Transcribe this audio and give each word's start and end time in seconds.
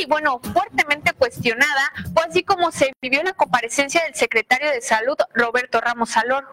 y 0.00 0.06
bueno, 0.06 0.40
fuertemente 0.52 1.12
cuestionada, 1.12 1.92
fue 2.14 2.24
así 2.28 2.42
como 2.42 2.72
se 2.72 2.92
vivió 3.02 3.22
la 3.22 3.32
comparecencia 3.32 4.02
del 4.04 4.14
secretario 4.14 4.70
de 4.70 4.80
Salud, 4.80 5.16
Roberto 5.34 5.80
Ramos 5.80 6.10
Salor. 6.10 6.46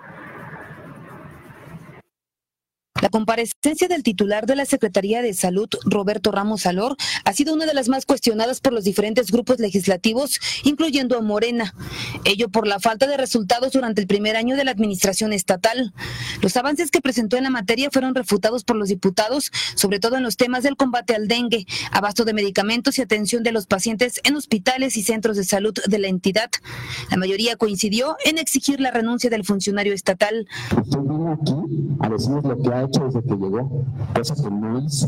La 3.01 3.09
comparecencia 3.09 3.87
del 3.87 4.01
titular 4.01 4.47
de 4.47 4.55
la 4.55 4.65
Secretaría 4.65 5.21
de 5.21 5.33
Salud, 5.33 5.69
Roberto 5.85 6.31
Ramos 6.31 6.61
Salor, 6.61 6.95
ha 7.25 7.33
sido 7.33 7.53
una 7.53 7.65
de 7.65 7.75
las 7.75 7.89
más 7.89 8.05
cuestionadas 8.05 8.59
por 8.59 8.73
los 8.73 8.83
diferentes 8.83 9.31
grupos 9.31 9.59
legislativos, 9.59 10.39
incluyendo 10.63 11.15
a 11.15 11.21
Morena. 11.21 11.75
Ello 12.25 12.49
por 12.49 12.65
la 12.65 12.79
falta 12.79 13.05
de 13.05 13.15
resultados 13.15 13.73
durante 13.73 14.01
el 14.01 14.07
primer 14.07 14.35
año 14.35 14.55
de 14.55 14.63
la 14.63 14.71
administración 14.71 15.31
estatal. 15.31 15.93
Los 16.41 16.57
avances 16.57 16.89
que 16.89 17.01
presentó 17.01 17.37
en 17.37 17.43
la 17.43 17.51
materia 17.51 17.89
fueron 17.91 18.15
refutados 18.15 18.63
por 18.63 18.75
los 18.75 18.89
diputados, 18.89 19.51
sobre 19.75 19.99
todo 19.99 20.17
en 20.17 20.23
los 20.23 20.35
temas 20.35 20.63
del 20.63 20.75
combate 20.75 21.13
al 21.13 21.27
dengue, 21.27 21.67
abasto 21.91 22.25
de 22.25 22.33
medicamentos 22.33 22.97
y 22.97 23.03
atención 23.03 23.43
de 23.43 23.51
los 23.51 23.67
pacientes 23.67 24.21
en 24.23 24.35
hospitales 24.35 24.97
y 24.97 25.03
centros 25.03 25.37
de 25.37 25.43
salud 25.43 25.73
de 25.85 25.99
la 25.99 26.07
entidad. 26.07 26.49
La 27.11 27.17
mayoría 27.17 27.57
coincidió 27.57 28.17
en 28.25 28.39
exigir 28.39 28.79
la 28.79 28.89
renuncia 28.89 29.29
del 29.29 29.45
funcionario 29.45 29.93
estatal. 29.93 30.47
a 31.99 32.09
lo 32.09 32.61
que 32.61 32.69
ha 32.73 32.86
hecho 32.87 33.05
desde 33.05 33.21
que 33.21 33.35
llegó, 33.35 33.83
cosa 34.15 34.35
que 34.35 34.49
no 34.49 34.79
hizo. 34.79 35.07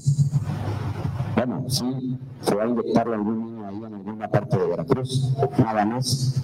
Bueno, 1.36 1.64
sí, 1.68 2.20
se 2.42 2.56
va 2.56 2.64
a 2.64 2.68
inyectar 2.68 3.08
algún 3.08 3.46
niño 3.46 3.68
ahí 3.68 3.84
en 3.84 3.94
alguna 3.94 4.28
parte 4.28 4.58
de 4.58 4.68
Veracruz, 4.68 5.34
nada 5.58 5.86
más. 5.86 6.42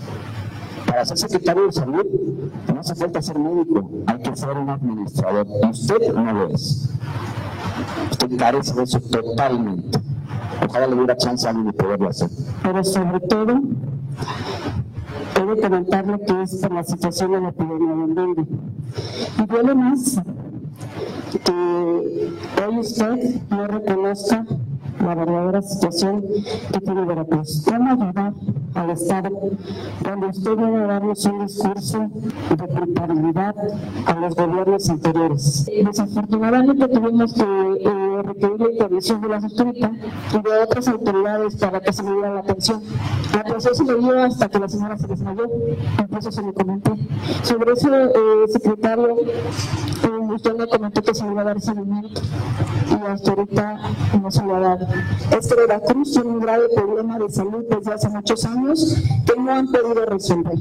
Para 0.86 1.06
ser 1.06 1.18
secretario 1.18 1.66
de 1.66 1.72
salud 1.72 2.06
no 2.74 2.80
hace 2.80 2.96
falta 2.96 3.22
ser 3.22 3.40
médico, 3.40 3.90
hay 4.08 4.20
que 4.20 4.36
ser 4.36 4.52
un 4.52 4.70
administrador. 4.70 5.48
Usted 5.70 6.14
no 6.14 6.32
lo 6.32 6.50
es. 6.50 6.90
Usted 8.12 8.38
carece 8.38 8.74
de 8.74 8.84
eso 8.84 9.00
totalmente. 9.00 10.00
Ojalá 10.68 10.88
le 10.88 10.96
diera 10.96 11.18
chance 11.18 11.46
a 11.46 11.50
alguien 11.50 11.68
de 11.68 11.74
poderlo 11.74 12.10
hacer. 12.10 12.30
Pero 12.64 12.84
sobre 12.84 13.20
todo, 13.22 13.60
debe 15.36 15.62
comentar 15.62 16.08
lo 16.08 16.20
que 16.20 16.42
es 16.44 16.56
por 16.56 16.72
la 16.72 16.84
situación 16.84 17.32
de 17.32 17.42
la 17.42 17.50
epidemia 17.50 17.96
del 17.96 18.16
dengue. 18.16 18.46
Y 19.40 19.46
duele 19.46 19.76
más 19.76 20.22
que 21.40 22.34
hoy 22.68 22.80
usted 22.80 23.42
no 23.50 23.68
reconozca 23.68 24.46
la 25.06 25.16
verdadera 25.16 25.62
situación 25.62 26.24
que 26.72 26.80
tiene 26.80 27.06
Veracruz. 27.06 27.64
¿Cómo 27.66 27.92
ayudar 27.92 28.34
al 28.74 28.90
Estado 28.90 29.30
cuando 30.04 30.28
usted 30.28 30.56
viene 30.56 30.78
a 30.78 30.88
darnos 30.88 31.26
un 31.26 31.46
discurso 31.46 32.10
de 32.50 32.68
culpabilidad 32.68 33.56
a 34.06 34.14
los 34.20 34.36
gobiernos 34.36 34.90
anteriores? 34.90 35.66
Desafortunadamente 35.66 36.88
tuvimos 36.88 37.34
que 37.34 37.44
eh, 37.44 38.22
requerir 38.24 38.60
la 38.60 38.72
intervención 38.72 39.22
de 39.22 39.28
la 39.28 39.36
autoridades 39.38 39.92
y 40.34 40.42
de 40.42 40.64
otras 40.64 40.88
autoridades 40.88 41.56
para 41.58 41.80
que 41.82 41.94
se 41.94 42.04
me 42.04 42.12
diera 42.14 42.34
la 42.34 42.40
atención. 42.40 42.82
La 43.34 43.40
atención 43.42 43.76
se 43.76 43.84
me 43.84 43.96
dio 43.96 44.24
hasta 44.24 44.50
que 44.50 44.60
la 44.60 44.70
señora 44.70 44.98
se 44.98 45.08
desmayó, 45.08 45.44
incluso 46.00 46.32
se 46.32 46.42
me 46.42 46.54
comentó. 46.54 46.98
Sobre 47.44 47.74
eso, 47.74 47.96
eh, 47.96 48.48
secretario, 48.48 49.18
eh, 49.20 50.25
usted 50.36 50.56
me 50.56 50.68
comentó 50.68 51.02
que 51.02 51.14
se 51.14 51.26
iba 51.26 51.42
a 51.42 51.46
dar 51.46 51.62
seguimiento 51.62 52.22
y 52.90 53.12
hasta 53.12 53.32
ahorita 53.32 53.80
no 54.22 54.32
se 54.32 54.46
va 54.46 54.58
a 54.58 54.60
dar. 54.60 54.88
Es 55.38 55.48
que 55.48 55.56
Veracruz 55.56 56.12
tiene 56.12 56.30
un 56.30 56.40
grave 56.40 56.68
problema 56.76 57.18
de 57.20 57.30
salud 57.30 57.66
desde 57.70 57.94
hace 57.94 58.10
muchos 58.10 58.46
años 58.46 58.96
que 59.26 59.40
no 59.40 59.52
han 59.52 59.68
podido 59.68 60.06
resolver. 60.06 60.58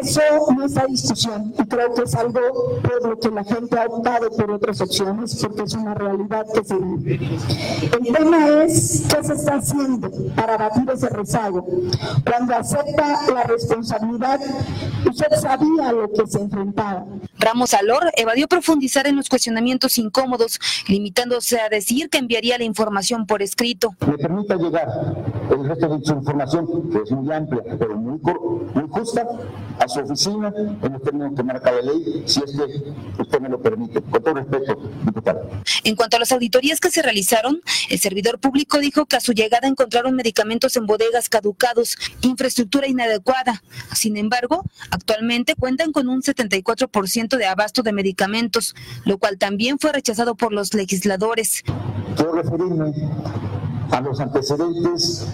Eso 0.00 0.20
no 0.56 0.64
está 0.64 0.86
discusión 0.86 1.54
y 1.58 1.64
creo 1.64 1.94
que 1.94 2.02
es 2.02 2.14
algo 2.14 2.40
por 2.82 3.08
lo 3.08 3.18
que 3.18 3.30
la 3.30 3.44
gente 3.44 3.78
ha 3.78 3.86
optado 3.86 4.30
por 4.30 4.50
otras 4.50 4.80
opciones 4.80 5.36
porque 5.40 5.62
es 5.62 5.74
una 5.74 5.94
realidad 5.94 6.46
que 6.52 6.64
se 6.64 6.76
vive. 6.76 7.38
El 7.82 8.12
tema 8.12 8.48
es 8.64 9.04
qué 9.08 9.24
se 9.24 9.34
está 9.34 9.56
haciendo 9.56 10.10
para 10.34 10.56
batir 10.56 10.90
ese 10.90 11.08
rezago. 11.08 11.66
Cuando 12.24 12.54
acepta 12.56 13.32
la 13.32 13.44
responsabilidad, 13.44 14.40
usted 15.08 15.28
sabía 15.40 15.92
lo 15.92 16.10
que 16.12 16.26
se 16.26 16.40
enfrentaba. 16.40 17.04
Ramos 17.38 17.74
Alor 17.74 18.10
evadió 18.16 18.48
profundizar 18.76 19.06
en 19.06 19.16
los 19.16 19.28
cuestionamientos 19.30 19.96
incómodos, 19.96 20.60
limitándose 20.86 21.58
a 21.58 21.70
decir 21.70 22.10
que 22.10 22.18
enviaría 22.18 22.58
la 22.58 22.64
información 22.64 23.26
por 23.26 23.40
escrito. 23.40 23.94
Me 24.06 24.18
permita 24.18 24.54
llegar 24.56 24.86
el 25.50 25.68
resto 25.68 25.88
de 25.96 26.04
su 26.04 26.12
información, 26.12 26.90
que 26.90 26.98
es 27.02 27.10
muy 27.10 27.32
amplia, 27.32 27.62
pero 27.78 27.96
muy, 27.96 28.20
muy 28.74 28.88
justa, 28.90 29.26
a 29.78 29.88
su 29.88 30.00
oficina 30.00 30.52
en 30.56 30.92
los 30.92 31.02
términos 31.02 31.32
que 31.36 31.42
marca 31.42 31.72
la 31.72 31.82
ley, 31.82 32.22
si 32.26 32.40
es 32.40 32.52
que 32.52 33.22
usted 33.22 33.40
me 33.40 33.48
lo 33.48 33.60
permite. 33.60 34.00
Con 34.02 34.22
todo 34.22 34.34
respeto, 34.34 34.78
diputado. 35.04 35.48
En 35.84 35.96
cuanto 35.96 36.16
a 36.16 36.20
las 36.20 36.32
auditorías 36.32 36.80
que 36.80 36.90
se 36.90 37.02
realizaron, 37.02 37.60
el 37.90 37.98
servidor 37.98 38.38
público 38.38 38.78
dijo 38.78 39.06
que 39.06 39.16
a 39.16 39.20
su 39.20 39.32
llegada 39.32 39.68
encontraron 39.68 40.14
medicamentos 40.14 40.76
en 40.76 40.86
bodegas 40.86 41.28
caducados, 41.28 41.96
infraestructura 42.22 42.88
inadecuada. 42.88 43.62
Sin 43.94 44.16
embargo, 44.16 44.64
actualmente 44.90 45.54
cuentan 45.54 45.92
con 45.92 46.08
un 46.08 46.22
74% 46.22 47.36
de 47.36 47.46
abasto 47.46 47.82
de 47.82 47.92
medicamentos, 47.92 48.74
lo 49.04 49.18
cual 49.18 49.38
también 49.38 49.78
fue 49.78 49.92
rechazado 49.92 50.34
por 50.34 50.52
los 50.52 50.74
legisladores. 50.74 51.62
Quiero 52.16 52.32
referirme 52.32 52.92
a 53.90 54.00
los 54.00 54.20
antecedentes 54.20 55.26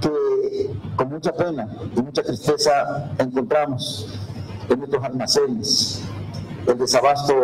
que 0.00 0.70
con 0.96 1.08
mucha 1.10 1.32
pena 1.32 1.68
y 1.96 2.02
mucha 2.02 2.22
tristeza 2.22 3.10
encontramos 3.18 4.18
en 4.68 4.78
nuestros 4.78 5.04
almacenes. 5.04 6.02
El 6.66 6.78
desabasto 6.78 7.34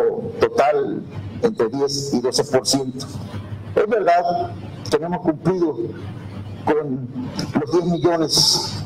total 0.41 1.03
entre 1.43 1.69
10 1.69 2.15
y 2.15 2.21
12%. 2.21 3.07
Es 3.75 3.89
verdad 3.89 4.51
que 4.91 4.99
no 4.99 5.07
hemos 5.07 5.21
cumplido 5.21 5.77
con 6.65 7.09
los 7.61 7.73
10 7.73 7.85
millones 7.87 8.83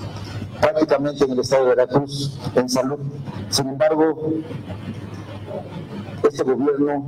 prácticamente 0.61 1.25
en 1.25 1.33
el 1.33 1.41
estado 1.41 1.65
de 1.65 1.71
Veracruz 1.71 2.39
en 2.55 2.69
salud. 2.69 2.99
Sin 3.51 3.69
embargo, 3.69 4.33
este 6.23 6.43
gobierno 6.43 7.05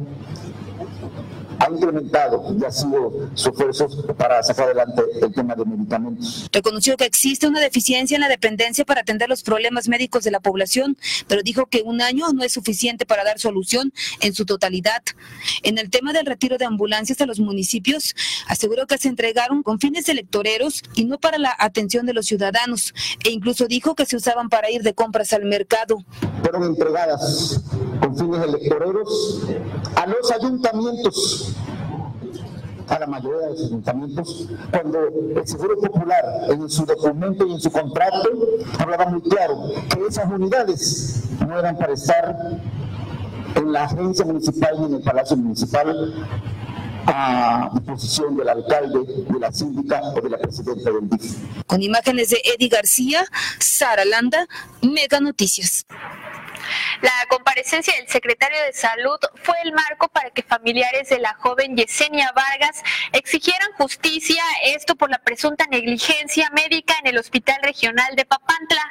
ha 1.58 1.70
incrementado 1.70 2.54
y 2.58 2.64
ha 2.64 2.70
sido 2.70 3.30
su 3.34 3.50
esfuerzo 3.50 3.88
para 4.16 4.42
sacar 4.42 4.66
adelante 4.66 5.02
el 5.20 5.32
tema 5.32 5.54
de 5.54 5.64
medicamentos. 5.64 6.48
Reconoció 6.52 6.96
que 6.96 7.04
existe 7.04 7.46
una 7.46 7.60
deficiencia 7.60 8.14
en 8.14 8.20
la 8.20 8.28
dependencia 8.28 8.84
para 8.84 9.00
atender 9.00 9.28
los 9.28 9.42
problemas 9.42 9.88
médicos 9.88 10.24
de 10.24 10.30
la 10.30 10.40
población, 10.40 10.96
pero 11.26 11.42
dijo 11.42 11.66
que 11.66 11.82
un 11.82 12.00
año 12.00 12.26
no 12.32 12.44
es 12.44 12.52
suficiente 12.52 13.06
para 13.06 13.24
dar 13.24 13.38
solución 13.38 13.92
en 14.20 14.34
su 14.34 14.44
totalidad. 14.44 15.02
En 15.62 15.78
el 15.78 15.90
tema 15.90 16.12
del 16.12 16.26
retiro 16.26 16.58
de 16.58 16.64
ambulancias 16.64 17.20
a 17.20 17.26
los 17.26 17.40
municipios, 17.40 18.14
aseguró 18.46 18.86
que 18.86 18.98
se 18.98 19.08
entregaron 19.08 19.62
con 19.62 19.80
fines 19.80 20.08
electoreros 20.08 20.82
y 20.94 21.04
no 21.04 21.18
para 21.18 21.38
la 21.38 21.54
atención 21.58 22.06
de 22.06 22.14
los 22.14 22.26
ciudadanos, 22.26 22.94
e 23.24 23.30
incluso 23.30 23.66
dijo 23.66 23.94
que 23.94 24.06
se 24.06 24.16
usaban 24.16 24.48
para 24.48 24.70
ir 24.70 24.82
de 24.82 24.94
compras 24.94 25.32
al 25.32 25.44
mercado. 25.44 26.04
Fueron 26.42 26.64
entregadas 26.64 27.60
con 28.00 28.16
fines 28.16 28.42
electoreros 28.42 29.42
a 29.96 30.06
los 30.06 30.30
ayuntamientos 30.30 31.47
a 32.88 32.98
la 32.98 33.06
mayoría 33.06 33.40
de 33.40 33.50
los 33.50 33.64
ayuntamientos, 33.66 34.48
cuando 34.70 34.98
el 35.36 35.46
Seguro 35.46 35.78
Popular 35.78 36.24
en 36.48 36.68
su 36.70 36.86
documento 36.86 37.46
y 37.46 37.52
en 37.52 37.60
su 37.60 37.70
contrato 37.70 38.30
hablaba 38.78 39.06
muy 39.06 39.20
claro 39.22 39.70
que 39.90 40.06
esas 40.06 40.30
unidades 40.30 41.24
no 41.46 41.58
eran 41.58 41.76
para 41.76 41.92
estar 41.92 42.34
en 43.54 43.72
la 43.72 43.84
agencia 43.84 44.24
municipal 44.24 44.74
ni 44.78 44.86
en 44.86 44.94
el 44.94 45.02
Palacio 45.02 45.36
Municipal 45.36 46.14
a 47.06 47.70
disposición 47.72 48.36
del 48.36 48.48
alcalde, 48.48 49.00
de 49.28 49.38
la 49.38 49.50
síndica 49.50 50.00
o 50.02 50.20
de 50.20 50.30
la 50.30 50.38
presidenta 50.38 50.90
del 50.90 51.08
DIF. 51.08 51.36
Con 51.66 51.82
imágenes 51.82 52.30
de 52.30 52.40
Eddie 52.44 52.68
García, 52.68 53.24
Sara 53.58 54.04
Landa, 54.04 54.46
Mega 54.82 55.20
Noticias. 55.20 55.86
La 57.02 57.12
comparecencia 57.28 57.94
del 57.94 58.08
secretario 58.08 58.60
de 58.64 58.72
Salud 58.72 59.18
fue 59.42 59.56
el 59.62 59.72
marco 59.72 60.08
para 60.08 60.30
que 60.30 60.42
familiares 60.42 61.08
de 61.08 61.18
la 61.18 61.34
joven 61.34 61.76
Yesenia 61.76 62.32
Vargas 62.32 62.82
exigieran 63.12 63.72
justicia, 63.74 64.42
esto 64.64 64.96
por 64.96 65.10
la 65.10 65.18
presunta 65.18 65.66
negligencia 65.66 66.50
médica 66.50 66.94
en 67.00 67.08
el 67.08 67.18
Hospital 67.18 67.58
Regional 67.62 68.16
de 68.16 68.24
Papantla. 68.24 68.82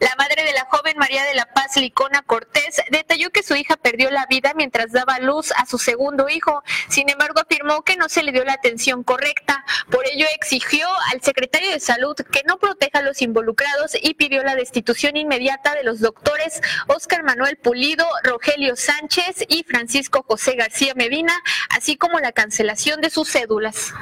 La 0.00 0.14
madre 0.18 0.44
de 0.44 0.52
la 0.52 0.64
joven 0.64 0.96
María 0.98 1.24
de 1.24 1.34
la 1.34 1.46
Paz 1.46 1.76
Licona 1.76 2.22
Cortés 2.22 2.82
detalló 2.90 3.30
que 3.30 3.42
su 3.42 3.54
hija 3.54 3.76
perdió 3.76 4.10
la 4.10 4.26
vida 4.26 4.52
mientras 4.54 4.90
daba 4.90 5.18
luz 5.18 5.52
a 5.56 5.66
su 5.66 5.78
segundo 5.78 6.28
hijo. 6.28 6.62
Sin 6.88 7.08
embargo, 7.08 7.40
afirmó 7.40 7.82
que 7.82 7.96
no 7.96 8.08
se 8.08 8.22
le 8.22 8.32
dio 8.32 8.44
la 8.44 8.54
atención 8.54 9.04
correcta. 9.04 9.64
Por 9.90 10.06
ello, 10.06 10.26
exigió 10.34 10.88
al 11.12 11.22
secretario 11.22 11.70
de 11.70 11.80
Salud 11.80 12.16
que 12.16 12.42
no 12.46 12.58
proteja 12.58 12.98
a 12.98 13.02
los 13.02 13.22
involucrados 13.22 13.96
y 14.00 14.14
pidió 14.14 14.42
la 14.42 14.56
destitución 14.56 15.16
inmediata 15.16 15.74
de 15.74 15.84
los 15.84 16.00
doctores 16.00 16.60
Oscar 16.88 17.22
Manuel 17.22 17.41
Pulido, 17.62 18.06
Rogelio 18.24 18.76
Sánchez 18.76 19.44
y 19.48 19.64
Francisco 19.64 20.24
José 20.26 20.54
García 20.54 20.94
Medina, 20.94 21.34
así 21.70 21.96
como 21.96 22.20
la 22.20 22.32
cancelación 22.32 23.00
de 23.00 23.10
sus 23.10 23.30
cédulas. 23.30 23.92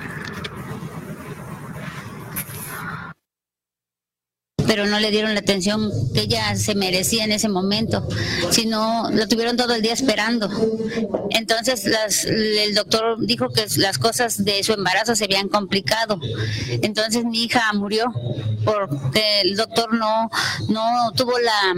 Pero 4.71 4.87
no 4.87 5.01
le 5.01 5.11
dieron 5.11 5.35
la 5.35 5.41
atención 5.41 5.91
que 6.15 6.21
ella 6.21 6.55
se 6.55 6.77
merecía 6.77 7.25
en 7.25 7.33
ese 7.33 7.49
momento, 7.49 8.07
sino 8.53 9.11
lo 9.11 9.27
tuvieron 9.27 9.57
todo 9.57 9.75
el 9.75 9.83
día 9.83 9.93
esperando. 9.93 10.49
Entonces 11.31 11.85
el 12.25 12.73
doctor 12.77 13.17
dijo 13.19 13.49
que 13.49 13.67
las 13.79 13.99
cosas 13.99 14.45
de 14.45 14.63
su 14.63 14.73
embarazo 14.73 15.17
se 15.17 15.25
habían 15.25 15.49
complicado. 15.49 16.21
Entonces 16.83 17.25
mi 17.25 17.43
hija 17.43 17.73
murió 17.73 18.13
porque 18.65 19.41
el 19.41 19.57
doctor 19.57 19.93
no, 19.93 20.31
no 20.69 21.11
tuvo 21.17 21.33
la, 21.41 21.75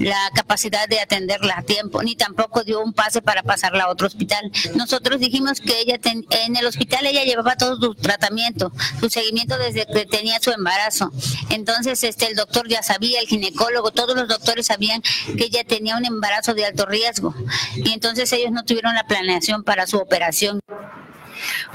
la 0.00 0.30
capacidad 0.34 0.88
de 0.88 0.98
atenderla 0.98 1.58
a 1.58 1.62
tiempo, 1.62 2.02
ni 2.02 2.16
tampoco 2.16 2.64
dio 2.64 2.80
un 2.80 2.92
pase 2.92 3.22
para 3.22 3.44
pasarla 3.44 3.84
a 3.84 3.90
otro 3.90 4.08
hospital. 4.08 4.50
Nosotros 4.74 5.20
dijimos 5.20 5.60
que 5.60 5.78
ella 5.80 6.00
en 6.02 6.56
el 6.56 6.66
hospital 6.66 7.06
ella 7.06 7.22
llevaba 7.22 7.54
todo 7.54 7.76
su 7.76 7.94
tratamiento, 7.94 8.72
su 8.98 9.08
seguimiento 9.10 9.56
desde 9.58 9.86
que 9.86 10.06
tenía 10.06 10.40
su 10.40 10.50
embarazo. 10.50 11.12
Entonces 11.50 11.99
este 12.04 12.26
el 12.26 12.36
doctor 12.36 12.68
ya 12.68 12.82
sabía, 12.82 13.20
el 13.20 13.26
ginecólogo, 13.26 13.90
todos 13.90 14.16
los 14.16 14.28
doctores 14.28 14.66
sabían 14.66 15.02
que 15.36 15.44
ella 15.44 15.64
tenía 15.64 15.96
un 15.96 16.04
embarazo 16.04 16.54
de 16.54 16.64
alto 16.64 16.86
riesgo. 16.86 17.34
Y 17.76 17.92
entonces 17.92 18.32
ellos 18.32 18.52
no 18.52 18.64
tuvieron 18.64 18.94
la 18.94 19.06
planeación 19.06 19.64
para 19.64 19.86
su 19.86 19.98
operación 19.98 20.60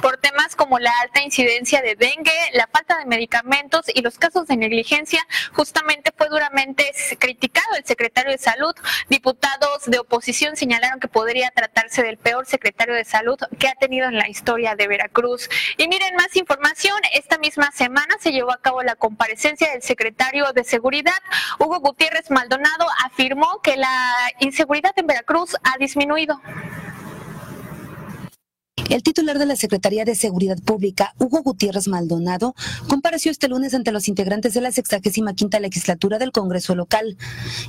por 0.02 0.18
temas 0.18 0.56
como 0.56 0.80
la 0.80 0.92
alta 1.02 1.22
incidencia 1.22 1.82
de 1.82 1.96
dengue, 1.96 2.32
la 2.54 2.68
falta 2.68 2.98
de 2.98 3.06
medicamentos 3.06 3.86
y 3.94 4.02
los 4.02 4.18
casos 4.18 4.48
de 4.48 4.58
negligencia, 4.58 5.26
justamente 5.54 6.12
fue 6.18 6.30
duramente 6.30 6.92
criticado 7.20 7.76
el 7.76 7.86
secretario 7.86 8.32
de 8.32 8.38
Salud. 8.38 8.74
Diputados 9.10 9.86
de 9.86 10.00
oposición 10.00 10.56
señalaron 10.56 11.00
que 11.00 11.08
podría 11.08 11.52
tratarse 11.52 12.04
del 12.04 12.18
peor 12.18 12.46
secretario 12.46 12.94
de 12.96 13.06
Salud 13.06 13.38
que 13.60 13.68
ha 13.68 13.76
tenido 13.76 14.08
en 14.08 14.18
la 14.18 14.30
historia 14.30 14.76
de 14.76 14.88
Veracruz. 14.88 15.50
Y 15.78 15.88
miren 15.88 16.16
más 16.16 16.36
información, 16.36 17.00
esta 17.14 17.38
misma 17.38 17.72
semana 17.72 18.16
se 18.20 18.32
llevó 18.32 18.52
a 18.52 18.62
cabo 18.62 18.84
la 18.84 18.96
comparecencia 18.96 19.72
del 19.72 19.82
secretario 19.82 20.52
de 20.54 20.64
Seguridad, 20.64 21.14
Hugo 21.60 21.80
Gutiérrez 21.80 22.32
Maldonado, 22.32 22.86
afirmó 23.04 23.62
que 23.62 23.78
la 23.78 24.14
inseguridad 24.40 24.94
en 24.96 25.08
Veracruz 25.08 25.56
ha 25.64 25.78
disminuido. 25.78 26.42
El 28.90 29.02
titular 29.02 29.40
de 29.40 29.48
la 29.48 29.56
Secretaría 29.56 30.06
de 30.06 30.14
Seguridad 30.14 30.60
Pública, 30.60 31.16
Hugo 31.18 31.42
Gutiérrez 31.42 31.88
Maldonado, 31.88 32.54
compareció 32.88 33.32
este 33.32 33.48
lunes 33.48 33.74
ante 33.74 33.92
los 33.92 34.08
integrantes 34.08 34.54
de 34.54 34.62
la 34.62 34.72
65 34.72 35.60
legislatura 35.60 36.20
del 36.20 36.32
Congreso 36.32 36.76
local 36.76 37.18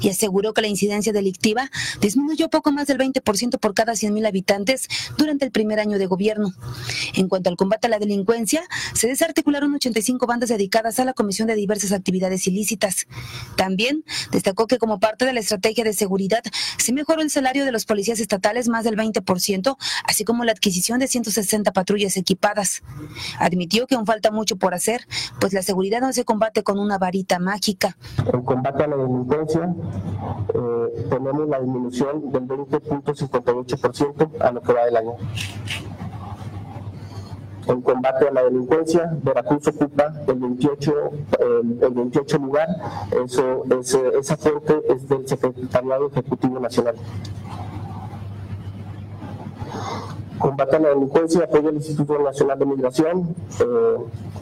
y 0.02 0.10
aseguró 0.10 0.52
que 0.52 0.60
la 0.60 0.68
incidencia 0.68 1.14
delictiva 1.14 1.70
disminuyó 2.02 2.50
poco 2.50 2.70
más 2.70 2.86
del 2.86 2.98
20% 2.98 3.58
por 3.58 3.72
cada 3.72 3.94
100.000 3.94 4.26
habitantes 4.26 4.88
durante 5.16 5.46
el 5.46 5.52
primer 5.52 5.80
año 5.80 5.98
de 5.98 6.04
gobierno. 6.04 6.52
En 7.14 7.28
cuanto 7.28 7.48
al 7.48 7.56
combate 7.56 7.86
a 7.86 7.90
la 7.90 7.98
delincuencia, 7.98 8.62
se 8.92 9.08
desarticularon 9.08 9.74
85 9.74 10.26
bandas 10.26 10.50
dedicadas 10.50 11.00
a 11.00 11.06
la 11.06 11.14
comisión 11.14 11.48
de 11.48 11.54
diversas 11.54 11.92
actividades 11.92 12.46
ilícitas. 12.46 13.06
También 13.56 14.04
destacó 14.32 14.66
que 14.66 14.76
como 14.76 15.00
parte 15.00 15.24
de 15.24 15.32
la 15.32 15.40
estrategia 15.40 15.82
de 15.82 15.94
seguridad 15.94 16.42
se 16.76 16.92
mejoró 16.92 17.22
el 17.22 17.30
salario 17.30 17.64
de 17.64 17.72
los 17.72 17.86
policías 17.86 18.20
estatales 18.20 18.68
más 18.68 18.84
del 18.84 18.96
20%, 18.96 19.76
así 20.04 20.24
como 20.24 20.44
la 20.44 20.52
adquisición 20.52 20.98
de 20.98 21.05
160 21.08 21.72
patrullas 21.72 22.16
equipadas. 22.16 22.82
Admitió 23.38 23.86
que 23.86 23.94
aún 23.94 24.06
falta 24.06 24.30
mucho 24.30 24.56
por 24.56 24.74
hacer, 24.74 25.06
pues 25.40 25.52
la 25.52 25.62
seguridad 25.62 26.00
no 26.00 26.12
se 26.12 26.24
combate 26.24 26.62
con 26.62 26.78
una 26.78 26.98
varita 26.98 27.38
mágica. 27.38 27.96
En 28.32 28.42
combate 28.42 28.84
a 28.84 28.86
la 28.88 28.96
delincuencia 28.96 29.74
eh, 30.54 31.06
tenemos 31.10 31.48
la 31.48 31.60
disminución 31.60 32.32
del 32.32 32.42
20.58% 32.42 34.40
a 34.40 34.52
lo 34.52 34.62
que 34.62 34.72
va 34.72 34.84
del 34.84 34.96
año. 34.96 35.12
En 37.66 37.82
combate 37.82 38.28
a 38.28 38.32
la 38.32 38.44
delincuencia, 38.44 39.10
Veracruz 39.24 39.66
ocupa 39.66 40.12
el 40.28 40.36
28, 40.36 40.94
el 41.82 41.90
28 41.90 42.38
lugar. 42.38 42.68
Esa 43.24 44.36
fuente 44.36 44.82
es 44.88 45.08
del 45.08 45.26
Secretariado 45.26 46.08
Ejecutivo 46.08 46.60
Nacional 46.60 46.94
combate 50.38 50.76
a 50.76 50.78
la 50.78 50.88
delincuencia 50.90 51.40
y 51.40 51.42
apoyo 51.44 51.68
al 51.68 51.76
Instituto 51.76 52.18
Nacional 52.18 52.58
de 52.58 52.66
Migración. 52.66 53.34
Eh, 53.60 53.64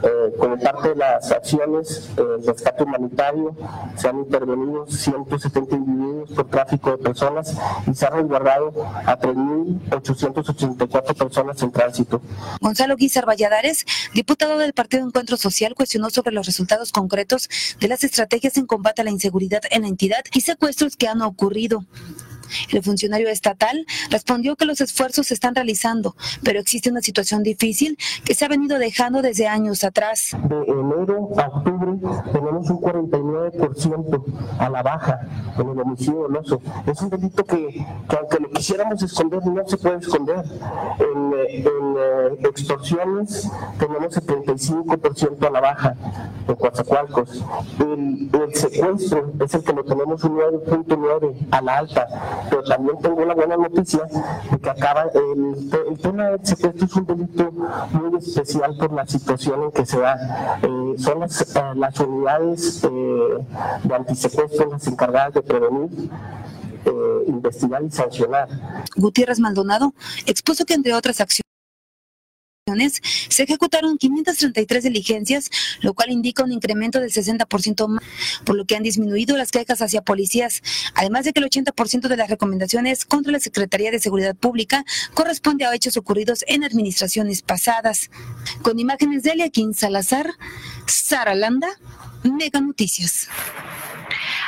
eh, 0.02 0.32
parte 0.62 0.91
de 0.91 0.96
las 0.96 1.31
acciones 1.31 2.14
del 2.17 2.26
eh, 2.26 2.46
rescate 2.46 2.82
humanitario, 2.85 3.56
se 3.96 4.08
han 4.08 4.19
intervenido 4.19 4.87
170 4.87 5.76
individuos 5.76 6.31
por 6.31 6.49
tráfico 6.49 6.91
de 6.93 6.99
personas 6.99 7.55
y 7.87 7.94
se 7.94 8.06
ha 8.06 8.11
resguardado 8.11 8.73
a 9.06 9.19
3.884 9.19 11.14
personas 11.14 11.62
en 11.62 11.70
tránsito. 11.70 12.20
Gonzalo 12.61 12.97
Guizar 12.97 13.26
Valladares, 13.26 13.85
diputado 14.14 14.58
del 14.58 14.73
Partido 14.73 15.06
Encuentro 15.06 15.37
Social, 15.37 15.75
cuestionó 15.75 16.11
sobre 16.11 16.32
los 16.32 16.47
resultados 16.47 16.93
concretos 16.93 17.49
de 17.81 17.88
las 17.88 18.05
estrategias 18.05 18.56
en 18.56 18.67
combate 18.67 19.02
a 19.02 19.05
la 19.05 19.11
inseguridad 19.11 19.62
en 19.70 19.82
la 19.82 19.88
entidad 19.88 20.25
y 20.32 20.40
secuestros 20.40 20.97
que 20.97 21.08
han 21.08 21.23
ocurrido. 21.23 21.85
El 22.70 22.82
funcionario 22.82 23.28
estatal 23.28 23.86
respondió 24.10 24.56
que 24.56 24.64
los 24.64 24.80
esfuerzos 24.80 25.28
se 25.28 25.34
están 25.34 25.54
realizando, 25.54 26.16
pero 26.42 26.60
existe 26.60 26.90
una 26.90 27.00
situación 27.00 27.42
difícil 27.42 27.98
que 28.24 28.34
se 28.34 28.44
ha 28.44 28.48
venido 28.48 28.78
dejando 28.78 29.22
desde 29.22 29.46
años 29.46 29.84
atrás. 29.84 30.36
De 30.48 30.56
enero 30.56 31.30
a 31.36 31.48
octubre 31.48 31.92
tenemos 32.32 32.70
un 32.70 32.80
49% 32.80 34.24
a 34.58 34.70
la 34.70 34.82
baja 34.82 35.20
en 35.58 35.68
el 35.68 35.80
homicidio 35.80 36.22
doloso. 36.22 36.60
Es 36.86 37.00
un 37.00 37.10
delito 37.10 37.44
que, 37.44 37.84
aunque 38.08 38.38
lo 38.40 38.50
quisiéramos 38.50 39.02
esconder, 39.02 39.44
no 39.46 39.66
se 39.66 39.76
puede 39.76 39.98
esconder. 39.98 40.44
En, 40.98 41.34
eh, 41.36 42.38
extorsiones 42.48 43.50
tenemos 43.78 44.14
75% 44.14 45.46
a 45.46 45.50
la 45.50 45.60
baja 45.60 45.94
en 46.46 46.54
Coatzacoalcos. 46.54 47.44
El, 47.78 48.30
el 48.32 48.54
secuestro 48.54 49.32
es 49.40 49.54
el 49.54 49.62
que 49.62 49.72
lo 49.72 49.84
tenemos 49.84 50.22
un 50.24 50.36
9.9 50.36 51.34
a 51.50 51.60
la 51.60 51.78
alta 51.78 52.06
pero 52.50 52.62
también 52.64 52.99
tengo 52.99 53.23
una 53.23 53.35
buena 53.35 53.56
noticia 53.56 54.00
de 54.50 54.58
que 54.58 54.70
acaba 54.70 55.06
el, 55.14 55.99
tema 56.00 56.31
del 56.31 56.46
secuestro 56.46 56.87
es 56.87 56.96
un 56.96 57.06
delito 57.06 57.50
muy 57.93 58.19
especial 58.19 58.76
por 58.76 58.93
la 58.93 59.06
situación 59.06 59.64
en 59.64 59.73
que 59.73 59.87
se 59.87 60.00
da. 60.00 60.58
Eh, 60.62 60.94
son 60.99 61.20
las, 61.20 61.41
eh, 61.41 61.61
las 61.76 62.00
unidades 62.00 62.85
eh, 62.85 63.46
de 63.85 63.94
antisecuestro 63.94 64.70
las 64.70 64.87
encargadas 64.87 65.35
de 65.35 65.43
prevenir 65.43 66.11
investigar 67.26 67.82
y 67.82 67.91
sancionar. 67.91 68.47
Gutiérrez 68.97 69.40
Maldonado 69.40 69.94
expuso 70.26 70.67
que 70.67 70.75
entre 70.75 70.93
otras 70.93 71.19
acciones 71.19 71.44
se 73.28 73.43
ejecutaron 73.43 73.99
533 73.99 74.84
diligencias, 74.84 75.50
lo 75.81 75.93
cual 75.93 76.11
indica 76.11 76.44
un 76.44 76.50
incremento 76.50 76.99
del 76.99 77.11
60% 77.11 77.88
más, 77.88 78.02
por 78.44 78.56
lo 78.56 78.64
que 78.64 78.75
han 78.75 78.82
disminuido 78.82 79.37
las 79.37 79.50
quejas 79.50 79.82
hacia 79.82 80.00
policías, 80.00 80.62
además 80.94 81.26
de 81.26 81.34
que 81.34 81.40
el 81.40 81.50
80% 81.50 82.08
de 82.08 82.16
las 82.16 82.31
recomendaciones 82.31 83.05
contra 83.05 83.32
la 83.32 83.40
Secretaría 83.40 83.90
de 83.90 84.00
Seguridad 84.00 84.34
Pública 84.34 84.82
corresponde 85.12 85.66
a 85.66 85.75
hechos 85.75 85.99
ocurridos 85.99 86.43
en 86.49 86.64
administraciones 86.64 87.43
pasadas. 87.43 88.11
Con 88.62 88.78
imágenes 88.78 89.25
de 89.25 89.32
Eliaquín 89.32 89.75
Salazar, 89.75 90.31
Sara 90.87 91.34
Landa, 91.34 91.69
Mega 92.25 92.61
Noticias. 92.61 93.28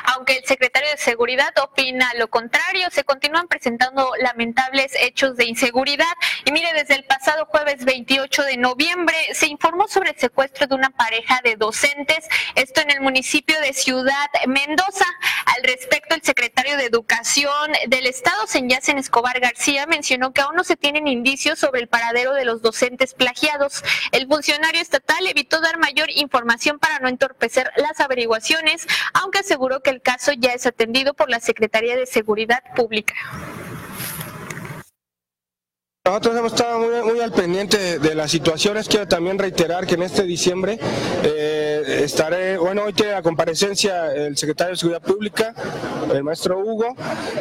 Aunque 0.05 0.39
el 0.39 0.45
secretario 0.45 0.91
de 0.91 0.97
Seguridad 0.97 1.53
opina 1.63 2.13
lo 2.17 2.29
contrario, 2.29 2.89
se 2.91 3.05
continúan 3.05 3.49
presentando 3.49 4.13
lamentables 4.21 4.93
hechos 5.01 5.37
de 5.37 5.47
inseguridad. 5.47 6.07
Y 6.45 6.53
mire, 6.53 6.69
desde 6.75 6.95
el 6.95 7.05
pasado 7.05 7.47
jueves 7.47 7.85
28 7.85 8.43
de 8.45 8.57
noviembre 8.57 9.17
se 9.33 9.47
informó 9.47 9.89
sobre 9.89 10.11
el 10.11 10.19
secuestro 10.19 10.67
de 10.67 10.75
una 10.75 10.91
pareja 10.91 11.41
de 11.43 11.57
docentes, 11.57 12.29
esto 12.55 12.81
en 12.81 12.91
el 12.93 13.01
municipio 13.01 13.61
de 13.61 13.73
Ciudad 13.73 14.29
Mendoza. 14.47 15.07
Al 15.47 15.63
respecto, 15.65 16.15
el 16.15 16.23
secretario 16.23 16.77
de 16.77 16.85
Educación 16.85 17.73
del 17.89 18.07
Estado, 18.07 18.47
Senyacen 18.47 18.99
Escobar 18.99 19.41
García, 19.41 19.87
mencionó 19.87 20.33
que 20.33 20.41
aún 20.41 20.57
no 20.57 20.65
se 20.65 20.77
tienen 20.77 21.09
indicios 21.09 21.59
sobre 21.59 21.81
el 21.81 21.89
paradero 21.89 22.33
de 22.35 22.45
los 22.45 22.63
docentes 22.63 23.15
plagiados. 23.15 23.83
El 24.13 24.27
funcionario 24.29 24.81
estatal 24.81 25.27
evitó 25.27 25.61
dar 25.61 25.79
mayor 25.79 26.11
información 26.11 26.79
para 26.79 27.01
no 27.01 27.09
entorpecer 27.09 27.66
las 27.77 28.01
averiguaciones, 28.01 28.87
aunque 29.15 29.41
aseguró 29.41 29.81
que 29.81 29.91
el 29.91 30.03
caso 30.03 30.33
ya 30.33 30.53
es 30.53 30.67
atendido 30.67 31.15
por 31.15 31.31
la 31.31 31.41
Secretaría 31.41 31.97
de 31.97 32.07
Seguridad 32.07 32.63
Pública. 32.75 33.15
Nosotros 36.07 36.37
hemos 36.37 36.53
estado 36.53 36.79
muy, 36.79 37.19
al 37.19 37.33
pendiente 37.33 37.99
de, 37.99 38.15
las 38.15 38.31
situaciones. 38.31 38.89
Quiero 38.89 39.09
también 39.09 39.41
reiterar 39.41 39.89
que 39.89 39.95
en 39.95 40.05
este 40.05 40.23
diciembre 40.23 40.79
eh, 41.25 42.03
estaré, 42.05 42.59
bueno, 42.59 42.85
hoy 42.85 42.93
tiene 42.93 43.11
la 43.11 43.23
comparecencia 43.23 44.15
el 44.15 44.37
secretario 44.37 44.75
de 44.75 44.77
Seguridad 44.77 45.03
Pública, 45.03 45.53
el 46.15 46.23
maestro 46.23 46.61
Hugo, 46.61 46.95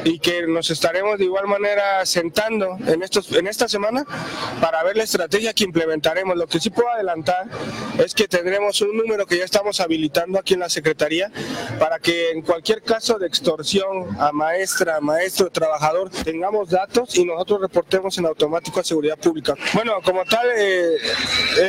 y 0.04 0.18
que 0.18 0.48
nos 0.48 0.72
estaremos 0.72 1.20
de 1.20 1.26
igual 1.26 1.46
manera 1.46 2.04
sentando 2.08 2.76
en, 2.88 3.04
estos, 3.04 3.32
en 3.34 3.46
esta 3.46 3.68
semana 3.68 4.04
para 4.60 4.84
ver 4.84 4.98
la 4.98 5.04
estrategia 5.04 5.54
que 5.54 5.64
implementaremos. 5.64 6.36
Lo 6.36 6.48
que 6.48 6.60
sí 6.60 6.72
puedo 6.72 6.90
adelantar 6.90 7.46
es 8.04 8.16
que 8.16 8.28
tendremos 8.28 8.82
un 8.82 8.98
número 8.98 9.28
que 9.28 9.38
ya 9.38 9.46
estamos 9.46 9.80
habilitando 9.80 10.40
aquí 10.40 10.56
en 10.56 10.62
la 10.62 10.70
Secretaría 10.70 11.32
para 11.78 12.00
que 12.00 12.32
en 12.32 12.42
cualquier 12.42 12.82
caso 12.82 13.20
de 13.20 13.28
extorsión 13.28 14.20
a 14.20 14.32
maestra, 14.32 15.00
maestro, 15.02 15.52
trabajador, 15.52 16.10
tengamos 16.10 16.72
datos 16.72 17.16
y 17.16 17.26
nosotros 17.26 17.62
reportemos 17.62 18.18
en 18.18 18.26
automático 18.26 18.55
a 18.58 18.84
seguridad 18.84 19.18
pública. 19.18 19.56
Bueno, 19.74 19.94
como 20.04 20.24
tal, 20.26 20.48
eh, 20.56 20.98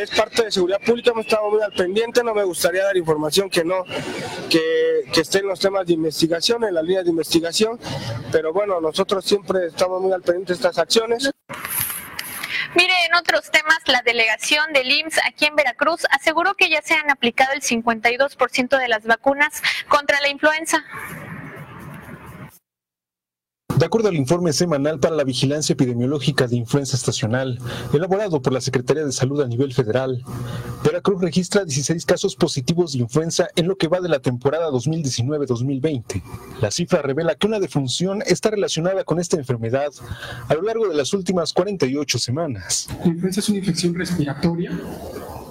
es 0.02 0.10
parte 0.10 0.44
de 0.44 0.50
seguridad 0.50 0.80
pública, 0.80 1.10
hemos 1.10 1.26
estado 1.26 1.50
muy 1.50 1.62
al 1.62 1.72
pendiente, 1.72 2.22
no 2.22 2.34
me 2.34 2.44
gustaría 2.44 2.84
dar 2.84 2.96
información 2.96 3.50
que 3.50 3.64
no, 3.64 3.84
que, 4.50 5.04
que 5.12 5.20
esté 5.20 5.38
en 5.38 5.48
los 5.48 5.58
temas 5.58 5.86
de 5.86 5.94
investigación, 5.94 6.64
en 6.64 6.74
las 6.74 6.84
líneas 6.84 7.04
de 7.04 7.10
investigación, 7.10 7.78
pero 8.32 8.52
bueno, 8.52 8.80
nosotros 8.80 9.24
siempre 9.24 9.66
estamos 9.66 10.00
muy 10.00 10.12
al 10.12 10.22
pendiente 10.22 10.52
de 10.52 10.56
estas 10.56 10.78
acciones. 10.78 11.30
Mire, 12.74 12.92
en 13.08 13.14
otros 13.14 13.50
temas, 13.50 13.78
la 13.86 14.02
delegación 14.02 14.72
del 14.74 14.90
IMSS 14.90 15.18
aquí 15.26 15.46
en 15.46 15.56
Veracruz 15.56 16.02
aseguró 16.10 16.54
que 16.54 16.68
ya 16.68 16.82
se 16.82 16.94
han 16.94 17.10
aplicado 17.10 17.54
el 17.54 17.62
52% 17.62 18.78
de 18.78 18.88
las 18.88 19.04
vacunas 19.04 19.62
contra 19.88 20.20
la 20.20 20.28
influenza. 20.28 20.84
De 23.76 23.84
acuerdo 23.84 24.08
al 24.08 24.16
informe 24.16 24.54
semanal 24.54 24.98
para 24.98 25.14
la 25.14 25.24
vigilancia 25.24 25.74
epidemiológica 25.74 26.46
de 26.46 26.56
influenza 26.56 26.96
estacional, 26.96 27.58
elaborado 27.92 28.40
por 28.40 28.54
la 28.54 28.62
Secretaría 28.62 29.04
de 29.04 29.12
Salud 29.12 29.42
a 29.42 29.46
nivel 29.46 29.74
federal, 29.74 30.24
Veracruz 30.82 31.20
registra 31.20 31.62
16 31.62 32.06
casos 32.06 32.36
positivos 32.36 32.94
de 32.94 33.00
influenza 33.00 33.48
en 33.54 33.68
lo 33.68 33.76
que 33.76 33.88
va 33.88 34.00
de 34.00 34.08
la 34.08 34.20
temporada 34.20 34.70
2019-2020. 34.70 36.22
La 36.62 36.70
cifra 36.70 37.02
revela 37.02 37.34
que 37.34 37.46
una 37.46 37.60
defunción 37.60 38.22
está 38.24 38.48
relacionada 38.48 39.04
con 39.04 39.20
esta 39.20 39.36
enfermedad 39.36 39.92
a 40.48 40.54
lo 40.54 40.62
largo 40.62 40.88
de 40.88 40.94
las 40.94 41.12
últimas 41.12 41.52
48 41.52 42.18
semanas. 42.18 42.88
La 43.00 43.08
influenza 43.08 43.40
es 43.40 43.48
una 43.50 43.58
infección 43.58 43.94
respiratoria 43.94 44.70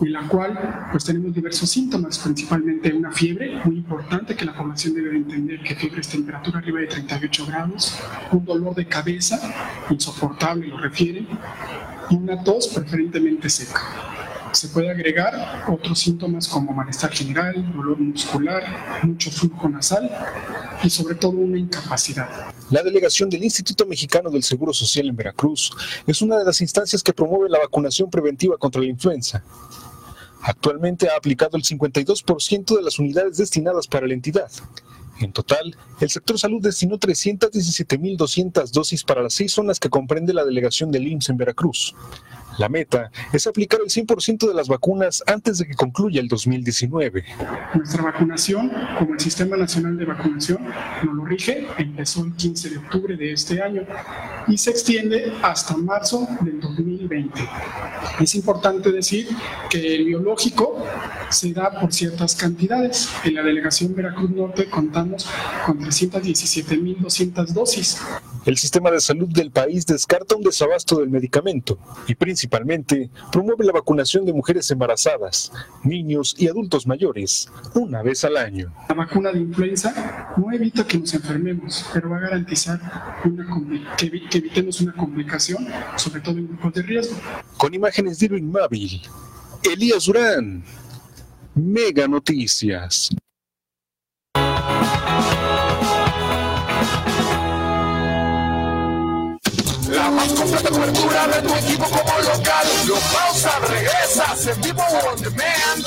en 0.01 0.11
la 0.11 0.27
cual 0.27 0.87
pues 0.91 1.05
tenemos 1.05 1.33
diversos 1.33 1.69
síntomas, 1.69 2.19
principalmente 2.19 2.93
una 2.93 3.11
fiebre, 3.11 3.61
muy 3.63 3.77
importante 3.77 4.35
que 4.35 4.45
la 4.45 4.55
población 4.55 4.93
debe 4.93 5.15
entender 5.15 5.61
que 5.61 5.75
fiebre 5.75 6.01
es 6.01 6.07
temperatura 6.07 6.59
arriba 6.59 6.79
de 6.81 6.87
38 6.87 7.45
grados, 7.45 7.97
un 8.31 8.45
dolor 8.45 8.75
de 8.75 8.85
cabeza 8.87 9.39
insoportable 9.89 10.67
lo 10.67 10.77
refieren 10.77 11.27
y 12.09 12.15
una 12.15 12.43
tos 12.43 12.67
preferentemente 12.67 13.49
seca. 13.49 13.81
Se 14.51 14.69
puede 14.69 14.89
agregar 14.89 15.65
otros 15.67 15.99
síntomas 15.99 16.47
como 16.47 16.71
malestar 16.71 17.11
general, 17.11 17.73
dolor 17.73 17.99
muscular, 17.99 18.63
mucho 19.03 19.29
flujo 19.29 19.67
nasal 19.67 20.09
y 20.81 20.89
sobre 20.89 21.15
todo 21.15 21.31
una 21.31 21.57
incapacidad. 21.57 22.29
La 22.71 22.81
delegación 22.81 23.29
del 23.29 23.43
Instituto 23.43 23.85
Mexicano 23.85 24.29
del 24.29 24.43
Seguro 24.43 24.73
Social 24.73 25.07
en 25.07 25.15
Veracruz 25.15 25.71
es 26.07 26.21
una 26.21 26.37
de 26.37 26.45
las 26.45 26.61
instancias 26.61 27.03
que 27.03 27.13
promueve 27.13 27.49
la 27.49 27.59
vacunación 27.59 28.09
preventiva 28.09 28.57
contra 28.57 28.81
la 28.81 28.87
influenza. 28.87 29.43
Actualmente 30.47 31.09
ha 31.09 31.17
aplicado 31.17 31.57
el 31.57 31.63
52% 31.63 32.77
de 32.77 32.83
las 32.83 32.99
unidades 32.99 33.37
destinadas 33.37 33.87
para 33.87 34.05
la 34.05 34.13
entidad. 34.13 34.51
En 35.19 35.31
total, 35.31 35.75
el 35.99 36.09
sector 36.09 36.37
salud 36.37 36.61
destinó 36.61 36.99
317.200 36.99 38.69
dosis 38.69 39.03
para 39.03 39.23
las 39.23 39.33
seis 39.33 39.53
zonas 39.53 39.79
que 39.79 39.89
comprende 39.89 40.35
la 40.35 40.45
delegación 40.45 40.91
del 40.91 41.07
IMSS 41.07 41.29
en 41.29 41.37
Veracruz. 41.37 41.95
La 42.57 42.69
meta 42.69 43.11
es 43.33 43.47
aplicar 43.47 43.81
el 43.83 43.89
100% 43.89 44.47
de 44.47 44.53
las 44.53 44.69
vacunas 44.69 45.23
antes 45.27 45.57
de 45.57 45.67
que 45.67 45.73
concluya 45.73 46.21
el 46.21 46.27
2019. 46.27 47.25
Nuestra 47.73 48.03
vacunación, 48.03 48.71
como 48.97 49.13
el 49.13 49.19
Sistema 49.19 49.57
Nacional 49.57 49.97
de 49.97 50.05
Vacunación 50.05 50.59
nos 51.03 51.15
lo 51.15 51.25
rige, 51.25 51.67
empezó 51.77 52.23
el 52.23 52.33
15 52.33 52.69
de 52.69 52.77
octubre 52.77 53.17
de 53.17 53.33
este 53.33 53.61
año 53.61 53.83
y 54.47 54.57
se 54.57 54.69
extiende 54.69 55.33
hasta 55.41 55.75
marzo 55.75 56.27
del 56.41 56.61
2020. 56.61 57.41
Es 58.21 58.35
importante 58.35 58.91
decir 58.91 59.27
que 59.69 59.95
el 59.95 60.05
biológico 60.05 60.85
se 61.29 61.51
da 61.51 61.79
por 61.79 61.91
ciertas 61.91 62.35
cantidades. 62.35 63.09
En 63.23 63.35
la 63.35 63.43
delegación 63.43 63.93
Veracruz 63.95 64.29
Norte 64.29 64.69
contamos 64.69 65.27
con 65.65 65.79
317.200 65.79 67.47
dosis. 67.47 67.97
El 68.45 68.57
sistema 68.57 68.91
de 68.91 68.99
salud 68.99 69.27
del 69.27 69.49
país 69.49 69.87
descarta 69.87 70.35
un 70.35 70.43
desabasto 70.43 70.99
del 70.99 71.09
medicamento 71.09 71.79
y 72.07 72.13
principalmente 72.13 73.09
promueve 73.31 73.65
la 73.65 73.71
vacunación 73.71 74.23
de 74.23 74.33
mujeres 74.33 74.69
embarazadas, 74.69 75.51
niños 75.83 76.35
y 76.37 76.47
adultos 76.47 76.85
mayores 76.85 77.49
una 77.73 78.03
vez 78.03 78.23
al 78.23 78.37
año. 78.37 78.71
La 78.87 78.93
vacuna 78.93 79.31
de 79.31 79.39
influenza 79.39 80.35
no 80.37 80.51
evita 80.51 80.85
que 80.85 80.99
nos 80.99 81.11
enfermemos, 81.15 81.85
pero 81.91 82.11
va 82.11 82.17
a 82.17 82.21
garantizar 82.21 82.79
una, 83.25 83.47
que, 83.97 84.11
que, 84.29 84.37
evitemos 84.37 84.79
una 84.79 84.93
complicación, 84.93 85.67
sobre 85.95 86.21
todo 86.21 86.37
en 86.37 86.47
grupos 86.47 86.73
de 86.73 86.81
riesgo. 86.83 87.17
Con 87.57 87.73
imágenes 87.73 88.19
de 88.19 88.27
Irving 88.27 88.51
Mávil, 88.51 89.01
Elías 89.63 90.05
Durán, 90.05 90.63
Mega 91.55 92.07
Noticias. 92.07 93.09
La 99.95 100.11
más 100.11 100.33
completa 100.33 100.69
cobertura 100.69 101.27
de 101.27 101.47
tu 101.47 101.55
equipo 101.55 101.85
como 101.85 102.19
local. 102.19 102.67
Lo 102.85 102.95
pausa, 102.95 103.59
regresas 103.59 104.47
en 104.47 104.61
vivo 104.61 104.83
on 105.09 105.21
demand. 105.21 105.85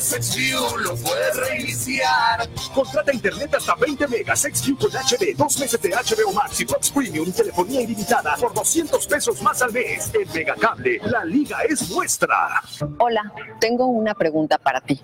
XView 0.00 0.78
lo 0.78 0.96
puedes 0.96 1.36
reiniciar. 1.36 2.48
Contrata 2.74 3.12
internet 3.12 3.54
hasta 3.54 3.76
20 3.76 4.08
megas 4.08 4.40
XView 4.40 4.76
con 4.76 4.90
HD, 4.90 5.36
dos 5.36 5.56
meses 5.60 5.80
de 5.80 5.90
HBO 5.90 6.32
Max 6.32 6.60
y 6.60 6.64
Fox 6.64 6.90
Premium, 6.90 7.30
telefonía 7.30 7.82
ilimitada 7.82 8.34
por 8.40 8.52
200 8.52 9.06
pesos 9.06 9.40
más 9.40 9.62
al 9.62 9.72
mes. 9.72 10.10
En 10.14 10.32
Megacable, 10.32 10.98
la 11.04 11.24
liga 11.24 11.58
es 11.62 11.88
nuestra. 11.90 12.60
Hola, 12.98 13.32
tengo 13.60 13.86
una 13.86 14.14
pregunta 14.14 14.58
para 14.58 14.80
ti. 14.80 15.00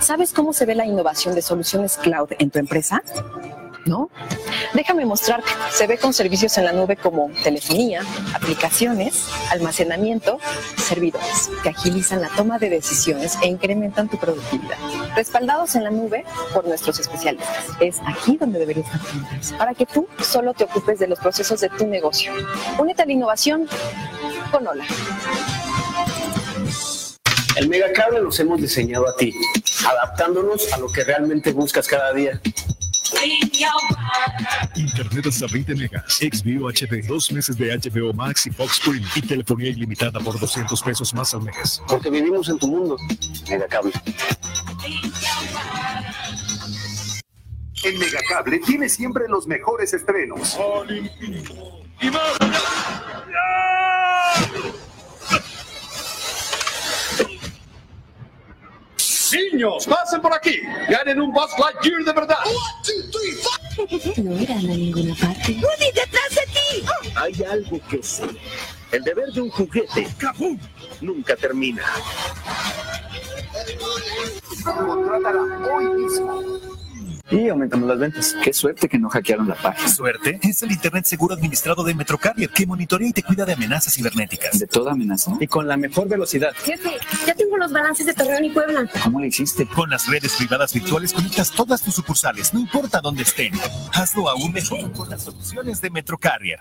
¿Sabes 0.00 0.32
cómo 0.32 0.52
se 0.52 0.66
ve 0.66 0.74
la 0.74 0.86
innovación 0.86 1.36
de 1.36 1.42
soluciones 1.42 1.96
cloud 1.96 2.30
en 2.38 2.50
tu 2.50 2.58
empresa? 2.58 3.00
¿No? 3.86 4.10
Déjame 4.74 5.04
mostrarte. 5.06 5.48
Se 5.70 5.86
ve 5.86 5.98
con 5.98 6.12
servicios 6.12 6.58
en 6.58 6.64
la 6.64 6.72
nube 6.72 6.96
como 6.96 7.30
telefonía, 7.42 8.02
aplicaciones, 8.34 9.24
almacenamiento, 9.50 10.38
servidores, 10.76 11.50
que 11.62 11.70
agilizan 11.70 12.20
la 12.20 12.28
toma 12.28 12.58
de 12.58 12.70
decisiones 12.70 13.38
e 13.42 13.48
incrementan 13.48 14.08
tu 14.08 14.18
productividad. 14.18 14.76
Respaldados 15.14 15.74
en 15.76 15.84
la 15.84 15.90
nube 15.90 16.24
por 16.52 16.66
nuestros 16.66 16.98
especialistas. 16.98 17.66
Es 17.80 17.96
aquí 18.06 18.36
donde 18.36 18.58
deberías 18.58 18.86
estar 19.40 19.58
para 19.58 19.74
que 19.74 19.86
tú 19.86 20.06
solo 20.20 20.52
te 20.54 20.64
ocupes 20.64 20.98
de 20.98 21.06
los 21.06 21.18
procesos 21.18 21.60
de 21.60 21.68
tu 21.70 21.86
negocio. 21.86 22.32
Únete 22.78 23.02
a 23.02 23.06
la 23.06 23.12
innovación 23.12 23.68
con 24.50 24.66
Hola. 24.66 24.84
El 27.56 27.68
Megacable 27.70 28.20
los 28.20 28.38
hemos 28.38 28.60
diseñado 28.60 29.08
a 29.08 29.16
ti, 29.16 29.32
adaptándonos 29.88 30.70
a 30.74 30.78
lo 30.78 30.88
que 30.88 31.04
realmente 31.04 31.52
buscas 31.52 31.86
cada 31.86 32.12
día. 32.12 32.38
Internet 34.74 35.26
hasta 35.26 35.46
20 35.46 35.74
megas, 35.74 36.18
XView 36.18 36.68
HD, 36.68 37.06
dos 37.06 37.30
meses 37.32 37.56
de 37.56 37.76
HBO 37.76 38.12
Max 38.12 38.46
y 38.46 38.50
Fox 38.50 38.80
Premium 38.80 39.08
y 39.14 39.22
telefonía 39.22 39.70
ilimitada 39.70 40.20
por 40.20 40.38
200 40.38 40.82
pesos 40.82 41.14
más 41.14 41.34
al 41.34 41.42
mes. 41.42 41.82
Porque 41.88 42.10
vivimos 42.10 42.48
en 42.48 42.58
tu 42.58 42.68
mundo, 42.68 42.96
Megacable. 43.48 43.92
En 47.82 47.98
Megacable 47.98 48.58
tiene 48.60 48.88
siempre 48.88 49.24
los 49.28 49.46
mejores 49.46 49.92
estrenos. 49.94 50.56
y 52.00 52.10
más. 52.10 52.36
Niños, 59.32 59.86
pasen 59.86 60.20
por 60.20 60.32
aquí. 60.32 60.60
Ganen 60.88 61.20
un 61.20 61.32
Buzz 61.32 61.52
Lightyear 61.58 62.04
de 62.04 62.12
verdad. 62.12 62.38
No 64.16 64.40
irán 64.40 64.58
a 64.58 64.62
ninguna 64.62 65.14
parte. 65.14 65.52
¡Woody, 65.52 65.92
detrás 65.94 66.30
de 66.30 66.46
ti! 66.52 66.86
Hay 67.16 67.44
algo 67.44 67.80
que 67.88 68.02
sé. 68.02 68.24
El 68.92 69.02
deber 69.02 69.32
de 69.32 69.40
un 69.42 69.50
juguete, 69.50 70.06
¡Kabum! 70.18 70.58
nunca 71.00 71.34
termina. 71.36 71.82
Contrátala 74.64 75.74
hoy 75.74 75.84
mismo. 76.00 76.85
Y 77.30 77.48
aumentamos 77.48 77.88
las 77.88 77.98
ventas. 77.98 78.36
Qué 78.42 78.52
suerte 78.52 78.88
que 78.88 78.98
no 78.98 79.08
hackearon 79.08 79.48
la 79.48 79.56
página. 79.56 79.88
¿Suerte? 79.88 80.38
Es 80.42 80.62
el 80.62 80.70
Internet 80.72 81.06
seguro 81.06 81.34
administrado 81.34 81.82
de 81.82 81.94
Metrocarrier 81.94 82.50
que 82.50 82.66
monitorea 82.66 83.08
y 83.08 83.12
te 83.12 83.22
cuida 83.22 83.44
de 83.44 83.54
amenazas 83.54 83.94
cibernéticas. 83.94 84.58
¿De 84.58 84.66
toda 84.66 84.92
amenaza? 84.92 85.32
Y 85.40 85.46
con 85.46 85.66
la 85.66 85.76
mejor 85.76 86.08
velocidad. 86.08 86.52
Jefe, 86.64 86.90
ya 87.26 87.34
tengo 87.34 87.56
los 87.56 87.72
balances 87.72 88.06
de 88.06 88.14
Torreón 88.14 88.44
y 88.44 88.50
Puebla. 88.50 88.88
¿Cómo 89.02 89.20
le 89.20 89.28
hiciste? 89.28 89.66
Con 89.66 89.90
las 89.90 90.06
redes 90.08 90.34
privadas 90.36 90.72
virtuales 90.72 91.12
conectas 91.12 91.50
todas 91.50 91.82
tus 91.82 91.94
sucursales, 91.94 92.54
no 92.54 92.60
importa 92.60 93.00
dónde 93.00 93.22
estén. 93.22 93.52
Hazlo 93.92 94.28
aún 94.28 94.52
mejor 94.52 94.92
con 94.92 95.10
las 95.10 95.24
soluciones 95.24 95.80
de 95.80 95.90
Metrocarrier. 95.90 96.60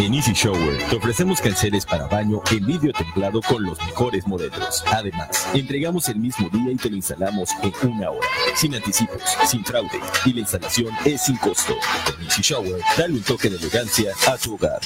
En 0.00 0.14
Easy 0.14 0.32
Shower 0.32 0.78
te 0.88 0.96
ofrecemos 0.96 1.40
calceres 1.40 1.84
para 1.84 2.06
baño 2.06 2.40
en 2.52 2.64
vidrio 2.64 2.92
templado 2.92 3.40
con 3.42 3.64
los 3.64 3.76
mejores 3.84 4.28
modelos. 4.28 4.84
Además, 4.86 5.48
entregamos 5.54 6.08
el 6.08 6.16
mismo 6.20 6.48
día 6.50 6.70
y 6.70 6.76
te 6.76 6.88
lo 6.88 6.94
instalamos 6.94 7.50
en 7.62 7.90
una 7.90 8.10
hora, 8.10 8.28
sin 8.54 8.76
anticipos, 8.76 9.20
sin 9.48 9.64
fraude 9.64 10.00
y 10.24 10.34
la 10.34 10.40
instalación 10.40 10.94
es 11.04 11.22
sin 11.22 11.36
costo. 11.38 11.74
En 12.16 12.26
Easy 12.26 12.42
Shower, 12.42 12.80
dale 12.96 13.14
un 13.14 13.22
toque 13.22 13.50
de 13.50 13.56
elegancia 13.56 14.12
a 14.28 14.36
tu 14.36 14.54
hogar. 14.54 14.80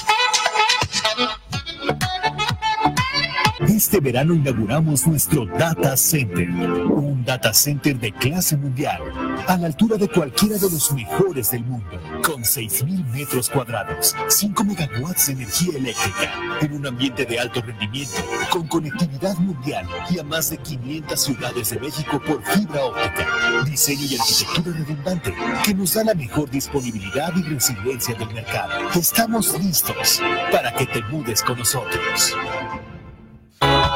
Este 3.73 3.99
verano 3.99 4.35
inauguramos 4.35 5.07
nuestro 5.07 5.47
Data 5.47 5.97
Center, 5.97 6.47
un 6.47 7.25
data 7.25 7.51
center 7.51 7.97
de 7.99 8.11
clase 8.11 8.55
mundial, 8.55 9.01
a 9.47 9.57
la 9.57 9.65
altura 9.65 9.97
de 9.97 10.07
cualquiera 10.07 10.57
de 10.57 10.69
los 10.69 10.91
mejores 10.91 11.49
del 11.49 11.63
mundo, 11.63 11.99
con 12.23 12.43
6.000 12.43 13.03
metros 13.07 13.49
cuadrados, 13.49 14.15
5 14.27 14.63
megawatts 14.63 15.25
de 15.25 15.33
energía 15.33 15.77
eléctrica, 15.77 16.31
en 16.61 16.73
un 16.73 16.85
ambiente 16.85 17.25
de 17.25 17.39
alto 17.39 17.61
rendimiento, 17.61 18.23
con 18.51 18.67
conectividad 18.67 19.35
mundial 19.37 19.87
y 20.11 20.19
a 20.19 20.23
más 20.23 20.51
de 20.51 20.57
500 20.57 21.19
ciudades 21.19 21.71
de 21.71 21.79
México 21.79 22.21
por 22.23 22.43
fibra 22.43 22.85
óptica, 22.85 23.27
diseño 23.65 24.03
y 24.03 24.15
arquitectura 24.19 24.77
redundante, 24.77 25.33
que 25.65 25.73
nos 25.73 25.95
da 25.95 26.03
la 26.03 26.13
mejor 26.13 26.47
disponibilidad 26.51 27.33
y 27.35 27.41
resiliencia 27.41 28.13
del 28.13 28.31
mercado. 28.35 28.71
Estamos 28.93 29.57
listos 29.59 30.21
para 30.51 30.71
que 30.75 30.85
te 30.85 31.01
mudes 31.05 31.41
con 31.41 31.57
nosotros. 31.57 32.35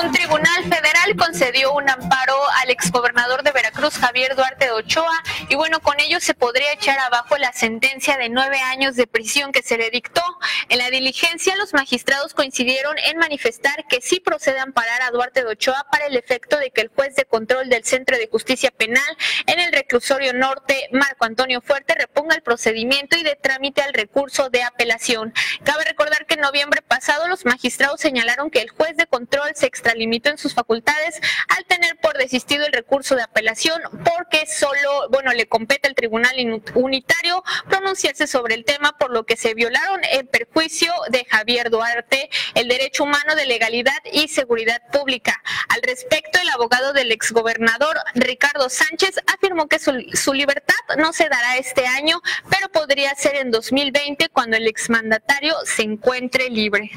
Un 0.00 0.12
tribunal 0.12 0.62
federal 0.62 1.16
concedió 1.16 1.72
un 1.72 1.90
amparo 1.90 2.36
al 2.62 2.70
exgobernador 2.70 3.42
de 3.42 3.50
Veracruz, 3.50 3.98
Javier 3.98 4.36
Duarte 4.36 4.66
de 4.66 4.70
Ochoa, 4.70 5.22
y 5.48 5.56
bueno, 5.56 5.80
con 5.80 5.98
ello 5.98 6.20
se 6.20 6.34
podría 6.34 6.72
echar 6.72 7.00
abajo 7.00 7.36
la 7.36 7.52
sentencia 7.52 8.16
de 8.16 8.28
nueve 8.28 8.60
años 8.60 8.94
de 8.94 9.08
prisión 9.08 9.50
que 9.50 9.62
se 9.62 9.76
le 9.76 9.90
dictó. 9.90 10.22
En 10.68 10.78
la 10.78 10.90
diligencia, 10.90 11.56
los 11.56 11.74
magistrados 11.74 12.32
coincidieron 12.32 12.96
en 12.98 13.18
manifestar 13.18 13.86
que 13.88 14.00
sí 14.00 14.20
procede 14.20 14.60
a 14.60 14.62
amparar 14.62 15.02
a 15.02 15.10
Duarte 15.10 15.42
de 15.42 15.50
Ochoa 15.50 15.84
para 15.90 16.06
el 16.06 16.16
efecto 16.16 16.58
de 16.58 16.70
que 16.70 16.82
el 16.82 16.88
juez 16.88 17.16
de 17.16 17.24
control 17.24 17.68
del 17.68 17.84
Centro 17.84 18.16
de 18.16 18.28
Justicia 18.28 18.70
Penal 18.70 19.16
en 19.46 19.58
el 19.58 19.72
reclusorio 19.72 20.32
norte, 20.32 20.88
Marco 20.92 21.24
Antonio 21.24 21.60
Fuerte, 21.60 21.94
reponga 21.94 22.36
el 22.36 22.42
procedimiento 22.42 23.16
y 23.16 23.24
de 23.24 23.34
trámite 23.34 23.82
al 23.82 23.94
recurso 23.94 24.48
de 24.48 24.62
apelación. 24.62 25.34
Cabe 25.64 25.82
recordar 25.84 26.26
que 26.26 26.34
en 26.34 26.40
noviembre 26.40 26.82
pasado 26.82 27.26
los 27.26 27.44
magistrados 27.44 28.00
señalaron 28.00 28.50
que 28.50 28.60
el 28.60 28.70
juez 28.70 28.96
de 28.96 29.06
control 29.06 29.52
se 29.56 29.66
extralimitó 29.88 30.28
en 30.28 30.36
sus 30.36 30.52
facultades 30.52 31.18
al 31.56 31.64
tener 31.64 31.96
por 31.96 32.18
desistido 32.18 32.66
el 32.66 32.72
recurso 32.72 33.16
de 33.16 33.22
apelación 33.22 33.80
porque 34.04 34.46
solo, 34.46 35.08
bueno, 35.10 35.32
le 35.32 35.48
compete 35.48 35.88
al 35.88 35.94
Tribunal 35.94 36.36
Unitario 36.74 37.42
pronunciarse 37.70 38.26
sobre 38.26 38.54
el 38.54 38.66
tema, 38.66 38.96
por 38.98 39.10
lo 39.10 39.24
que 39.24 39.36
se 39.36 39.54
violaron 39.54 40.00
en 40.12 40.26
perjuicio 40.26 40.92
de 41.08 41.24
Javier 41.24 41.70
Duarte 41.70 42.28
el 42.54 42.68
derecho 42.68 43.04
humano 43.04 43.34
de 43.34 43.46
legalidad 43.46 43.96
y 44.12 44.28
seguridad 44.28 44.82
pública. 44.92 45.42
Al 45.70 45.80
respecto, 45.80 46.38
el 46.42 46.50
abogado 46.50 46.92
del 46.92 47.10
exgobernador 47.10 47.96
Ricardo 48.14 48.68
Sánchez 48.68 49.16
afirmó 49.26 49.68
que 49.68 49.78
su, 49.78 49.92
su 50.12 50.34
libertad 50.34 50.74
no 50.98 51.14
se 51.14 51.30
dará 51.30 51.56
este 51.56 51.86
año, 51.86 52.20
pero 52.50 52.68
podría 52.68 53.14
ser 53.14 53.36
en 53.36 53.50
2020 53.50 54.28
cuando 54.28 54.58
el 54.58 54.66
exmandatario 54.66 55.54
se 55.64 55.82
encuentre 55.82 56.50
libre. 56.50 56.90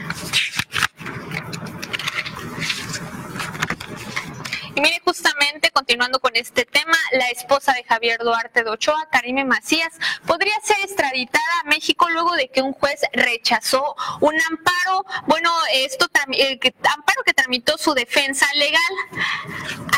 Mire, 4.82 5.00
justamente 5.06 5.70
continuando 5.70 6.20
con 6.20 6.36
este 6.36 6.66
tema, 6.66 6.98
la 7.12 7.30
esposa 7.30 7.72
de 7.74 7.84
Javier 7.84 8.18
Duarte 8.24 8.64
de 8.64 8.72
Ochoa, 8.72 9.08
Karime 9.12 9.46
Macías, 9.46 9.94
podría 10.26 10.60
ser 10.64 10.78
extraditada 10.84 11.44
a 11.64 11.70
México 11.70 12.10
luego 12.10 12.34
de 12.36 12.48
que 12.48 12.64
un 12.64 12.74
juez 12.74 13.00
rechazó 13.14 13.96
un 14.22 14.34
amparo, 14.50 15.06
bueno, 15.28 15.52
esto 15.72 16.08
también, 16.08 16.60
amparo 16.84 17.22
que 17.24 17.34
tramitó 17.34 17.78
su 17.78 17.94
defensa 17.94 18.48
legal. 18.56 18.82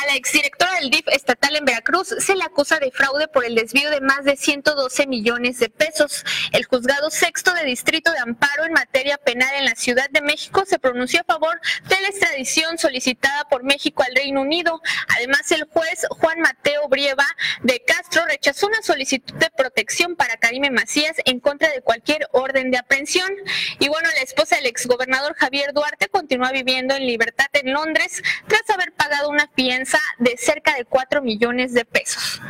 A 0.02 0.06
la 0.06 0.16
exdirectora 0.16 0.74
del 0.74 0.90
DIF 0.90 1.08
estatal 1.08 1.56
en 1.56 1.64
Veracruz 1.64 2.14
se 2.20 2.36
le 2.36 2.44
acusa 2.44 2.78
de 2.80 2.92
fraude 2.92 3.30
por 3.30 3.46
el 3.46 3.56
desvío 3.56 3.90
de 3.90 4.02
más 4.02 4.26
de 4.26 4.36
112 4.36 5.08
millones 5.08 5.60
de 5.60 5.70
pesos. 5.70 6.26
El 6.52 6.66
juzgado 6.66 7.10
sexto 7.10 7.54
de 7.54 7.64
distrito 7.64 8.12
de 8.12 8.20
amparo 8.20 8.66
en 8.66 8.74
materia 8.74 9.18
penal 9.18 9.54
en 9.56 9.64
la 9.64 9.76
Ciudad 9.76 10.10
de 10.10 10.22
México 10.22 10.66
se 10.66 10.78
pronunció 10.78 11.22
a 11.22 11.24
favor 11.24 11.62
de 11.88 12.02
la 12.02 12.10
extradición 12.10 12.78
solicitada 12.78 13.46
por 13.46 13.64
México 13.64 14.04
al 14.04 14.14
Reino 14.14 14.42
Unido 14.42 14.73
Además, 15.16 15.52
el 15.52 15.64
juez 15.66 16.06
Juan 16.10 16.40
Mateo 16.40 16.88
Brieva 16.88 17.26
de 17.62 17.84
Castro 17.86 18.26
rechazó 18.26 18.68
una 18.68 18.82
solicitud 18.82 19.34
de 19.36 19.50
protección 19.52 20.16
para 20.16 20.38
Karime 20.38 20.70
Macías 20.72 21.18
en 21.26 21.40
contra 21.40 21.70
de 21.70 21.82
cualquier 21.82 22.28
orden 22.32 22.72
de 22.72 22.78
aprehensión. 22.78 23.32
Y 23.80 23.88
bueno, 23.88 24.10
la 24.16 24.22
esposa 24.22 24.56
del 24.56 24.68
exgobernador 24.68 25.36
Javier 25.36 25.74
Duarte 25.74 26.08
continúa 26.10 26.52
viviendo 26.52 26.96
en 26.96 27.06
libertad 27.06 27.48
en 27.54 27.74
Londres 27.74 28.22
tras 28.48 28.70
haber 28.70 28.94
pagado 28.94 29.30
una 29.30 29.50
fianza 29.56 30.00
de 30.20 30.38
cerca 30.38 30.76
de 30.76 30.86
4 30.86 31.22
millones 31.22 31.74
de 31.74 31.86
pesos. 31.86 32.42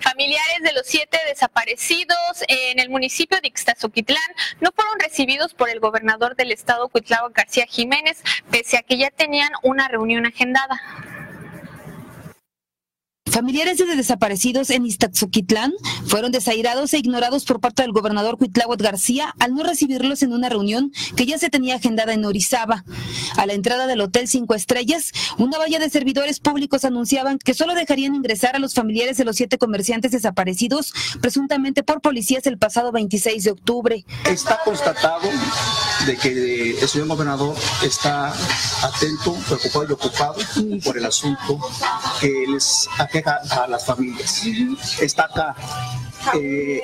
Familiares 0.00 0.62
de 0.62 0.72
los 0.72 0.86
siete 0.86 1.18
desaparecidos 1.26 2.42
en 2.48 2.78
el 2.78 2.90
municipio 2.90 3.40
de 3.40 3.48
Ixtazoquitlán 3.48 4.18
no 4.60 4.70
fueron 4.74 4.98
recibidos 4.98 5.54
por 5.54 5.70
el 5.70 5.80
gobernador 5.80 6.36
del 6.36 6.52
estado, 6.52 6.88
Cuitlao 6.88 7.30
García 7.30 7.66
Jiménez, 7.66 8.22
pese 8.50 8.78
a 8.78 8.82
que 8.82 8.96
ya 8.96 9.10
tenían 9.10 9.50
una 9.62 9.88
reunión 9.88 10.26
agendada. 10.26 10.80
Familiares 13.32 13.78
de 13.78 13.96
desaparecidos 13.96 14.68
en 14.68 14.84
Iztazoquitlán 14.84 15.72
fueron 16.06 16.32
desairados 16.32 16.92
e 16.92 16.98
ignorados 16.98 17.46
por 17.46 17.60
parte 17.60 17.80
del 17.80 17.92
gobernador 17.92 18.36
Cuitláhuac 18.36 18.78
García 18.78 19.34
al 19.38 19.54
no 19.54 19.62
recibirlos 19.62 20.22
en 20.22 20.34
una 20.34 20.50
reunión 20.50 20.92
que 21.16 21.24
ya 21.24 21.38
se 21.38 21.48
tenía 21.48 21.76
agendada 21.76 22.12
en 22.12 22.26
Orizaba. 22.26 22.84
A 23.38 23.46
la 23.46 23.54
entrada 23.54 23.86
del 23.86 24.02
Hotel 24.02 24.28
Cinco 24.28 24.54
Estrellas, 24.54 25.12
una 25.38 25.56
valla 25.56 25.78
de 25.78 25.88
servidores 25.88 26.40
públicos 26.40 26.84
anunciaban 26.84 27.38
que 27.38 27.54
solo 27.54 27.74
dejarían 27.74 28.14
ingresar 28.14 28.54
a 28.54 28.58
los 28.58 28.74
familiares 28.74 29.16
de 29.16 29.24
los 29.24 29.36
siete 29.36 29.56
comerciantes 29.56 30.12
desaparecidos, 30.12 30.92
presuntamente 31.22 31.82
por 31.82 32.02
policías 32.02 32.46
el 32.46 32.58
pasado 32.58 32.92
26 32.92 33.44
de 33.44 33.50
octubre. 33.50 34.04
Está 34.26 34.60
constatado 34.62 35.30
de 36.04 36.16
que 36.18 36.78
el 36.78 36.88
señor 36.88 37.08
gobernador 37.08 37.56
está 37.82 38.34
atento, 38.82 39.34
preocupado 39.46 39.86
y 39.88 39.92
ocupado 39.92 40.34
por 40.84 40.98
el 40.98 41.06
asunto 41.06 41.58
que 42.20 42.44
les 42.46 42.88
aqueja 42.98 43.21
a 43.26 43.66
las 43.68 43.86
familias. 43.86 44.42
Está 45.00 45.24
acá. 45.24 45.54
Eh, 46.34 46.82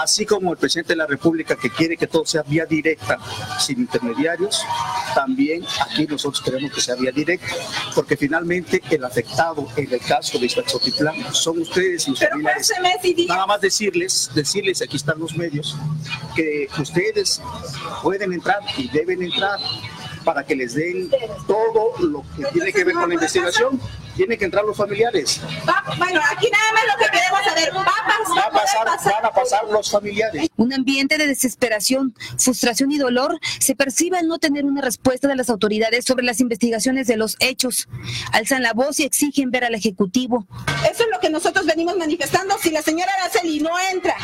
así 0.00 0.26
como 0.26 0.52
el 0.52 0.58
presidente 0.58 0.92
de 0.92 0.96
la 0.96 1.06
República 1.06 1.56
que 1.56 1.70
quiere 1.70 1.96
que 1.96 2.06
todo 2.06 2.26
sea 2.26 2.42
vía 2.42 2.66
directa, 2.66 3.18
sin 3.58 3.80
intermediarios, 3.80 4.64
también 5.14 5.64
aquí 5.80 6.06
nosotros 6.06 6.42
queremos 6.42 6.72
que 6.72 6.80
sea 6.80 6.96
vía 6.96 7.12
directa, 7.12 7.46
porque 7.94 8.16
finalmente 8.16 8.82
el 8.90 9.04
afectado 9.04 9.68
en 9.76 9.92
el 9.92 10.00
caso 10.00 10.38
de 10.38 10.46
Iztazotitlán 10.46 11.32
son 11.32 11.60
ustedes 11.60 12.08
y 12.08 12.10
sus 12.10 12.20
familiares. 12.20 12.72
Nada 13.28 13.46
más 13.46 13.60
decirles, 13.60 14.30
decirles, 14.34 14.82
aquí 14.82 14.96
están 14.96 15.18
los 15.20 15.36
medios, 15.36 15.76
que 16.34 16.68
ustedes 16.80 17.40
pueden 18.02 18.32
entrar 18.32 18.60
y 18.76 18.88
deben 18.88 19.22
entrar 19.22 19.60
para 20.24 20.44
que 20.44 20.54
les 20.54 20.74
den 20.74 21.10
todo 21.46 21.92
lo 22.00 22.24
que 22.36 22.44
tiene 22.52 22.72
que 22.72 22.84
ver 22.84 22.94
con 22.94 23.08
la 23.08 23.14
investigación. 23.14 23.80
Tienen 24.16 24.38
que 24.38 24.44
entrar 24.44 24.64
los 24.64 24.76
familiares. 24.76 25.40
bueno, 25.98 26.20
aquí 26.30 26.48
nada 26.50 26.72
más 26.72 26.82
lo 26.86 27.04
que 27.04 27.10
queremos 27.10 27.40
saber. 27.44 27.72
Va 27.74 28.46
a 28.46 28.50
pasar, 28.50 29.12
van 29.12 29.24
a 29.26 29.30
pasar 29.30 29.64
los 29.70 29.90
familiares. 29.90 30.48
Un 30.56 30.72
ambiente 30.72 31.18
de 31.18 31.26
desesperación, 31.26 32.14
frustración 32.38 32.92
y 32.92 32.98
dolor 32.98 33.38
se 33.58 33.74
percibe 33.74 34.18
al 34.18 34.26
no 34.28 34.38
tener 34.38 34.64
una 34.64 34.80
respuesta 34.80 35.28
de 35.28 35.36
las 35.36 35.50
autoridades 35.50 36.04
sobre 36.04 36.24
las 36.24 36.40
investigaciones 36.40 37.06
de 37.06 37.16
los 37.16 37.36
hechos. 37.40 37.88
Alzan 38.32 38.62
la 38.62 38.72
voz 38.72 39.00
y 39.00 39.04
exigen 39.04 39.50
ver 39.50 39.64
al 39.64 39.74
Ejecutivo. 39.74 40.46
Eso 40.90 41.04
es 41.04 41.08
lo 41.12 41.18
que 41.20 41.30
nosotros 41.30 41.66
venimos 41.66 41.96
manifestando. 41.96 42.56
Si 42.58 42.70
la 42.70 42.82
señora 42.82 43.10
Araceli 43.20 43.60
no 43.60 43.70
entra, 43.92 44.14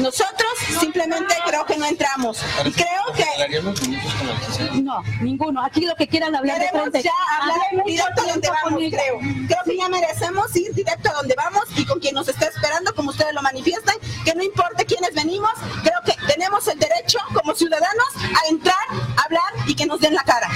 nosotros 0.00 0.50
simplemente 0.80 1.34
creo 1.46 1.64
que 1.66 1.76
no 1.76 1.86
entramos. 1.86 2.42
Y 2.64 2.72
creo 2.72 2.86
que... 3.14 4.82
No, 4.82 5.02
ninguno. 5.20 5.64
Aquí 5.64 5.82
lo 5.86 5.94
que 5.94 6.06
quieran 6.08 6.34
hablar 6.34 6.58
de 6.58 6.66
Queremos 6.66 6.90
frente. 6.90 7.02
ya 7.02 7.12
hablar 7.40 7.84
directo 7.86 8.22
a 8.22 8.32
donde 8.32 8.48
vamos, 8.48 8.82
creo. 8.90 9.20
Creo 9.46 9.60
que 9.64 9.76
ya 9.76 9.88
merecemos 9.88 10.54
ir 10.56 10.72
directo 10.74 11.10
a 11.10 11.14
donde 11.14 11.34
vamos 11.34 11.64
y 11.76 11.84
con 11.84 12.00
quien 12.00 12.14
nos 12.14 12.28
está 12.28 12.46
esperando, 12.46 12.94
como 12.94 13.10
ustedes 13.10 13.34
lo 13.34 13.42
manifiestan, 13.42 13.96
que 14.24 14.34
no 14.34 14.42
importa 14.42 14.84
quiénes 14.84 15.14
venimos, 15.14 15.52
creo 15.82 15.98
que 16.04 16.14
tenemos 16.26 16.66
el 16.68 16.78
derecho 16.78 17.18
como 17.34 17.54
ciudadanos 17.54 18.08
a 18.16 18.48
entrar, 18.48 18.74
hablar 19.24 19.52
y 19.66 19.74
que 19.74 19.86
nos 19.86 20.00
den 20.00 20.14
la 20.14 20.22
cara. 20.22 20.48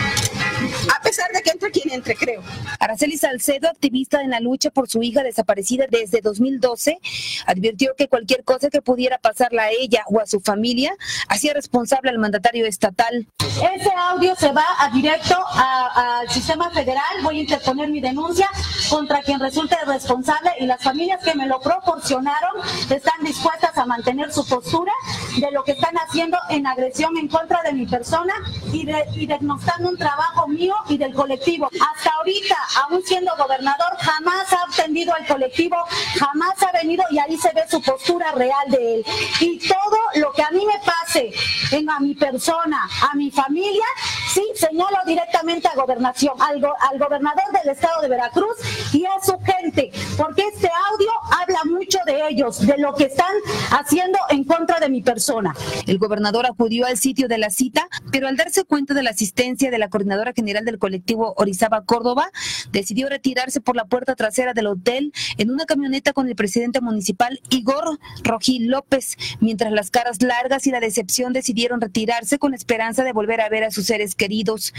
A 0.95 1.01
pesar 1.03 1.31
de 1.33 1.43
que 1.43 1.51
entre 1.51 1.71
quien 1.71 1.93
entre, 1.93 2.15
creo. 2.15 2.43
Araceli 2.91 3.17
Salcedo 3.17 3.69
activista 3.69 4.21
en 4.21 4.31
la 4.31 4.41
lucha 4.41 4.71
por 4.71 4.89
su 4.89 5.01
hija 5.01 5.23
desaparecida 5.23 5.87
desde 5.89 6.21
2012, 6.23 6.99
advirtió 7.47 7.95
que 7.97 8.09
cualquier 8.09 8.43
cosa 8.43 8.69
que 8.69 8.83
pudiera 8.83 9.19
pasarla 9.19 9.63
a 9.63 9.71
ella 9.71 10.03
o 10.09 10.19
a 10.19 10.27
su 10.27 10.41
familia 10.41 10.93
hacía 11.29 11.55
responsable 11.55 12.11
al 12.11 12.19
mandatario 12.19 12.67
estatal. 12.67 13.29
Ese 13.39 13.91
audio 13.97 14.35
se 14.35 14.51
va 14.51 14.65
a 14.81 14.91
directo 14.91 15.37
al 15.55 16.29
sistema 16.31 16.69
federal. 16.71 17.05
Voy 17.23 17.39
a 17.39 17.43
interponer 17.43 17.91
mi 17.91 18.01
denuncia 18.01 18.49
contra 18.89 19.23
quien 19.23 19.39
resulte 19.39 19.77
responsable 19.87 20.51
y 20.59 20.67
las 20.67 20.83
familias 20.83 21.23
que 21.23 21.37
me 21.37 21.47
lo 21.47 21.61
proporcionaron 21.61 22.57
están 22.91 23.23
dispuestas 23.25 23.79
a 23.79 23.87
mantener 23.87 24.33
su 24.33 24.45
postura 24.49 24.93
de 25.39 25.51
lo 25.53 25.63
que 25.63 25.73
están 25.73 25.95
haciendo 25.97 26.39
en 26.49 26.67
agresión 26.67 27.17
en 27.17 27.29
contra 27.29 27.63
de 27.63 27.73
mi 27.73 27.87
persona 27.87 28.35
y, 28.73 28.85
de, 28.85 29.39
un 29.81 29.97
trabajo 29.97 30.49
mío 30.49 30.75
y 30.89 30.99
del 30.99 31.15
colectivo. 31.15 31.69
Hasta 31.69 32.11
ahorita, 32.19 32.57
aún 32.83 33.03
siendo 33.05 33.33
gobernador, 33.37 33.97
jamás 33.99 34.53
ha 34.53 34.73
atendido 34.73 35.15
al 35.15 35.27
colectivo, 35.27 35.77
jamás 36.19 36.63
ha 36.63 36.73
venido 36.73 37.05
y 37.11 37.19
ahí 37.19 37.37
se 37.37 37.53
ve 37.53 37.63
su 37.69 37.81
postura 37.83 38.33
real 38.33 38.71
de 38.71 38.95
él. 38.97 39.05
Y 39.41 39.59
todo 39.67 39.99
lo 40.17 40.33
que 40.33 40.43
a 40.43 40.51
mí 40.51 40.65
me 40.67 40.81
pase 40.85 41.33
en 41.73 41.89
a 41.91 42.01
mi 42.01 42.15
persona, 42.15 42.89
a 43.11 43.15
mi 43.15 43.31
familia, 43.31 43.85
sí, 44.33 44.43
señalo 44.55 44.99
directamente 45.07 45.69
a 45.69 45.75
gobernación, 45.75 46.35
al, 46.41 46.63
al 46.65 46.99
gobernador 46.99 47.45
del 47.53 47.73
estado 47.73 48.01
de 48.03 48.09
Veracruz 48.09 48.57
y 48.93 49.05
a 49.05 49.21
su 49.25 49.39
gente, 49.41 49.91
porque 50.17 50.43
este 50.53 50.71
audio 50.91 51.11
habla 51.41 51.61
mucho 51.65 51.99
de 52.07 52.29
ellos, 52.29 52.67
de 52.67 52.77
lo 52.79 52.95
que 52.95 53.05
están 53.05 53.33
haciendo 53.71 54.19
en 54.31 54.45
contra 54.45 54.79
de 54.79 54.89
mi 54.89 55.03
persona. 55.03 55.55
El 55.87 55.99
gobernador 55.99 56.47
acudió 56.47 56.87
al 56.87 56.99
sitio 56.99 57.29
de 57.29 57.39
la 57.39 57.51
cita, 57.51 57.89
pero 58.11 58.29
al 58.29 58.37
darse 58.37 58.65
cuenta 58.65 58.95
de 58.95 59.03
la 59.03 59.11
asistencia 59.11 59.71
de 59.71 59.79
la 59.79 59.89
coordinadora 59.89 60.33
general 60.33 60.65
del 60.65 60.79
colectivo 60.79 61.35
Orizaba 61.37 61.85
Córdoba, 61.85 62.31
decidió 62.73 63.09
retirarse 63.09 63.61
por 63.61 63.77
la 63.77 63.85
puerta 63.85 64.15
trasera 64.15 64.55
del 64.55 64.67
hotel 64.67 65.13
en 65.39 65.51
una 65.51 65.67
camioneta 65.67 66.13
con 66.13 66.29
el 66.29 66.37
presidente 66.37 66.81
municipal 66.81 67.41
Igor 67.51 67.99
Rojí 68.23 68.61
López, 68.61 69.17
mientras 69.41 69.73
las 69.73 69.91
caras 69.91 70.23
largas 70.23 70.67
y 70.67 70.71
la 70.71 70.81
decepción 70.81 71.33
decidieron 71.33 71.81
retirarse 71.81 72.39
con 72.39 72.55
esperanza 72.55 73.05
de 73.05 73.13
volver 73.13 73.41
a 73.41 73.49
ver 73.49 73.65
a 73.65 73.71
sus 73.71 73.87
seres 73.87 74.15
queridos. 74.15 74.73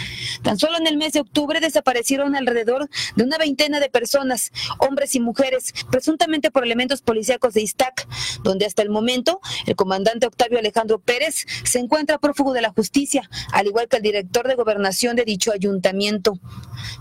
Tan 0.43 0.57
solo 0.57 0.77
en 0.77 0.87
el 0.87 0.97
mes 0.97 1.13
de 1.13 1.21
octubre 1.21 1.59
desaparecieron 1.59 2.35
alrededor 2.35 2.89
de 3.15 3.23
una 3.23 3.37
veintena 3.37 3.79
de 3.79 3.89
personas, 3.89 4.51
hombres 4.79 5.15
y 5.15 5.19
mujeres, 5.19 5.73
presuntamente 5.91 6.51
por 6.51 6.63
elementos 6.63 7.01
policíacos 7.01 7.53
de 7.53 7.61
Iztac, 7.61 8.07
donde 8.43 8.65
hasta 8.65 8.81
el 8.81 8.89
momento 8.89 9.39
el 9.65 9.75
comandante 9.75 10.27
Octavio 10.27 10.59
Alejandro 10.59 10.99
Pérez 10.99 11.45
se 11.63 11.79
encuentra 11.79 12.17
prófugo 12.17 12.53
de 12.53 12.61
la 12.61 12.69
justicia, 12.69 13.29
al 13.51 13.67
igual 13.67 13.87
que 13.87 13.97
el 13.97 14.03
director 14.03 14.47
de 14.47 14.55
gobernación 14.55 15.15
de 15.15 15.25
dicho 15.25 15.51
ayuntamiento. 15.51 16.39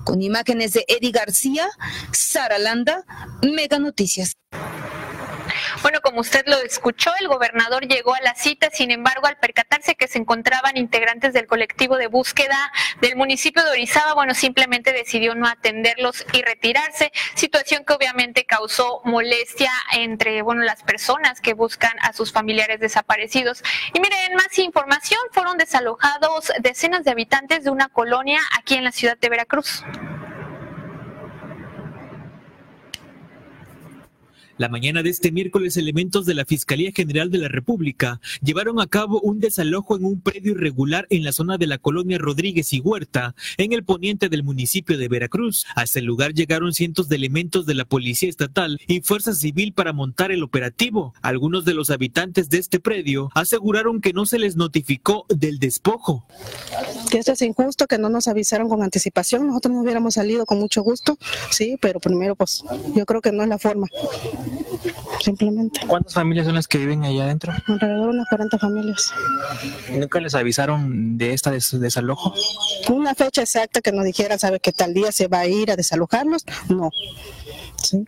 Con 0.04 0.22
imágenes 0.22 0.72
de 0.72 0.79
Eddie 0.88 1.12
García, 1.12 1.68
Sara 2.12 2.58
Landa, 2.58 3.04
Mega 3.42 3.78
Noticias. 3.78 4.36
Bueno, 5.82 6.00
como 6.02 6.20
usted 6.20 6.44
lo 6.46 6.58
escuchó, 6.58 7.10
el 7.20 7.28
gobernador 7.28 7.86
llegó 7.86 8.14
a 8.14 8.20
la 8.20 8.34
cita, 8.34 8.68
sin 8.70 8.90
embargo, 8.90 9.26
al 9.26 9.38
percatarse 9.38 9.94
que 9.94 10.08
se 10.08 10.18
encontraban 10.18 10.76
integrantes 10.76 11.32
del 11.32 11.46
colectivo 11.46 11.96
de 11.96 12.06
búsqueda 12.06 12.72
del 13.00 13.16
municipio 13.16 13.64
de 13.64 13.70
Orizaba, 13.70 14.14
bueno, 14.14 14.34
simplemente 14.34 14.92
decidió 14.92 15.34
no 15.34 15.48
atenderlos 15.48 16.26
y 16.32 16.42
retirarse, 16.42 17.12
situación 17.34 17.84
que 17.84 17.94
obviamente 17.94 18.44
causó 18.44 19.00
molestia 19.04 19.72
entre, 19.92 20.42
bueno, 20.42 20.62
las 20.62 20.82
personas 20.82 21.40
que 21.40 21.54
buscan 21.54 21.96
a 22.02 22.12
sus 22.12 22.32
familiares 22.32 22.80
desaparecidos. 22.80 23.62
Y 23.94 24.00
miren, 24.00 24.34
más 24.34 24.58
información, 24.58 25.20
fueron 25.32 25.56
desalojados 25.56 26.52
decenas 26.60 27.04
de 27.04 27.12
habitantes 27.12 27.64
de 27.64 27.70
una 27.70 27.88
colonia 27.88 28.40
aquí 28.58 28.74
en 28.74 28.84
la 28.84 28.92
ciudad 28.92 29.16
de 29.18 29.28
Veracruz. 29.28 29.82
La 34.60 34.68
mañana 34.68 35.02
de 35.02 35.08
este 35.08 35.32
miércoles, 35.32 35.78
elementos 35.78 36.26
de 36.26 36.34
la 36.34 36.44
Fiscalía 36.44 36.92
General 36.94 37.30
de 37.30 37.38
la 37.38 37.48
República 37.48 38.20
llevaron 38.42 38.78
a 38.78 38.86
cabo 38.86 39.18
un 39.22 39.40
desalojo 39.40 39.96
en 39.96 40.04
un 40.04 40.20
predio 40.20 40.52
irregular 40.52 41.06
en 41.08 41.24
la 41.24 41.32
zona 41.32 41.56
de 41.56 41.66
la 41.66 41.78
colonia 41.78 42.18
Rodríguez 42.18 42.74
y 42.74 42.80
Huerta, 42.80 43.34
en 43.56 43.72
el 43.72 43.84
poniente 43.84 44.28
del 44.28 44.42
municipio 44.42 44.98
de 44.98 45.08
Veracruz. 45.08 45.64
Hasta 45.76 46.00
el 46.00 46.04
lugar 46.04 46.34
llegaron 46.34 46.74
cientos 46.74 47.08
de 47.08 47.16
elementos 47.16 47.64
de 47.64 47.72
la 47.72 47.86
Policía 47.86 48.28
Estatal 48.28 48.78
y 48.86 49.00
Fuerza 49.00 49.32
Civil 49.32 49.72
para 49.72 49.94
montar 49.94 50.30
el 50.30 50.42
operativo. 50.42 51.14
Algunos 51.22 51.64
de 51.64 51.72
los 51.72 51.88
habitantes 51.88 52.50
de 52.50 52.58
este 52.58 52.80
predio 52.80 53.30
aseguraron 53.34 54.02
que 54.02 54.12
no 54.12 54.26
se 54.26 54.38
les 54.38 54.56
notificó 54.56 55.24
del 55.30 55.58
despojo. 55.58 56.26
Que 57.10 57.16
esto 57.16 57.32
es 57.32 57.40
injusto, 57.40 57.86
que 57.86 57.96
no 57.96 58.10
nos 58.10 58.28
avisaron 58.28 58.68
con 58.68 58.82
anticipación. 58.82 59.46
Nosotros 59.46 59.72
no 59.72 59.80
hubiéramos 59.80 60.12
salido 60.12 60.44
con 60.44 60.58
mucho 60.58 60.82
gusto, 60.82 61.16
sí, 61.50 61.78
pero 61.80 61.98
primero, 61.98 62.36
pues 62.36 62.62
yo 62.94 63.06
creo 63.06 63.22
que 63.22 63.32
no 63.32 63.42
es 63.42 63.48
la 63.48 63.58
forma 63.58 63.86
simplemente. 65.20 65.80
¿Cuántas 65.86 66.14
familias 66.14 66.46
son 66.46 66.54
las 66.54 66.68
que 66.68 66.78
viven 66.78 67.04
allá 67.04 67.24
adentro? 67.24 67.52
Alrededor 67.66 68.06
de 68.06 68.16
unas 68.16 68.28
40 68.28 68.58
familias. 68.58 69.12
¿Nunca 69.90 70.20
les 70.20 70.34
avisaron 70.34 71.18
de 71.18 71.32
esta 71.32 71.50
des 71.50 71.78
desalojo? 71.80 72.34
Una 72.88 73.14
fecha 73.14 73.42
exacta 73.42 73.80
que 73.80 73.92
nos 73.92 74.04
dijera, 74.04 74.38
¿sabe 74.38 74.60
que 74.60 74.72
tal 74.72 74.94
día 74.94 75.12
se 75.12 75.28
va 75.28 75.40
a 75.40 75.46
ir 75.46 75.70
a 75.70 75.76
desalojarlos? 75.76 76.44
No. 76.68 76.90
Sí. 77.76 78.04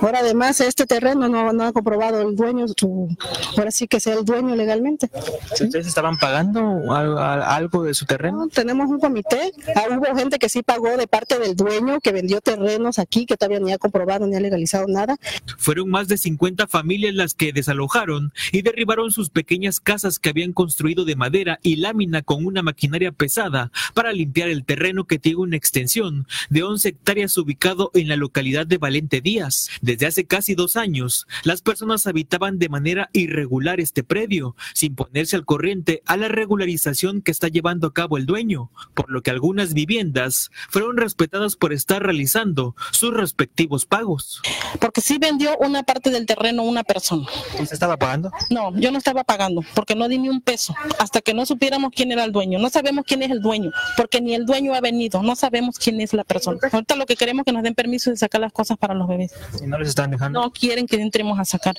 Ahora 0.00 0.20
además 0.20 0.60
este 0.60 0.86
terreno 0.86 1.28
no, 1.28 1.52
no 1.52 1.64
ha 1.64 1.72
comprobado 1.72 2.20
el 2.22 2.34
dueño, 2.34 2.66
su, 2.68 3.08
ahora 3.56 3.70
sí 3.70 3.86
que 3.88 4.00
sea 4.00 4.14
el 4.14 4.24
dueño 4.24 4.54
legalmente. 4.56 5.10
¿Ustedes 5.52 5.86
estaban 5.86 6.18
pagando 6.18 6.92
algo, 6.92 7.18
algo 7.18 7.82
de 7.84 7.94
su 7.94 8.06
terreno? 8.06 8.38
No, 8.38 8.48
tenemos 8.48 8.88
un 8.88 8.98
comité, 8.98 9.52
ah, 9.74 9.84
hubo 9.90 10.16
gente 10.16 10.38
que 10.38 10.48
sí 10.48 10.62
pagó 10.62 10.96
de 10.96 11.06
parte 11.06 11.38
del 11.38 11.54
dueño, 11.54 12.00
que 12.00 12.12
vendió 12.12 12.40
terrenos 12.40 12.98
aquí, 12.98 13.26
que 13.26 13.36
todavía 13.36 13.60
ni 13.60 13.72
ha 13.72 13.78
comprobado 13.78 14.26
ni 14.26 14.36
ha 14.36 14.40
legalizado 14.40 14.86
nada. 14.88 15.16
Fueron 15.58 15.90
más 15.90 16.08
de 16.08 16.18
50 16.18 16.66
familias 16.66 17.14
las 17.14 17.34
que 17.34 17.52
desalojaron 17.52 18.32
y 18.52 18.62
derribaron 18.62 19.10
sus 19.10 19.30
pequeñas 19.30 19.80
casas 19.80 20.18
que 20.18 20.30
habían 20.30 20.52
construido 20.52 21.04
de 21.04 21.16
madera 21.16 21.58
y 21.62 21.76
lámina 21.76 22.22
con 22.22 22.44
una 22.44 22.62
maquinaria 22.62 23.12
pesada 23.12 23.70
para 23.94 24.12
limpiar 24.12 24.48
el 24.48 24.64
terreno 24.64 25.04
que 25.04 25.18
tiene 25.18 25.38
una 25.38 25.56
extensión 25.56 26.26
de 26.50 26.62
11 26.62 26.88
hectáreas 26.88 27.36
ubicado 27.38 27.90
en 27.94 28.08
la 28.08 28.16
localidad 28.16 28.66
de 28.66 28.78
Valente 28.78 29.20
Díaz. 29.20 29.43
Desde 29.80 30.06
hace 30.06 30.26
casi 30.26 30.54
dos 30.54 30.76
años, 30.76 31.26
las 31.42 31.62
personas 31.62 32.06
habitaban 32.06 32.58
de 32.58 32.68
manera 32.68 33.10
irregular 33.12 33.80
este 33.80 34.02
predio, 34.02 34.56
sin 34.74 34.94
ponerse 34.94 35.36
al 35.36 35.44
corriente 35.44 36.02
a 36.06 36.16
la 36.16 36.28
regularización 36.28 37.20
que 37.20 37.30
está 37.30 37.48
llevando 37.48 37.88
a 37.88 37.92
cabo 37.92 38.16
el 38.16 38.26
dueño, 38.26 38.70
por 38.94 39.10
lo 39.10 39.22
que 39.22 39.30
algunas 39.30 39.74
viviendas 39.74 40.50
fueron 40.70 40.96
respetadas 40.96 41.56
por 41.56 41.72
estar 41.72 42.02
realizando 42.02 42.74
sus 42.92 43.12
respectivos 43.12 43.86
pagos. 43.86 44.40
Porque 44.80 45.00
sí 45.00 45.18
vendió 45.18 45.56
una 45.58 45.82
parte 45.82 46.10
del 46.10 46.26
terreno 46.26 46.62
una 46.62 46.84
persona. 46.84 47.26
¿Usted 47.52 47.72
estaba 47.72 47.96
pagando? 47.96 48.30
No, 48.50 48.74
yo 48.78 48.90
no 48.90 48.98
estaba 48.98 49.24
pagando, 49.24 49.62
porque 49.74 49.94
no 49.94 50.08
di 50.08 50.18
ni 50.18 50.28
un 50.28 50.40
peso, 50.40 50.74
hasta 50.98 51.20
que 51.20 51.34
no 51.34 51.44
supiéramos 51.46 51.90
quién 51.94 52.12
era 52.12 52.24
el 52.24 52.32
dueño. 52.32 52.58
No 52.58 52.70
sabemos 52.70 53.04
quién 53.06 53.22
es 53.22 53.30
el 53.30 53.40
dueño, 53.40 53.70
porque 53.96 54.20
ni 54.20 54.34
el 54.34 54.46
dueño 54.46 54.74
ha 54.74 54.80
venido, 54.80 55.22
no 55.22 55.36
sabemos 55.36 55.78
quién 55.78 56.00
es 56.00 56.14
la 56.14 56.24
persona. 56.24 56.58
Ahorita 56.72 56.96
lo 56.96 57.06
que 57.06 57.16
queremos 57.16 57.42
es 57.42 57.46
que 57.46 57.52
nos 57.52 57.62
den 57.62 57.74
permiso 57.74 58.10
de 58.10 58.16
sacar 58.16 58.40
las 58.40 58.52
cosas 58.52 58.78
para 58.78 58.94
los 58.94 59.08
bebés. 59.08 59.32
¿Y 59.62 59.66
no 59.66 59.78
les 59.78 59.88
están 59.88 60.10
dejando? 60.10 60.40
No 60.40 60.50
quieren 60.50 60.86
que 60.86 61.00
entremos 61.00 61.38
a 61.38 61.44
sacar. 61.44 61.76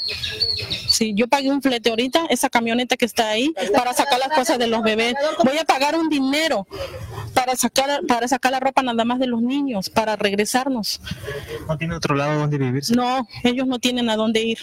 Sí, 0.90 1.14
yo 1.16 1.28
pagué 1.28 1.50
un 1.50 1.62
flete 1.62 1.90
ahorita, 1.90 2.26
esa 2.30 2.50
camioneta 2.50 2.96
que 2.98 3.06
está 3.06 3.30
ahí, 3.30 3.54
para 3.74 3.94
sacar 3.94 4.20
las 4.20 4.30
cosas 4.30 4.58
de 4.60 4.68
los 4.68 4.82
bebés. 4.82 5.16
Voy 5.44 5.58
a 5.58 5.66
pagar 5.66 5.96
un 5.98 6.10
dinero 6.10 6.68
para 7.34 7.56
sacar, 7.56 8.02
para 8.08 8.28
sacar 8.28 8.52
la 8.52 8.60
ropa 8.60 8.82
nada 8.82 9.04
más 9.06 9.20
de 9.20 9.28
los 9.28 9.42
niños, 9.42 9.90
para 9.90 10.16
regresarnos. 10.16 11.02
¿No 11.68 11.78
tiene 11.78 11.96
otro 11.96 12.16
lado 12.16 12.40
donde 12.40 12.58
vivir? 12.58 12.84
No, 12.96 13.28
ellos 13.44 13.68
no 13.68 13.80
tienen 13.80 14.10
a 14.10 14.16
dónde 14.16 14.42
ir. 14.42 14.60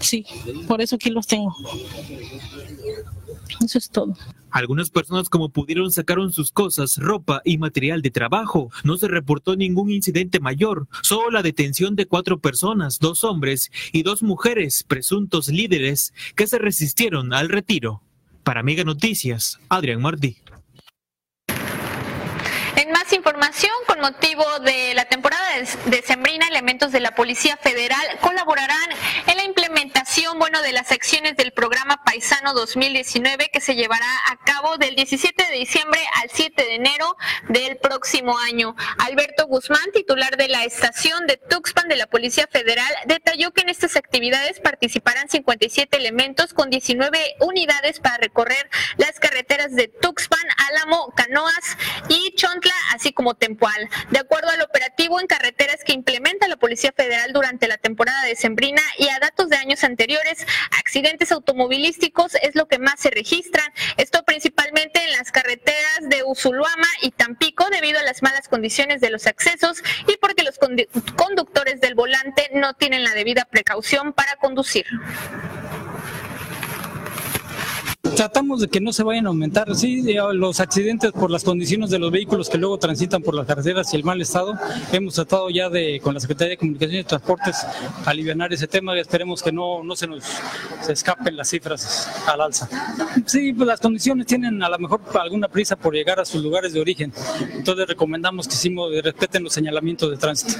Sí, 0.00 0.24
por 0.66 0.80
eso 0.80 0.96
aquí 0.96 1.10
los 1.10 1.26
tengo. 1.26 1.54
Eso 3.64 3.78
es 3.78 3.90
todo. 3.90 4.16
Algunas 4.50 4.90
personas 4.90 5.28
como 5.28 5.50
pudieron 5.50 5.92
sacaron 5.92 6.32
sus 6.32 6.50
cosas, 6.50 6.96
ropa 6.96 7.40
y 7.44 7.58
material 7.58 8.02
de 8.02 8.10
trabajo. 8.10 8.70
No 8.82 8.96
se 8.96 9.06
reportó 9.06 9.54
ningún 9.54 9.90
incidente 9.90 10.40
mayor, 10.40 10.88
solo 11.02 11.30
la 11.30 11.42
detención 11.42 11.94
de 11.94 12.06
cuatro 12.06 12.40
personas, 12.40 12.98
dos 12.98 13.22
hombres 13.22 13.70
y 13.92 14.02
dos 14.02 14.22
mujeres, 14.22 14.82
presuntos 14.82 15.48
líderes, 15.48 16.12
que 16.34 16.46
se 16.46 16.58
resistieron 16.58 17.32
al 17.32 17.48
retiro. 17.48 18.02
Para 18.42 18.62
Mega 18.62 18.84
Noticias, 18.84 19.60
Adrián 19.68 20.00
Martí. 20.00 20.38
En 22.76 22.90
más 22.92 23.12
información, 23.12 23.72
con 23.86 24.00
motivo 24.00 24.42
de 24.64 24.94
la 24.94 25.04
temporada 25.04 25.40
de 25.86 26.02
Sembrina, 26.02 26.48
elementos 26.48 26.90
de 26.92 27.00
la 27.00 27.14
Policía 27.14 27.56
Federal 27.58 28.00
colaborarán 28.22 28.90
en 29.26 29.36
la 29.36 29.44
implementación, 29.44 29.69
bueno, 30.36 30.60
de 30.62 30.72
las 30.72 30.90
acciones 30.90 31.36
del 31.36 31.52
programa 31.52 32.02
Paisano 32.04 32.52
2019 32.52 33.48
que 33.52 33.60
se 33.60 33.76
llevará 33.76 34.06
a 34.28 34.36
cabo 34.44 34.76
del 34.76 34.96
17 34.96 35.44
de 35.50 35.58
diciembre 35.58 36.00
al 36.20 36.30
7 36.32 36.64
de 36.64 36.74
enero 36.74 37.16
del 37.48 37.76
próximo 37.76 38.36
año. 38.38 38.74
Alberto 38.98 39.46
Guzmán, 39.46 39.92
titular 39.92 40.36
de 40.36 40.48
la 40.48 40.64
estación 40.64 41.26
de 41.26 41.36
Tuxpan 41.36 41.88
de 41.88 41.96
la 41.96 42.06
Policía 42.06 42.48
Federal, 42.50 42.92
detalló 43.06 43.52
que 43.52 43.60
en 43.62 43.68
estas 43.68 43.96
actividades 43.96 44.58
participarán 44.60 45.28
57 45.28 45.96
elementos 45.96 46.54
con 46.54 46.70
19 46.70 47.36
unidades 47.40 48.00
para 48.00 48.16
recorrer 48.16 48.68
las 48.96 49.20
carreteras 49.20 49.74
de 49.76 49.88
Tuxpan, 49.88 50.40
Álamo, 50.70 51.12
Canoas 51.14 51.76
y 52.08 52.34
Chontla, 52.34 52.74
así 52.94 53.12
como 53.12 53.34
Tempoal. 53.34 53.88
De 54.10 54.18
acuerdo 54.18 54.48
al 54.50 54.62
operativo 54.62 55.20
en 55.20 55.26
carreteras 55.26 55.84
que 55.84 55.92
implementa 55.92 56.48
la 56.48 56.56
Policía 56.56 56.92
Federal 56.96 57.32
durante 57.32 57.68
la 57.68 57.78
temporada 57.78 58.24
de 58.24 58.34
Sembrina 58.34 58.82
y 58.98 59.08
a 59.08 59.18
datos 59.20 59.48
de 59.48 59.56
años 59.56 59.84
anteriores, 59.84 59.99
accidentes 60.78 61.32
automovilísticos 61.32 62.34
es 62.42 62.54
lo 62.54 62.66
que 62.66 62.78
más 62.78 63.00
se 63.00 63.10
registran. 63.10 63.66
Esto 63.96 64.22
principalmente 64.24 65.02
en 65.04 65.12
las 65.12 65.30
carreteras 65.32 66.08
de 66.08 66.22
Usuluama 66.24 66.88
y 67.02 67.10
Tampico 67.10 67.66
debido 67.70 67.98
a 67.98 68.02
las 68.02 68.22
malas 68.22 68.48
condiciones 68.48 69.00
de 69.00 69.10
los 69.10 69.26
accesos 69.26 69.82
y 70.06 70.16
porque 70.18 70.42
los 70.42 70.58
conductores 71.16 71.80
del 71.80 71.94
volante 71.94 72.50
no 72.54 72.74
tienen 72.74 73.04
la 73.04 73.12
debida 73.12 73.44
precaución 73.44 74.12
para 74.12 74.36
conducir 74.36 74.86
tratamos 78.16 78.60
de 78.60 78.68
que 78.68 78.80
no 78.80 78.92
se 78.92 79.02
vayan 79.02 79.26
a 79.26 79.28
aumentar, 79.28 79.74
sí, 79.74 80.02
los 80.32 80.60
accidentes 80.60 81.12
por 81.12 81.30
las 81.30 81.44
condiciones 81.44 81.90
de 81.90 81.98
los 81.98 82.10
vehículos 82.10 82.48
que 82.48 82.58
luego 82.58 82.78
transitan 82.78 83.22
por 83.22 83.34
las 83.34 83.46
carreteras 83.46 83.92
y 83.92 83.96
el 83.96 84.04
mal 84.04 84.20
estado. 84.20 84.58
Hemos 84.92 85.14
tratado 85.14 85.50
ya 85.50 85.68
de, 85.68 86.00
con 86.02 86.14
la 86.14 86.20
Secretaría 86.20 86.50
de 86.50 86.56
Comunicaciones 86.56 87.04
y 87.04 87.08
Transportes, 87.08 87.56
aliviar 88.04 88.52
ese 88.52 88.66
tema 88.66 88.96
y 88.96 89.00
esperemos 89.00 89.42
que 89.42 89.52
no, 89.52 89.82
no 89.82 89.96
se 89.96 90.06
nos 90.06 90.24
escapen 90.88 91.36
las 91.36 91.50
cifras 91.50 92.08
al 92.26 92.40
alza. 92.40 92.68
Sí, 93.26 93.52
pues 93.52 93.66
las 93.66 93.80
condiciones 93.80 94.26
tienen 94.26 94.62
a 94.62 94.68
lo 94.68 94.78
mejor 94.78 95.00
alguna 95.20 95.48
prisa 95.48 95.76
por 95.76 95.94
llegar 95.94 96.20
a 96.20 96.24
sus 96.24 96.42
lugares 96.42 96.72
de 96.72 96.80
origen, 96.80 97.12
entonces 97.52 97.86
recomendamos 97.86 98.46
que 98.48 98.54
sí, 98.54 98.74
respeten 99.02 99.44
los 99.44 99.52
señalamientos 99.52 100.10
de 100.10 100.16
tránsito. 100.16 100.54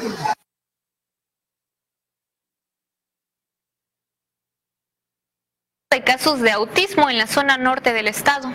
Hay 5.92 6.02
casos 6.02 6.38
de 6.40 6.52
autismo 6.52 7.10
en 7.10 7.18
la 7.18 7.26
zona 7.26 7.58
norte 7.58 7.92
del 7.92 8.06
estado. 8.06 8.48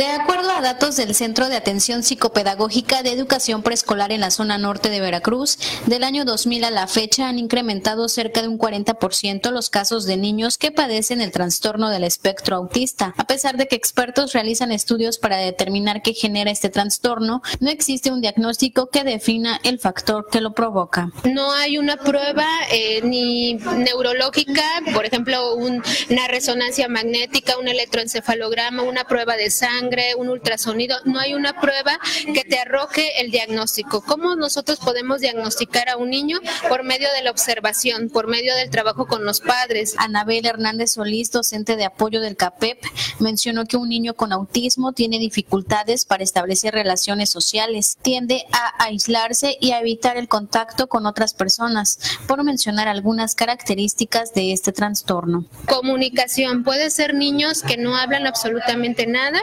De 0.00 0.06
acuerdo 0.06 0.48
a 0.50 0.62
datos 0.62 0.96
del 0.96 1.14
Centro 1.14 1.50
de 1.50 1.56
Atención 1.56 2.02
Psicopedagógica 2.02 3.02
de 3.02 3.12
Educación 3.12 3.62
Preescolar 3.62 4.12
en 4.12 4.20
la 4.20 4.30
zona 4.30 4.56
norte 4.56 4.88
de 4.88 4.98
Veracruz, 4.98 5.58
del 5.84 6.04
año 6.04 6.24
2000 6.24 6.64
a 6.64 6.70
la 6.70 6.86
fecha 6.86 7.28
han 7.28 7.38
incrementado 7.38 8.08
cerca 8.08 8.40
de 8.40 8.48
un 8.48 8.58
40% 8.58 9.50
los 9.50 9.68
casos 9.68 10.06
de 10.06 10.16
niños 10.16 10.56
que 10.56 10.70
padecen 10.70 11.20
el 11.20 11.32
trastorno 11.32 11.90
del 11.90 12.04
espectro 12.04 12.56
autista. 12.56 13.12
A 13.18 13.26
pesar 13.26 13.58
de 13.58 13.68
que 13.68 13.76
expertos 13.76 14.32
realizan 14.32 14.72
estudios 14.72 15.18
para 15.18 15.36
determinar 15.36 16.00
qué 16.00 16.14
genera 16.14 16.50
este 16.50 16.70
trastorno, 16.70 17.42
no 17.60 17.68
existe 17.68 18.10
un 18.10 18.22
diagnóstico 18.22 18.88
que 18.88 19.04
defina 19.04 19.60
el 19.64 19.78
factor 19.78 20.28
que 20.32 20.40
lo 20.40 20.54
provoca. 20.54 21.10
No 21.24 21.52
hay 21.52 21.76
una 21.76 21.98
prueba 21.98 22.48
eh, 22.72 23.02
ni 23.04 23.56
neurológica, 23.56 24.64
por 24.94 25.04
ejemplo, 25.04 25.56
una 25.56 26.26
resonancia 26.28 26.88
magnética, 26.88 27.58
un 27.58 27.68
electroencefalograma, 27.68 28.82
una 28.82 29.04
prueba 29.04 29.36
de 29.36 29.50
sangre 29.50 29.89
un 30.16 30.28
ultrasonido, 30.28 30.96
no 31.04 31.18
hay 31.18 31.34
una 31.34 31.60
prueba 31.60 31.98
que 32.32 32.44
te 32.44 32.58
arroje 32.58 33.20
el 33.20 33.30
diagnóstico. 33.30 34.02
¿Cómo 34.02 34.36
nosotros 34.36 34.78
podemos 34.78 35.20
diagnosticar 35.20 35.88
a 35.88 35.96
un 35.96 36.10
niño? 36.10 36.38
Por 36.68 36.84
medio 36.84 37.08
de 37.16 37.22
la 37.22 37.30
observación, 37.30 38.08
por 38.08 38.28
medio 38.28 38.54
del 38.56 38.70
trabajo 38.70 39.06
con 39.06 39.24
los 39.24 39.40
padres. 39.40 39.94
Anabel 39.98 40.46
Hernández 40.46 40.92
Solís, 40.92 41.30
docente 41.30 41.76
de 41.76 41.84
apoyo 41.84 42.20
del 42.20 42.36
CAPEP, 42.36 42.84
mencionó 43.18 43.64
que 43.66 43.76
un 43.76 43.88
niño 43.88 44.14
con 44.14 44.32
autismo 44.32 44.92
tiene 44.92 45.18
dificultades 45.18 46.04
para 46.04 46.24
establecer 46.24 46.74
relaciones 46.74 47.30
sociales, 47.30 47.98
tiende 48.02 48.44
a 48.52 48.84
aislarse 48.84 49.56
y 49.60 49.72
a 49.72 49.80
evitar 49.80 50.16
el 50.16 50.28
contacto 50.28 50.88
con 50.88 51.06
otras 51.06 51.34
personas, 51.34 51.98
por 52.26 52.42
mencionar 52.44 52.88
algunas 52.88 53.34
características 53.34 54.32
de 54.34 54.52
este 54.52 54.72
trastorno. 54.72 55.44
Comunicación, 55.66 56.64
puede 56.64 56.90
ser 56.90 57.14
niños 57.14 57.62
que 57.62 57.76
no 57.76 57.96
hablan 57.96 58.26
absolutamente 58.26 59.06
nada, 59.06 59.40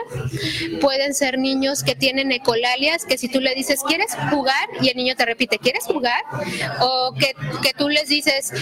Pueden 0.80 1.14
ser 1.14 1.38
niños 1.38 1.82
que 1.82 1.94
tienen 1.94 2.32
ecolalias, 2.32 3.04
que 3.04 3.18
si 3.18 3.28
tú 3.28 3.40
le 3.40 3.54
dices, 3.54 3.80
¿quieres 3.86 4.16
jugar? 4.30 4.68
Y 4.80 4.88
el 4.88 4.96
niño 4.96 5.14
te 5.16 5.24
repite, 5.24 5.58
¿quieres 5.58 5.84
jugar? 5.84 6.22
O 6.80 7.14
que, 7.14 7.34
que 7.62 7.72
tú 7.76 7.88
les 7.88 8.08
dices, 8.08 8.52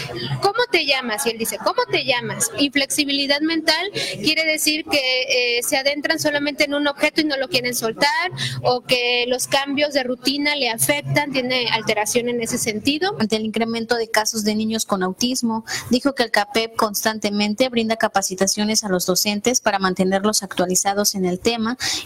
¿cómo 0.41 0.65
te 0.71 0.87
llamas? 0.87 1.27
Y 1.27 1.31
él 1.31 1.39
dice, 1.39 1.59
¿cómo 1.59 1.83
te 1.91 2.05
llamas? 2.05 2.51
Inflexibilidad 2.59 3.41
mental 3.41 3.91
quiere 4.23 4.45
decir 4.45 4.85
que 4.85 5.59
eh, 5.59 5.63
se 5.63 5.77
adentran 5.77 6.19
solamente 6.19 6.65
en 6.65 6.75
un 6.75 6.87
objeto 6.87 7.21
y 7.21 7.25
no 7.25 7.37
lo 7.37 7.49
quieren 7.49 7.75
soltar, 7.75 8.31
o 8.63 8.83
que 8.83 9.25
los 9.29 9.47
cambios 9.47 9.95
de 9.95 10.03
rutina 10.03 10.57
le 10.57 10.71
afectan, 10.71 11.33
tiene 11.33 11.69
alteración 11.71 12.29
en 12.29 12.41
ese 12.41 12.59
sentido. 12.59 13.17
Ante 13.19 13.37
el 13.37 13.45
incremento 13.45 13.97
de 13.97 14.11
casos 14.11 14.45
de 14.45 14.55
niños 14.55 14.85
con 14.85 15.03
autismo, 15.03 15.65
dijo 15.91 16.15
que 16.15 16.23
el 16.23 16.31
CAPEP 16.31 16.77
constantemente 16.77 17.69
brinda 17.69 17.97
capacitaciones 17.97 18.85
a 18.85 18.89
los 18.89 19.07
docentes 19.07 19.61
para 19.61 19.79
mantenerlos 19.79 20.43
actualizados 20.43 21.15
en 21.15 21.25
el 21.25 21.41
tema 21.41 21.56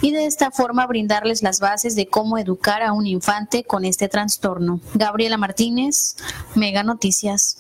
y 0.01 0.13
de 0.13 0.27
esta 0.27 0.51
forma 0.51 0.87
brindarles 0.87 1.43
las 1.43 1.61
bases 1.61 1.97
de 1.97 2.07
cómo 2.07 2.39
educar 2.39 2.83
a 2.83 2.93
un 2.93 3.07
infante 3.07 3.65
con 3.65 3.85
este 3.85 4.09
trastorno. 4.09 4.81
Gabriela 4.95 5.37
Martínez, 5.37 6.17
Mega 6.55 6.83
Noticias. 6.83 7.59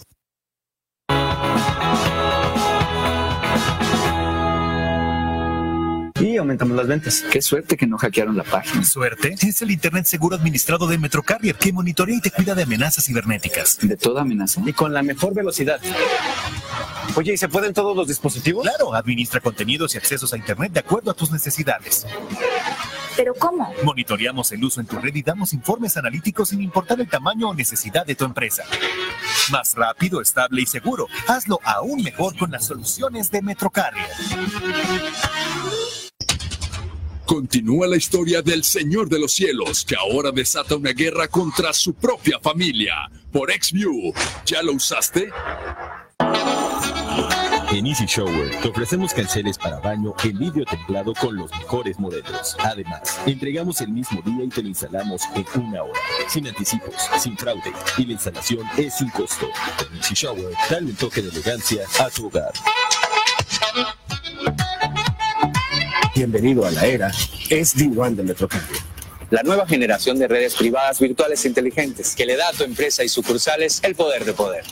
Y 6.21 6.37
aumentamos 6.37 6.77
las 6.77 6.87
ventas. 6.87 7.25
Qué 7.31 7.41
suerte 7.41 7.79
que 7.79 7.87
no 7.87 7.97
hackearon 7.97 8.37
la 8.37 8.45
página. 8.45 8.85
Suerte 8.85 9.35
es 9.41 9.63
el 9.63 9.71
Internet 9.71 10.05
seguro 10.05 10.37
administrado 10.37 10.87
de 10.87 10.99
Metrocarrier 10.99 11.57
que 11.57 11.73
monitorea 11.73 12.17
y 12.17 12.21
te 12.21 12.31
cuida 12.31 12.55
de 12.55 12.65
amenazas 12.65 13.07
cibernéticas. 13.07 13.79
De 13.81 13.97
toda 13.97 14.21
amenaza. 14.21 14.61
Y 14.67 14.73
con 14.75 14.93
la 14.93 15.03
mejor 15.03 15.35
velocidad. 15.35 15.81
Oye, 17.17 17.35
¿y 17.35 17.37
se 17.37 17.49
pueden 17.49 17.75
todos 17.75 17.97
los 17.97 18.07
dispositivos? 18.07 18.63
Claro, 18.63 18.95
administra 18.95 19.41
contenidos 19.41 19.95
y 19.95 19.99
accesos 19.99 20.33
a 20.33 20.37
Internet 20.37 20.73
de 20.73 20.81
acuerdo 20.81 21.11
a 21.11 21.15
tus 21.15 21.31
necesidades. 21.31 22.07
¿Pero 23.17 23.35
cómo? 23.35 23.75
Monitoreamos 23.83 24.51
el 24.53 24.65
uso 24.65 24.81
en 24.81 24.87
tu 24.87 24.99
red 24.99 25.15
y 25.15 25.23
damos 25.23 25.53
informes 25.53 25.97
analíticos 25.97 26.51
sin 26.51 26.63
importar 26.63 27.01
el 27.01 27.09
tamaño 27.09 27.49
o 27.49 27.55
necesidad 27.55 28.07
de 28.07 28.15
tu 28.15 28.25
empresa. 28.25 28.65
Más 29.51 29.75
rápido, 29.75 30.21
estable 30.21 30.63
y 30.63 30.67
seguro. 30.67 31.07
Hazlo 31.27 31.59
aún 31.65 32.03
mejor 32.03 32.37
con 32.39 32.53
las 32.53 32.67
soluciones 32.67 33.31
de 33.31 33.43
Metrocarrier. 33.43 34.07
Continúa 37.27 37.87
la 37.87 37.97
historia 37.97 38.43
del 38.43 38.65
Señor 38.65 39.09
de 39.09 39.21
los 39.21 39.33
Cielos, 39.33 39.85
que 39.85 39.97
ahora 39.97 40.33
desata 40.33 40.77
una 40.77 40.93
guerra 40.93 41.29
contra 41.29 41.73
su 41.73 41.95
propia 41.95 42.39
familia. 42.41 42.95
Por 43.31 43.53
XView, 43.53 44.13
¿ya 44.45 44.63
lo 44.63 44.73
usaste? 44.73 45.31
En 47.73 47.87
Easy 47.87 48.05
Shower 48.05 48.51
te 48.61 48.69
ofrecemos 48.69 49.15
canceles 49.15 49.57
para 49.57 49.79
baño 49.79 50.13
en 50.25 50.37
vidrio 50.37 50.65
templado 50.65 51.15
con 51.15 51.37
los 51.37 51.53
mejores 51.53 52.01
modelos. 52.01 52.57
Además, 52.59 53.21
entregamos 53.27 53.81
el 53.81 53.91
mismo 53.91 54.21
día 54.23 54.45
y 54.45 54.49
te 54.49 54.61
lo 54.61 54.69
instalamos 54.69 55.23
en 55.37 55.63
una 55.63 55.85
hora, 55.85 56.01
sin 56.29 56.49
anticipos, 56.49 56.97
sin 57.21 57.39
fraude 57.39 57.73
y 57.97 58.07
la 58.07 58.13
instalación 58.15 58.67
es 58.77 58.99
sin 58.99 59.09
costo. 59.11 59.49
En 59.89 59.99
Easy 59.99 60.15
Shower, 60.15 60.53
dale 60.69 60.87
un 60.87 60.97
toque 60.97 61.23
de 61.23 61.29
elegancia 61.29 61.85
a 62.01 62.11
tu 62.11 62.27
hogar. 62.27 62.53
Bienvenido 66.17 66.67
a 66.67 66.73
la 66.73 66.87
era 66.87 67.13
SD-WAN 67.13 68.17
de 68.17 68.25
Metrocambio. 68.25 68.79
La 69.31 69.45
nueva 69.45 69.65
generación 69.65 70.19
de 70.19 70.27
redes 70.27 70.57
privadas 70.57 70.99
virtuales 70.99 71.45
inteligentes 71.45 72.17
que 72.17 72.27
le 72.27 72.37
da 72.37 72.49
a 72.49 72.53
tu 72.53 72.65
empresa 72.65 73.05
y 73.05 73.09
sucursales 73.09 73.79
el 73.85 73.95
poder 73.95 74.25
de 74.25 74.33
poder 74.33 74.65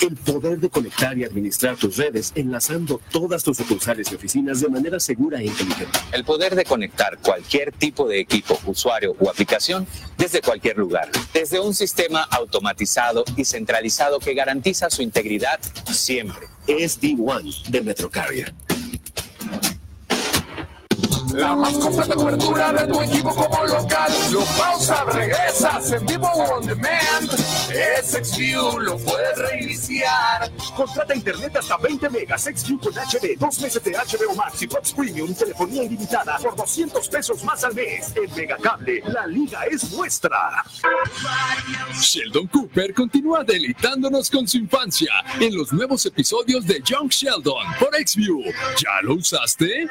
el 0.00 0.16
poder 0.16 0.58
de 0.58 0.70
conectar 0.70 1.16
y 1.18 1.24
administrar 1.24 1.76
tus 1.76 1.96
redes, 1.96 2.32
enlazando 2.34 3.00
todas 3.10 3.42
tus 3.42 3.56
sucursales 3.56 4.10
y 4.12 4.14
oficinas 4.14 4.60
de 4.60 4.68
manera 4.68 5.00
segura 5.00 5.40
e 5.40 5.46
inteligente. 5.46 5.98
El 6.12 6.24
poder 6.24 6.54
de 6.54 6.64
conectar 6.64 7.18
cualquier 7.18 7.72
tipo 7.72 8.08
de 8.08 8.20
equipo, 8.20 8.58
usuario 8.66 9.16
o 9.18 9.28
aplicación 9.28 9.86
desde 10.16 10.40
cualquier 10.40 10.78
lugar, 10.78 11.10
desde 11.32 11.60
un 11.60 11.74
sistema 11.74 12.22
automatizado 12.22 13.24
y 13.36 13.44
centralizado 13.44 14.18
que 14.18 14.34
garantiza 14.34 14.90
su 14.90 15.02
integridad 15.02 15.60
siempre. 15.90 16.46
SD-WAN 16.66 17.46
de 17.70 17.80
Metrocarrier. 17.80 18.67
La 21.38 21.54
más 21.54 21.78
completa 21.78 22.16
cobertura 22.16 22.72
de 22.72 22.92
tu 22.92 23.00
equipo 23.00 23.32
como 23.32 23.64
local. 23.64 24.12
Lo 24.32 24.44
pausa, 24.58 25.04
regresas 25.04 25.92
en 25.92 26.04
vivo 26.04 26.26
on 26.26 26.66
demand. 26.66 27.30
XView, 27.30 28.80
lo 28.80 28.98
puedes 28.98 29.38
reiniciar. 29.38 30.50
Contrata 30.76 31.14
internet 31.14 31.56
hasta 31.56 31.76
20 31.76 32.10
megas, 32.10 32.42
XView 32.42 32.80
con 32.80 32.92
HD, 32.92 33.38
dos 33.38 33.60
meses 33.60 33.84
de 33.84 33.92
HBO 33.92 34.34
Max 34.34 34.62
y 34.62 34.66
Fox 34.66 34.92
Premium, 34.92 35.32
telefonía 35.32 35.84
ilimitada 35.84 36.38
por 36.38 36.56
200 36.56 37.08
pesos 37.08 37.44
más 37.44 37.62
al 37.62 37.72
mes. 37.72 38.12
En 38.16 38.34
Megacable, 38.34 39.00
la 39.06 39.24
liga 39.28 39.62
es 39.70 39.92
nuestra. 39.92 40.64
Sheldon 42.00 42.48
Cooper 42.48 42.92
continúa 42.92 43.44
deleitándonos 43.44 44.28
con 44.28 44.48
su 44.48 44.58
infancia 44.58 45.12
en 45.38 45.56
los 45.56 45.72
nuevos 45.72 46.04
episodios 46.04 46.66
de 46.66 46.82
Young 46.84 47.10
Sheldon 47.10 47.64
por 47.78 47.94
XView. 47.94 48.42
¿Ya 48.76 49.02
lo 49.02 49.14
usaste? 49.14 49.86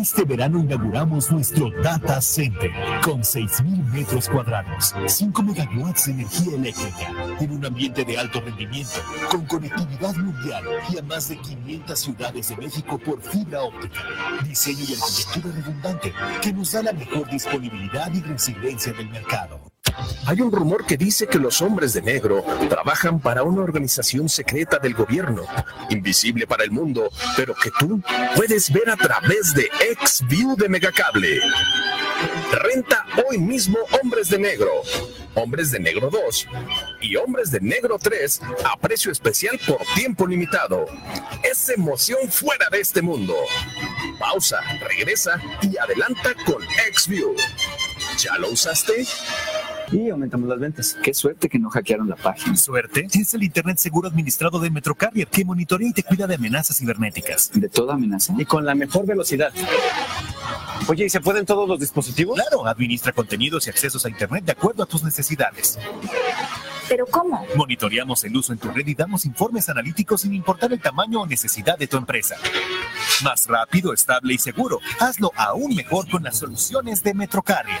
Este 0.00 0.24
verano 0.24 0.58
inauguramos 0.58 1.30
nuestro 1.30 1.70
Data 1.82 2.20
Center 2.20 2.70
con 3.02 3.20
6.000 3.20 3.92
metros 3.92 4.28
cuadrados, 4.28 4.92
5 5.06 5.42
megawatts 5.42 6.06
de 6.06 6.12
energía 6.12 6.56
eléctrica, 6.56 7.12
en 7.38 7.52
un 7.52 7.64
ambiente 7.64 8.04
de 8.04 8.18
alto 8.18 8.40
rendimiento, 8.40 9.00
con 9.30 9.46
conectividad 9.46 10.16
mundial 10.16 10.64
y 10.92 10.98
a 10.98 11.02
más 11.02 11.28
de 11.28 11.38
500 11.38 11.98
ciudades 11.98 12.48
de 12.48 12.56
México 12.56 12.98
por 12.98 13.20
fibra 13.22 13.62
óptica. 13.62 14.00
Diseño 14.42 14.80
y 14.80 14.94
arquitectura 14.94 15.54
redundante 15.54 16.12
que 16.42 16.52
nos 16.52 16.72
da 16.72 16.82
la 16.82 16.92
mejor 16.92 17.30
disponibilidad 17.30 18.12
y 18.12 18.20
resiliencia 18.20 18.92
del 18.92 19.08
mercado. 19.10 19.73
Hay 20.26 20.40
un 20.40 20.50
rumor 20.50 20.86
que 20.86 20.96
dice 20.96 21.26
que 21.26 21.38
los 21.38 21.60
hombres 21.62 21.92
de 21.92 22.02
negro 22.02 22.44
trabajan 22.68 23.20
para 23.20 23.42
una 23.42 23.62
organización 23.62 24.28
secreta 24.28 24.78
del 24.78 24.94
gobierno, 24.94 25.42
invisible 25.90 26.46
para 26.46 26.64
el 26.64 26.70
mundo, 26.70 27.10
pero 27.36 27.54
que 27.54 27.70
tú 27.78 28.00
puedes 28.36 28.72
ver 28.72 28.90
a 28.90 28.96
través 28.96 29.54
de 29.54 29.68
XView 30.02 30.56
de 30.56 30.68
Megacable. 30.68 31.40
Renta 32.52 33.04
hoy 33.28 33.38
mismo 33.38 33.78
Hombres 34.00 34.30
de 34.30 34.38
Negro, 34.38 34.70
Hombres 35.34 35.70
de 35.70 35.80
Negro 35.80 36.10
2 36.10 36.48
y 37.00 37.16
Hombres 37.16 37.50
de 37.50 37.60
Negro 37.60 37.98
3 38.00 38.40
a 38.64 38.76
precio 38.78 39.12
especial 39.12 39.58
por 39.66 39.78
tiempo 39.94 40.26
limitado. 40.26 40.86
Es 41.42 41.68
emoción 41.68 42.30
fuera 42.30 42.68
de 42.70 42.80
este 42.80 43.02
mundo. 43.02 43.34
Pausa, 44.18 44.60
regresa 44.80 45.40
y 45.62 45.76
adelanta 45.76 46.34
con 46.46 46.62
XView. 46.94 47.34
¿Ya 48.18 48.38
lo 48.38 48.50
usaste? 48.50 49.04
Y 49.92 50.10
aumentamos 50.10 50.48
las 50.48 50.58
ventas. 50.58 50.96
Qué 51.02 51.14
suerte 51.14 51.48
que 51.48 51.58
no 51.58 51.70
hackearon 51.70 52.08
la 52.08 52.16
página. 52.16 52.56
¿Suerte? 52.56 53.06
Es 53.12 53.34
el 53.34 53.42
Internet 53.42 53.78
seguro 53.78 54.08
administrado 54.08 54.58
de 54.58 54.70
Metrocarrier 54.70 55.28
que 55.28 55.44
monitorea 55.44 55.88
y 55.88 55.92
te 55.92 56.02
cuida 56.02 56.26
de 56.26 56.34
amenazas 56.34 56.78
cibernéticas. 56.78 57.50
¿De 57.54 57.68
toda 57.68 57.94
amenaza? 57.94 58.34
Y 58.38 58.44
con 58.44 58.64
la 58.64 58.74
mejor 58.74 59.06
velocidad. 59.06 59.52
Oye, 60.88 61.06
¿y 61.06 61.10
se 61.10 61.20
pueden 61.20 61.46
todos 61.46 61.68
los 61.68 61.80
dispositivos? 61.80 62.38
Claro, 62.38 62.66
administra 62.66 63.12
contenidos 63.12 63.66
y 63.66 63.70
accesos 63.70 64.04
a 64.04 64.08
Internet 64.08 64.44
de 64.44 64.52
acuerdo 64.52 64.82
a 64.82 64.86
tus 64.86 65.02
necesidades. 65.02 65.78
¿Pero 66.88 67.06
cómo? 67.06 67.46
Monitoreamos 67.56 68.22
el 68.24 68.36
uso 68.36 68.52
en 68.52 68.58
tu 68.58 68.70
red 68.70 68.86
y 68.86 68.94
damos 68.94 69.24
informes 69.24 69.68
analíticos 69.68 70.20
sin 70.20 70.34
importar 70.34 70.72
el 70.72 70.80
tamaño 70.80 71.22
o 71.22 71.26
necesidad 71.26 71.78
de 71.78 71.86
tu 71.86 71.96
empresa. 71.96 72.36
Más 73.22 73.46
rápido, 73.46 73.94
estable 73.94 74.34
y 74.34 74.38
seguro. 74.38 74.80
Hazlo 75.00 75.32
aún 75.36 75.74
mejor 75.74 76.08
con 76.10 76.22
las 76.22 76.38
soluciones 76.38 77.02
de 77.02 77.14
Metrocarrier. 77.14 77.80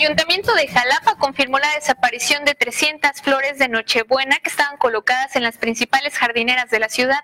Ayuntamiento 0.00 0.54
de 0.54 0.66
Jalapa 0.66 1.16
confirmó 1.18 1.58
la 1.58 1.74
desaparición 1.74 2.46
de 2.46 2.54
300 2.54 3.20
flores 3.22 3.58
de 3.58 3.68
Nochebuena 3.68 4.38
que 4.42 4.48
estaban 4.48 4.78
colocadas 4.78 5.36
en 5.36 5.42
las 5.42 5.58
principales 5.58 6.16
jardineras 6.16 6.70
de 6.70 6.80
la 6.80 6.88
ciudad. 6.88 7.20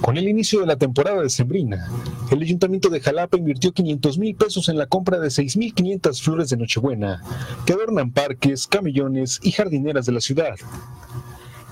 Con 0.00 0.16
el 0.16 0.26
inicio 0.26 0.60
de 0.60 0.66
la 0.66 0.76
temporada 0.76 1.20
de 1.20 1.28
Sembrina, 1.28 1.86
el 2.30 2.40
Ayuntamiento 2.40 2.88
de 2.88 3.02
Jalapa 3.02 3.36
invirtió 3.36 3.72
500 3.74 4.16
mil 4.16 4.34
pesos 4.34 4.70
en 4.70 4.78
la 4.78 4.86
compra 4.86 5.18
de 5.18 5.28
6.500 5.28 6.22
flores 6.22 6.48
de 6.48 6.56
Nochebuena 6.56 7.22
que 7.66 7.74
adornan 7.74 8.10
parques, 8.10 8.66
camellones 8.66 9.38
y 9.42 9.52
jardineras 9.52 10.06
de 10.06 10.12
la 10.12 10.22
ciudad. 10.22 10.54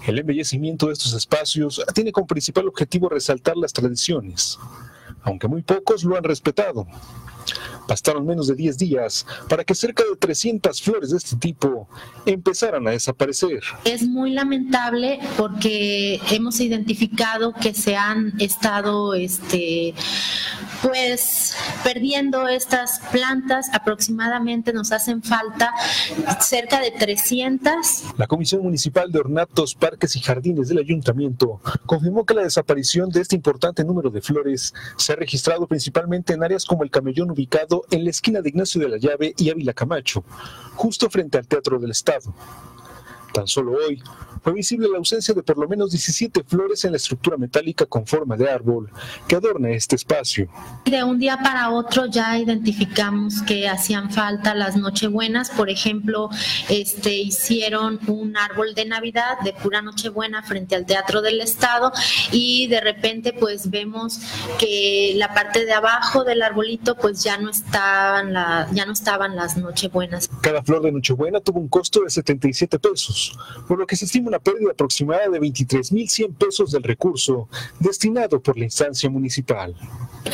El 0.06 0.18
embellecimiento 0.18 0.88
de 0.88 0.92
estos 0.92 1.14
espacios 1.14 1.82
tiene 1.94 2.12
como 2.12 2.26
principal 2.26 2.68
objetivo 2.68 3.08
resaltar 3.08 3.56
las 3.56 3.72
tradiciones, 3.72 4.58
aunque 5.22 5.48
muy 5.48 5.62
pocos 5.62 6.04
lo 6.04 6.18
han 6.18 6.24
respetado. 6.24 6.86
Bastaron 7.88 8.26
menos 8.26 8.46
de 8.46 8.54
10 8.54 8.78
días 8.78 9.26
para 9.48 9.64
que 9.64 9.74
cerca 9.74 10.04
de 10.04 10.16
300 10.16 10.80
flores 10.80 11.10
de 11.10 11.18
este 11.18 11.36
tipo 11.36 11.88
empezaran 12.26 12.86
a 12.86 12.92
desaparecer. 12.92 13.60
Es 13.84 14.06
muy 14.06 14.32
lamentable 14.32 15.20
porque 15.36 16.20
hemos 16.30 16.60
identificado 16.60 17.52
que 17.52 17.74
se 17.74 17.96
han 17.96 18.40
estado 18.40 19.14
este 19.14 19.94
pues 20.82 21.54
perdiendo 21.84 22.48
estas 22.48 23.00
plantas 23.12 23.68
aproximadamente 23.72 24.72
nos 24.72 24.90
hacen 24.90 25.22
falta 25.22 25.72
cerca 26.40 26.80
de 26.80 26.90
300 26.90 27.72
La 28.16 28.26
Comisión 28.26 28.62
Municipal 28.62 29.12
de 29.12 29.20
Ornatos, 29.20 29.76
Parques 29.76 30.16
y 30.16 30.20
Jardines 30.20 30.68
del 30.68 30.78
Ayuntamiento 30.78 31.60
confirmó 31.86 32.24
que 32.24 32.34
la 32.34 32.42
desaparición 32.42 33.10
de 33.10 33.20
este 33.20 33.36
importante 33.36 33.84
número 33.84 34.10
de 34.10 34.20
flores 34.20 34.74
se 34.96 35.12
ha 35.12 35.16
registrado 35.16 35.66
principalmente 35.66 36.32
en 36.32 36.42
áreas 36.42 36.64
como 36.64 36.82
el 36.82 36.90
camellón 36.90 37.31
ubicado 37.32 37.84
en 37.90 38.04
la 38.04 38.10
esquina 38.10 38.40
de 38.40 38.50
Ignacio 38.50 38.80
de 38.80 38.88
la 38.88 38.96
Llave 38.98 39.34
y 39.36 39.50
Ávila 39.50 39.72
Camacho, 39.72 40.24
justo 40.74 41.10
frente 41.10 41.38
al 41.38 41.48
Teatro 41.48 41.78
del 41.78 41.90
Estado. 41.90 42.32
Tan 43.32 43.46
solo 43.46 43.72
hoy 43.72 44.02
fue 44.42 44.52
visible 44.52 44.88
la 44.90 44.98
ausencia 44.98 45.34
de 45.34 45.42
por 45.42 45.56
lo 45.56 45.68
menos 45.68 45.90
17 45.90 46.42
flores 46.44 46.84
en 46.84 46.92
la 46.92 46.96
estructura 46.96 47.36
metálica 47.36 47.86
con 47.86 48.06
forma 48.06 48.36
de 48.36 48.50
árbol 48.50 48.90
que 49.28 49.36
adorna 49.36 49.70
este 49.70 49.96
espacio. 49.96 50.48
De 50.84 51.04
un 51.04 51.18
día 51.18 51.38
para 51.38 51.70
otro 51.70 52.06
ya 52.06 52.38
identificamos 52.38 53.42
que 53.42 53.68
hacían 53.68 54.10
falta 54.10 54.54
las 54.54 54.76
Nochebuenas, 54.76 55.50
por 55.50 55.70
ejemplo, 55.70 56.28
este 56.68 57.14
hicieron 57.14 58.00
un 58.08 58.36
árbol 58.36 58.74
de 58.74 58.84
Navidad 58.84 59.38
de 59.44 59.52
pura 59.52 59.80
Nochebuena 59.80 60.42
frente 60.42 60.74
al 60.74 60.86
Teatro 60.86 61.22
del 61.22 61.40
Estado 61.40 61.92
y 62.32 62.66
de 62.66 62.80
repente 62.80 63.32
pues 63.32 63.70
vemos 63.70 64.18
que 64.58 65.12
la 65.16 65.34
parte 65.34 65.64
de 65.64 65.72
abajo 65.72 66.24
del 66.24 66.42
arbolito 66.42 66.96
pues 66.96 67.22
ya 67.22 67.38
no 67.38 67.50
estaban 67.50 68.32
la, 68.32 68.68
ya 68.72 68.86
no 68.86 68.92
estaban 68.92 69.36
las 69.36 69.56
Nochebuenas. 69.56 70.28
Cada 70.40 70.62
flor 70.62 70.82
de 70.82 70.90
Nochebuena 70.90 71.40
tuvo 71.40 71.60
un 71.60 71.68
costo 71.68 72.02
de 72.02 72.10
77 72.10 72.78
pesos, 72.78 73.38
por 73.68 73.78
lo 73.78 73.86
que 73.86 73.96
se 73.96 74.06
estima 74.06 74.31
una 74.32 74.38
pérdida 74.38 74.70
aproximada 74.72 75.28
de 75.28 75.38
23.100 75.38 76.34
pesos 76.36 76.72
del 76.72 76.82
recurso 76.82 77.50
destinado 77.78 78.40
por 78.40 78.56
la 78.56 78.64
instancia 78.64 79.10
municipal. 79.10 79.76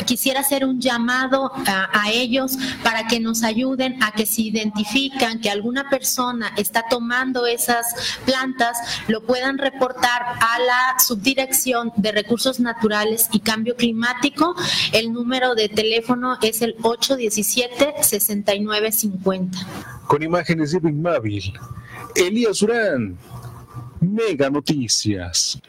Quisiera 0.05 0.39
hacer 0.39 0.63
un 0.63 0.79
llamado 0.79 1.51
a, 1.67 1.89
a 1.91 2.09
ellos 2.11 2.57
para 2.81 3.07
que 3.07 3.19
nos 3.19 3.43
ayuden 3.43 4.01
a 4.01 4.13
que 4.13 4.25
si 4.25 4.47
identifican 4.47 5.41
que 5.41 5.49
alguna 5.49 5.89
persona 5.89 6.53
está 6.55 6.85
tomando 6.89 7.45
esas 7.45 8.17
plantas, 8.25 8.77
lo 9.09 9.21
puedan 9.21 9.57
reportar 9.57 10.21
a 10.39 10.59
la 10.59 10.95
subdirección 11.05 11.91
de 11.97 12.13
recursos 12.13 12.61
naturales 12.61 13.27
y 13.33 13.41
cambio 13.41 13.75
climático. 13.75 14.55
El 14.93 15.11
número 15.11 15.55
de 15.55 15.67
teléfono 15.67 16.37
es 16.41 16.61
el 16.61 16.77
817-6950. 16.77 19.49
Con 20.07 20.23
imágenes 20.23 20.71
de 20.71 20.79
Móvil, 20.79 21.51
Elías 22.15 22.61
Urán, 22.61 23.17
Mega 24.01 24.49
Noticias. 24.49 25.59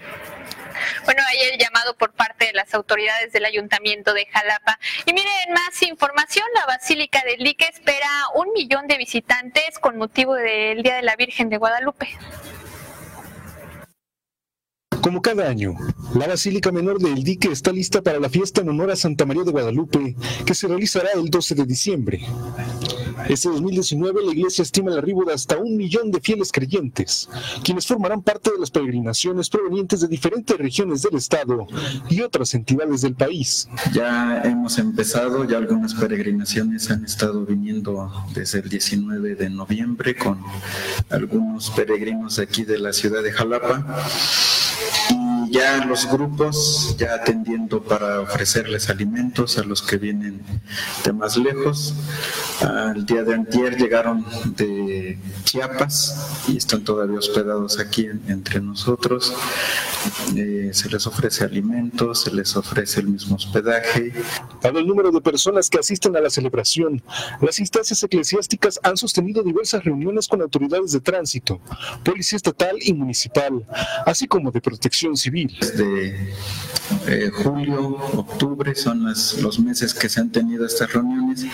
Bueno, 1.05 1.23
hay 1.29 1.51
el 1.53 1.59
llamado 1.59 1.95
por 1.95 2.13
parte 2.13 2.47
de 2.47 2.53
las 2.53 2.73
autoridades 2.75 3.33
del 3.33 3.45
Ayuntamiento 3.45 4.15
de 4.15 4.27
Jalapa. 4.27 4.79
Y 5.07 5.13
miren, 5.13 5.53
más 5.53 5.83
información, 5.83 6.47
la 6.55 6.67
Basílica 6.67 7.23
del 7.25 7.45
Dique 7.45 7.67
espera 7.67 8.09
un 8.35 8.53
millón 8.53 8.87
de 8.87 8.97
visitantes 8.97 9.79
con 9.79 9.99
motivo 9.99 10.35
del 10.35 10.83
Día 10.83 10.97
de 10.97 11.03
la 11.03 11.17
Virgen 11.17 11.49
de 11.49 11.59
Guadalupe. 11.59 12.09
Como 15.03 15.23
cada 15.23 15.49
año, 15.49 15.77
la 16.15 16.27
Basílica 16.27 16.73
Menor 16.73 16.99
del 16.99 17.25
Dique 17.25 17.49
está 17.51 17.73
lista 17.73 18.03
para 18.03 18.21
la 18.21 18.29
fiesta 18.29 18.61
en 18.61 18.69
honor 18.69 18.91
a 18.91 18.97
Santa 18.97 19.25
María 19.25 19.45
de 19.45 19.51
Guadalupe, 19.51 20.15
que 20.45 20.55
se 20.55 20.69
realizará 20.69 21.11
el 21.15 21.31
12 21.31 21.55
de 21.55 21.65
diciembre. 21.65 22.21
Este 23.29 23.49
2019 23.49 24.25
la 24.25 24.33
iglesia 24.33 24.63
estima 24.63 24.91
el 24.91 24.99
arribo 24.99 25.25
de 25.25 25.35
hasta 25.35 25.57
un 25.57 25.77
millón 25.77 26.11
de 26.11 26.21
fieles 26.21 26.53
creyentes, 26.53 27.29
quienes 27.63 27.87
formarán 27.87 28.23
parte 28.23 28.51
de 28.51 28.59
las 28.59 28.71
peregrinaciones 28.71 29.49
provenientes 29.49 30.01
de 30.01 30.09
diferentes 30.09 30.57
regiones 30.57 31.03
del 31.03 31.17
estado 31.17 31.67
y 32.09 32.21
otras 32.23 32.55
entidades 32.55 33.03
del 33.03 33.15
país. 33.15 33.69
Ya 33.93 34.43
hemos 34.45 34.79
empezado, 34.79 35.45
ya 35.45 35.59
algunas 35.59 35.95
peregrinaciones 35.95 36.91
han 36.91 37.05
estado 37.05 37.45
viniendo 37.47 38.11
desde 38.35 38.61
el 38.61 38.69
19 38.69 39.35
de 39.35 39.51
noviembre 39.51 40.15
con 40.17 40.43
algunos 41.11 41.71
peregrinos 41.71 42.39
aquí 42.39 42.65
de 42.65 42.79
la 42.79 42.93
ciudad 42.93 43.23
de 43.23 43.33
Jalapa 43.33 43.87
y 44.81 45.20
ya 45.51 45.85
los 45.85 46.07
grupos 46.07 46.95
ya 46.97 47.15
atendiendo 47.15 47.83
para 47.83 48.21
ofrecerles 48.21 48.89
alimentos 48.89 49.59
a 49.59 49.65
los 49.65 49.83
que 49.83 49.97
vienen 49.97 50.43
de 51.05 51.13
más 51.13 51.37
lejos. 51.37 51.95
Al 52.61 53.05
día 53.05 53.25
de 53.25 53.35
antier 53.35 53.77
llegaron 53.77 54.25
de 54.57 55.19
Chiapas 55.45 56.45
y 56.49 56.57
están 56.57 56.85
todavía 56.85 57.19
hospedados 57.19 57.79
aquí 57.81 58.09
entre 58.29 58.61
nosotros. 58.61 59.35
Eh, 60.37 60.71
se 60.73 60.89
les 60.89 61.07
ofrece 61.07 61.45
alimentos, 61.45 62.23
se 62.23 62.33
les 62.33 62.57
ofrece 62.57 63.01
el 63.01 63.09
mismo 63.09 63.37
hospedaje. 63.37 64.13
Dado 64.63 64.79
el 64.79 64.87
número 64.87 65.11
de 65.11 65.21
personas 65.21 65.69
que 65.69 65.79
asisten 65.79 66.17
a 66.17 66.21
la 66.21 66.31
celebración, 66.31 67.03
las 67.41 67.59
instancias 67.59 68.03
eclesiásticas 68.03 68.79
han 68.83 68.97
sostenido 68.97 69.43
diversas 69.43 69.85
reuniones 69.85 70.29
con 70.29 70.41
autoridades 70.43 70.93
de 70.93 71.01
tránsito, 71.01 71.61
policía 72.05 72.37
estatal 72.37 72.77
y 72.81 72.93
municipal, 72.93 73.67
así 74.07 74.27
como 74.27 74.51
de 74.51 74.61
protección 74.61 75.17
civil. 75.17 75.40
Desde 75.47 76.35
eh, 77.07 77.31
julio, 77.33 77.97
octubre 78.15 78.75
son 78.75 79.05
los 79.05 79.61
meses 79.61 79.95
que 79.95 80.09
se 80.09 80.21
han 80.21 80.31
tenido 80.31 80.67
estas 80.67 80.93
reuniones. 80.93 81.47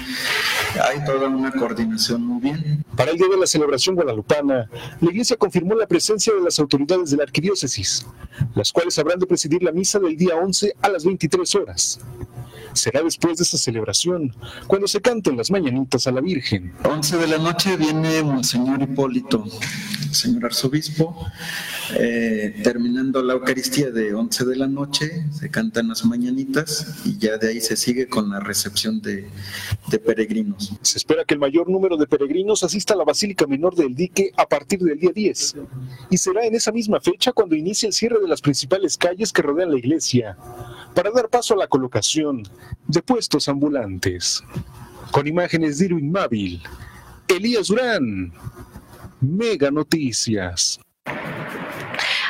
Hay 0.83 1.05
toda 1.05 1.29
una 1.29 1.53
coordinación 1.53 2.25
muy 2.27 2.41
bien. 2.41 2.85
Para 2.97 3.11
el 3.11 3.19
día 3.19 3.29
de 3.29 3.37
la 3.37 3.47
celebración 3.47 3.95
guadalupana, 3.95 4.69
la 5.01 5.11
iglesia 5.11 5.37
confirmó 5.37 5.75
la 5.75 5.87
presencia 5.87 6.35
de 6.35 6.41
las 6.41 6.59
autoridades 6.59 7.11
de 7.11 7.19
la 7.19 7.25
arquidiócesis, 7.25 8.07
las 8.55 8.73
cuales 8.73 8.99
habrán 8.99 9.19
de 9.19 9.27
presidir 9.27 9.63
la 9.63 9.73
misa 9.73 9.99
del 9.99 10.17
día 10.17 10.37
11 10.37 10.75
a 10.83 10.89
las 10.89 11.05
23 11.05 11.55
horas. 11.55 12.01
Será 12.73 13.03
después 13.03 13.39
de 13.39 13.45
esta 13.45 13.57
celebración 13.57 14.35
cuando 14.67 14.87
se 14.87 15.01
canten 15.01 15.37
las 15.37 15.51
mañanitas 15.51 16.07
a 16.07 16.13
la 16.13 16.21
Virgen. 16.21 16.75
11 16.85 17.17
de 17.17 17.27
la 17.27 17.39
noche 17.39 17.77
viene 17.77 18.23
Monseñor 18.23 18.83
Hipólito, 18.83 19.45
señor 20.15 20.47
arzobispo. 20.47 21.27
Eh, 21.99 22.61
terminando 22.63 23.23
la 23.23 23.35
Eucaristía 23.35 23.91
de 23.91 24.15
11 24.15 24.45
de 24.45 24.57
la 24.57 24.67
noche, 24.67 25.25
se 25.33 25.51
cantan 25.51 25.89
las 25.89 26.05
mañanitas 26.05 26.97
y 27.05 27.17
ya 27.19 27.39
de 27.39 27.49
ahí 27.49 27.61
se 27.61 27.77
sigue 27.77 28.09
con 28.09 28.31
la 28.31 28.41
recepción 28.41 29.01
de, 29.01 29.29
de 29.89 29.99
peregrinos. 29.99 30.73
Se 30.83 30.99
espera 30.99 31.25
que 31.25 31.35
el 31.35 31.41
mayor 31.41 31.69
número 31.69 31.97
de 31.97 32.07
peregrinos 32.07 32.63
asista 32.63 32.95
a 32.95 32.97
la 32.97 33.05
Basílica 33.05 33.47
Menor 33.47 33.75
del 33.75 33.95
Dique 33.95 34.33
a 34.37 34.47
partir 34.47 34.81
del 34.81 34.99
día 34.99 35.13
10 35.15 35.57
y 36.11 36.17
será 36.17 36.45
en 36.45 36.55
esa 36.55 36.73
misma 36.73 37.01
fecha 37.01 37.33
cuando 37.33 37.55
inicie 37.55 37.87
el 37.87 37.93
cierre 37.93 38.21
de 38.21 38.29
las 38.29 38.41
principales 38.41 38.97
calles 38.97 39.33
que 39.33 39.43
rodean 39.43 39.71
la 39.71 39.79
iglesia 39.79 40.37
para 40.95 41.11
dar 41.11 41.29
paso 41.29 41.55
a 41.55 41.59
la 41.59 41.67
colocación 41.67 42.43
de 42.89 43.03
puestos 43.03 43.49
ambulantes. 43.49 44.43
Con 45.13 45.27
imágenes 45.27 45.79
de 45.79 45.87
Irwin 45.87 46.11
Mábil, 46.11 46.63
Elías 47.29 47.69
Durán, 47.69 48.33
Mega 49.21 49.71
Noticias. 49.71 50.79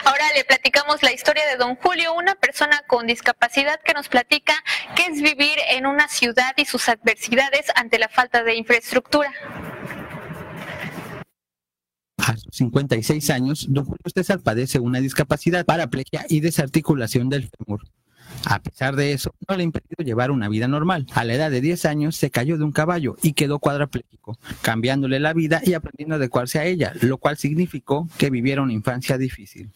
Ahora 0.05 0.25
le 0.37 0.45
platicamos 0.45 1.03
la 1.03 1.13
historia 1.13 1.45
de 1.47 1.57
don 1.57 1.75
Julio, 1.77 2.15
una 2.15 2.37
persona 2.37 2.81
con 2.87 3.07
discapacidad 3.07 3.81
que 3.85 3.93
nos 3.93 4.09
platica 4.09 4.55
qué 4.95 5.07
es 5.07 5.21
vivir 5.21 5.59
en 5.71 5.87
una 5.87 6.09
ciudad 6.09 6.53
y 6.57 6.65
sus 6.65 6.89
adversidades 6.89 7.67
ante 7.75 7.99
la 7.99 8.09
falta 8.09 8.45
de 8.45 8.55
infraestructura. 8.55 9.33
A 12.19 12.37
sus 12.37 12.57
56 12.57 13.31
años, 13.31 13.67
don 13.69 13.85
Julio 13.85 14.03
César 14.15 14.41
padece 14.41 14.79
una 14.79 15.01
discapacidad, 15.01 15.65
paraplegia 15.65 16.25
y 16.29 16.41
desarticulación 16.41 17.29
del 17.29 17.49
fémur. 17.49 17.83
A 18.47 18.61
pesar 18.61 18.97
de 18.97 19.13
eso, 19.13 19.35
no 19.49 19.57
le 19.57 19.63
ha 19.63 19.65
impedido 19.65 20.05
llevar 20.05 20.31
una 20.31 20.49
vida 20.49 20.69
normal. 20.69 21.07
A 21.15 21.25
la 21.25 21.35
edad 21.35 21.51
de 21.51 21.61
10 21.61 21.85
años 21.87 22.17
se 22.17 22.31
cayó 22.31 22.59
de 22.59 22.65
un 22.65 22.73
caballo 22.73 23.17
y 23.23 23.33
quedó 23.33 23.59
cuadraplégico, 23.59 24.39
cambiándole 24.63 25.21
la 25.21 25.33
vida 25.33 25.61
y 25.65 25.75
aprendiendo 25.75 26.15
a 26.15 26.19
adecuarse 26.19 26.59
a 26.59 26.65
ella, 26.65 26.93
lo 27.01 27.19
cual 27.19 27.37
significó 27.37 28.09
que 28.19 28.31
viviera 28.31 28.63
una 28.63 28.73
infancia 28.73 29.19
difícil. 29.19 29.71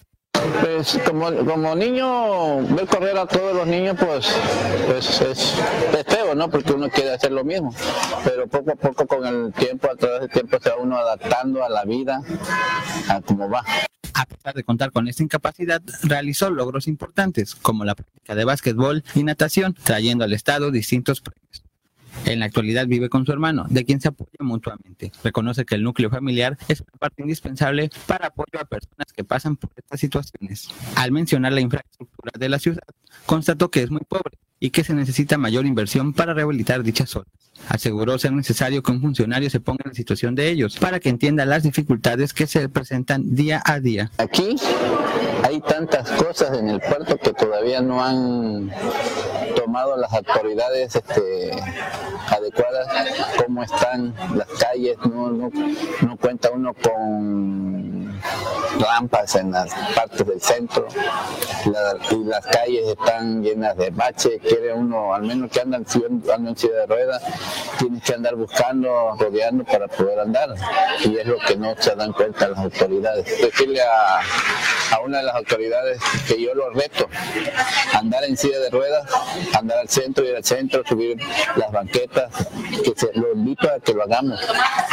Pues 0.62 0.98
como, 1.06 1.34
como 1.44 1.74
niño, 1.74 2.62
ver 2.74 2.86
correr 2.86 3.16
a 3.18 3.26
todos 3.26 3.54
los 3.54 3.66
niños, 3.66 3.96
pues, 3.98 4.26
pues 4.86 5.20
es, 5.20 5.54
es 5.98 6.04
feo, 6.06 6.34
¿no? 6.34 6.48
Porque 6.48 6.72
uno 6.72 6.88
quiere 6.88 7.12
hacer 7.12 7.32
lo 7.32 7.44
mismo. 7.44 7.74
Pero 8.24 8.46
poco 8.46 8.72
a 8.72 8.76
poco 8.76 9.06
con 9.06 9.26
el 9.26 9.52
tiempo, 9.52 9.90
a 9.90 9.96
través 9.96 10.20
del 10.20 10.30
tiempo, 10.30 10.58
se 10.60 10.70
va 10.70 10.76
uno 10.76 10.96
adaptando 10.96 11.62
a 11.64 11.68
la 11.68 11.84
vida, 11.84 12.22
a 13.08 13.20
cómo 13.20 13.50
va. 13.50 13.64
A 14.20 14.26
pesar 14.26 14.54
de 14.54 14.64
contar 14.64 14.92
con 14.92 15.08
esta 15.08 15.22
incapacidad, 15.22 15.80
realizó 16.02 16.50
logros 16.50 16.86
importantes, 16.88 17.54
como 17.54 17.86
la 17.86 17.94
práctica 17.94 18.34
de 18.34 18.44
básquetbol 18.44 19.02
y 19.14 19.22
natación, 19.22 19.72
trayendo 19.72 20.24
al 20.24 20.34
Estado 20.34 20.70
distintos 20.70 21.22
premios. 21.22 21.64
En 22.26 22.40
la 22.40 22.46
actualidad 22.46 22.86
vive 22.86 23.08
con 23.08 23.24
su 23.24 23.32
hermano, 23.32 23.66
de 23.68 23.84
quien 23.84 24.00
se 24.00 24.08
apoya 24.08 24.30
mutuamente. 24.40 25.12
Reconoce 25.24 25.64
que 25.64 25.74
el 25.74 25.82
núcleo 25.82 26.10
familiar 26.10 26.56
es 26.68 26.80
una 26.80 26.92
parte 26.98 27.22
indispensable 27.22 27.90
para 28.06 28.28
apoyo 28.28 28.60
a 28.60 28.64
personas 28.64 29.12
que 29.14 29.24
pasan 29.24 29.56
por 29.56 29.70
estas 29.76 30.00
situaciones. 30.00 30.68
Al 30.96 31.12
mencionar 31.12 31.52
la 31.52 31.60
infraestructura 31.60 32.32
de 32.38 32.48
la 32.48 32.58
ciudad, 32.58 32.84
constató 33.26 33.70
que 33.70 33.82
es 33.82 33.90
muy 33.90 34.02
pobre 34.08 34.38
y 34.60 34.70
que 34.70 34.84
se 34.84 34.94
necesita 34.94 35.38
mayor 35.38 35.66
inversión 35.66 36.12
para 36.12 36.34
rehabilitar 36.34 36.82
dichas 36.82 37.10
zonas. 37.10 37.28
Aseguró 37.68 38.18
ser 38.18 38.32
necesario 38.32 38.82
que 38.82 38.92
un 38.92 39.00
funcionario 39.00 39.50
se 39.50 39.60
ponga 39.60 39.82
en 39.84 39.90
la 39.90 39.94
situación 39.94 40.34
de 40.34 40.50
ellos 40.50 40.76
para 40.78 41.00
que 41.00 41.08
entienda 41.08 41.44
las 41.46 41.62
dificultades 41.62 42.32
que 42.32 42.46
se 42.46 42.68
presentan 42.68 43.34
día 43.34 43.62
a 43.64 43.80
día. 43.80 44.10
Aquí 44.18 44.56
hay 45.44 45.60
tantas 45.60 46.10
cosas 46.10 46.56
en 46.58 46.68
el 46.68 46.80
puerto 46.80 47.16
que 47.16 47.32
todavía 47.32 47.80
no 47.80 48.02
han 48.02 48.70
tomado 49.54 49.96
las 49.96 50.12
autoridades 50.12 50.94
este, 50.96 51.50
adecuadas, 52.28 52.88
cómo 53.44 53.62
están 53.62 54.14
las 54.34 54.48
calles, 54.48 54.96
no, 55.04 55.50
cuenta 56.20 56.50
uno 56.50 56.74
con 56.74 58.20
rampas 58.78 59.34
en 59.36 59.52
las 59.52 59.72
partes 59.94 60.26
del 60.26 60.40
centro. 60.40 60.86
Y 62.10 62.24
las 62.24 62.46
calles 62.46 62.88
están 62.88 63.42
llenas 63.42 63.76
de 63.76 63.90
bache, 63.90 64.38
quiere 64.38 64.72
uno, 64.72 65.14
al 65.14 65.22
menos 65.22 65.50
que 65.50 65.60
andan 65.60 65.84
en 65.84 66.56
silla 66.56 66.74
de 66.74 66.86
ruedas, 66.86 67.22
tienes 67.78 68.02
que 68.02 68.14
andar 68.14 68.36
buscando, 68.36 69.16
rodeando 69.18 69.64
para 69.64 69.88
poder 69.88 70.20
andar. 70.20 70.54
Y 71.04 71.16
es 71.16 71.26
lo 71.26 71.38
que 71.38 71.56
no 71.56 71.74
se 71.78 71.94
dan 71.94 72.12
cuenta 72.12 72.48
las 72.48 72.58
autoridades. 72.58 73.24
Decirle 73.40 73.82
a, 73.82 74.20
a 74.96 75.00
una 75.00 75.18
de 75.18 75.24
las 75.24 75.29
autoridades 75.34 76.00
que 76.26 76.40
yo 76.42 76.54
lo 76.54 76.70
reto, 76.70 77.08
andar 77.92 78.24
en 78.24 78.36
silla 78.36 78.58
de 78.58 78.70
ruedas, 78.70 79.10
andar 79.54 79.78
al 79.78 79.88
centro, 79.88 80.24
ir 80.24 80.36
al 80.36 80.44
centro, 80.44 80.82
subir 80.86 81.18
las 81.56 81.70
banquetas, 81.72 82.48
que 82.84 82.92
se 82.96 83.12
lo 83.14 83.32
invito 83.32 83.68
a 83.70 83.80
que 83.80 83.94
lo 83.94 84.02
hagamos 84.02 84.40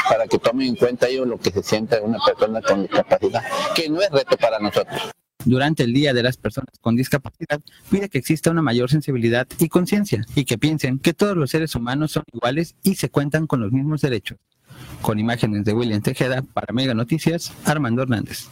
para 0.10 0.28
que 0.28 0.40
tomen 0.40 0.68
en 0.68 0.76
cuenta 0.76 1.08
ellos 1.08 1.28
lo 1.28 1.38
que 1.38 1.52
se 1.52 1.64
siente 1.64 2.00
una 2.00 2.20
persona 2.26 2.62
con 2.62 2.84
discapacidad, 2.84 3.44
que 3.76 3.90
no 3.90 4.02
es 4.02 4.10
reto 4.10 4.38
para 4.38 4.60
nosotros. 4.60 5.12
Durante 5.46 5.84
el 5.84 5.94
Día 5.94 6.14
de 6.14 6.24
las 6.24 6.36
Personas 6.36 6.74
con 6.82 6.96
Discapacidad, 6.96 7.62
pide 7.90 8.10
que 8.10 8.18
exista 8.18 8.52
una 8.52 8.62
mayor 8.62 8.90
sensibilidad 8.90 9.48
y 9.60 9.70
conciencia 9.70 10.26
y 10.36 10.44
que 10.44 10.58
piensen 10.58 11.00
que 11.00 11.14
todos 11.14 11.38
los 11.38 11.52
seres 11.52 11.74
humanos 11.76 12.12
son 12.12 12.24
iguales 12.34 12.76
y 12.84 12.96
se 12.96 13.10
cuentan 13.10 13.48
con 13.48 13.62
los 13.62 13.72
mismos 13.72 14.02
derechos. 14.02 14.38
Con 15.02 15.20
imágenes 15.20 15.64
de 15.64 15.74
William 15.74 16.02
Tejeda 16.02 16.42
para 16.42 16.74
Mega 16.74 16.94
Noticias, 16.94 17.54
Armando 17.64 18.02
Hernández. 18.02 18.50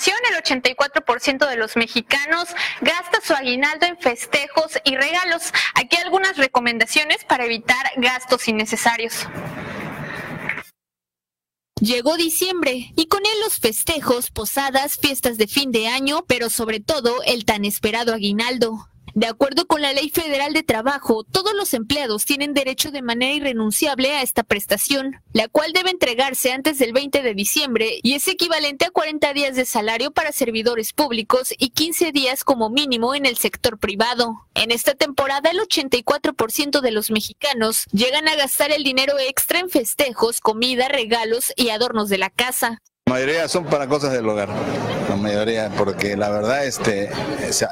Información, 0.00 0.16
el 0.30 0.42
84% 0.42 1.46
de 1.46 1.56
los 1.56 1.76
mexicanos 1.76 2.48
gasta 2.80 3.20
su 3.22 3.34
aguinaldo 3.34 3.84
en 3.84 3.98
festejos 3.98 4.78
y 4.84 4.96
regalos. 4.96 5.52
Aquí 5.74 5.96
algunas 5.96 6.38
recomendaciones 6.38 7.24
para 7.24 7.44
evitar 7.44 7.90
gastos 7.96 8.48
innecesarios. 8.48 9.26
Llegó 11.82 12.16
diciembre 12.16 12.92
y 12.96 13.08
con 13.08 13.20
él 13.26 13.40
los 13.44 13.58
festejos, 13.58 14.30
posadas, 14.30 14.96
fiestas 14.96 15.36
de 15.36 15.46
fin 15.46 15.70
de 15.70 15.88
año, 15.88 16.24
pero 16.26 16.48
sobre 16.48 16.80
todo 16.80 17.22
el 17.26 17.44
tan 17.44 17.66
esperado 17.66 18.14
aguinaldo. 18.14 18.88
De 19.14 19.26
acuerdo 19.26 19.66
con 19.66 19.82
la 19.82 19.92
Ley 19.92 20.10
Federal 20.10 20.52
de 20.52 20.62
Trabajo, 20.62 21.24
todos 21.24 21.52
los 21.54 21.74
empleados 21.74 22.24
tienen 22.24 22.54
derecho 22.54 22.90
de 22.90 23.02
manera 23.02 23.32
irrenunciable 23.32 24.12
a 24.12 24.22
esta 24.22 24.42
prestación, 24.42 25.20
la 25.32 25.48
cual 25.48 25.72
debe 25.72 25.90
entregarse 25.90 26.52
antes 26.52 26.78
del 26.78 26.92
20 26.92 27.22
de 27.22 27.34
diciembre 27.34 27.98
y 28.02 28.14
es 28.14 28.28
equivalente 28.28 28.84
a 28.84 28.90
40 28.90 29.32
días 29.32 29.56
de 29.56 29.64
salario 29.64 30.10
para 30.12 30.32
servidores 30.32 30.92
públicos 30.92 31.52
y 31.58 31.70
15 31.70 32.12
días 32.12 32.44
como 32.44 32.70
mínimo 32.70 33.14
en 33.14 33.26
el 33.26 33.36
sector 33.36 33.78
privado. 33.78 34.46
En 34.54 34.70
esta 34.70 34.94
temporada, 34.94 35.50
el 35.50 35.58
84% 35.58 36.80
de 36.80 36.90
los 36.90 37.10
mexicanos 37.10 37.86
llegan 37.92 38.28
a 38.28 38.36
gastar 38.36 38.70
el 38.72 38.84
dinero 38.84 39.18
extra 39.18 39.58
en 39.58 39.70
festejos, 39.70 40.40
comida, 40.40 40.88
regalos 40.88 41.52
y 41.56 41.70
adornos 41.70 42.08
de 42.08 42.18
la 42.18 42.30
casa. 42.30 42.80
La 43.10 43.16
mayoría 43.16 43.48
son 43.48 43.64
para 43.64 43.88
cosas 43.88 44.12
del 44.12 44.28
hogar, 44.28 44.48
la 45.08 45.16
mayoría, 45.16 45.68
porque 45.76 46.16
la 46.16 46.30
verdad 46.30 46.64
este, 46.64 47.10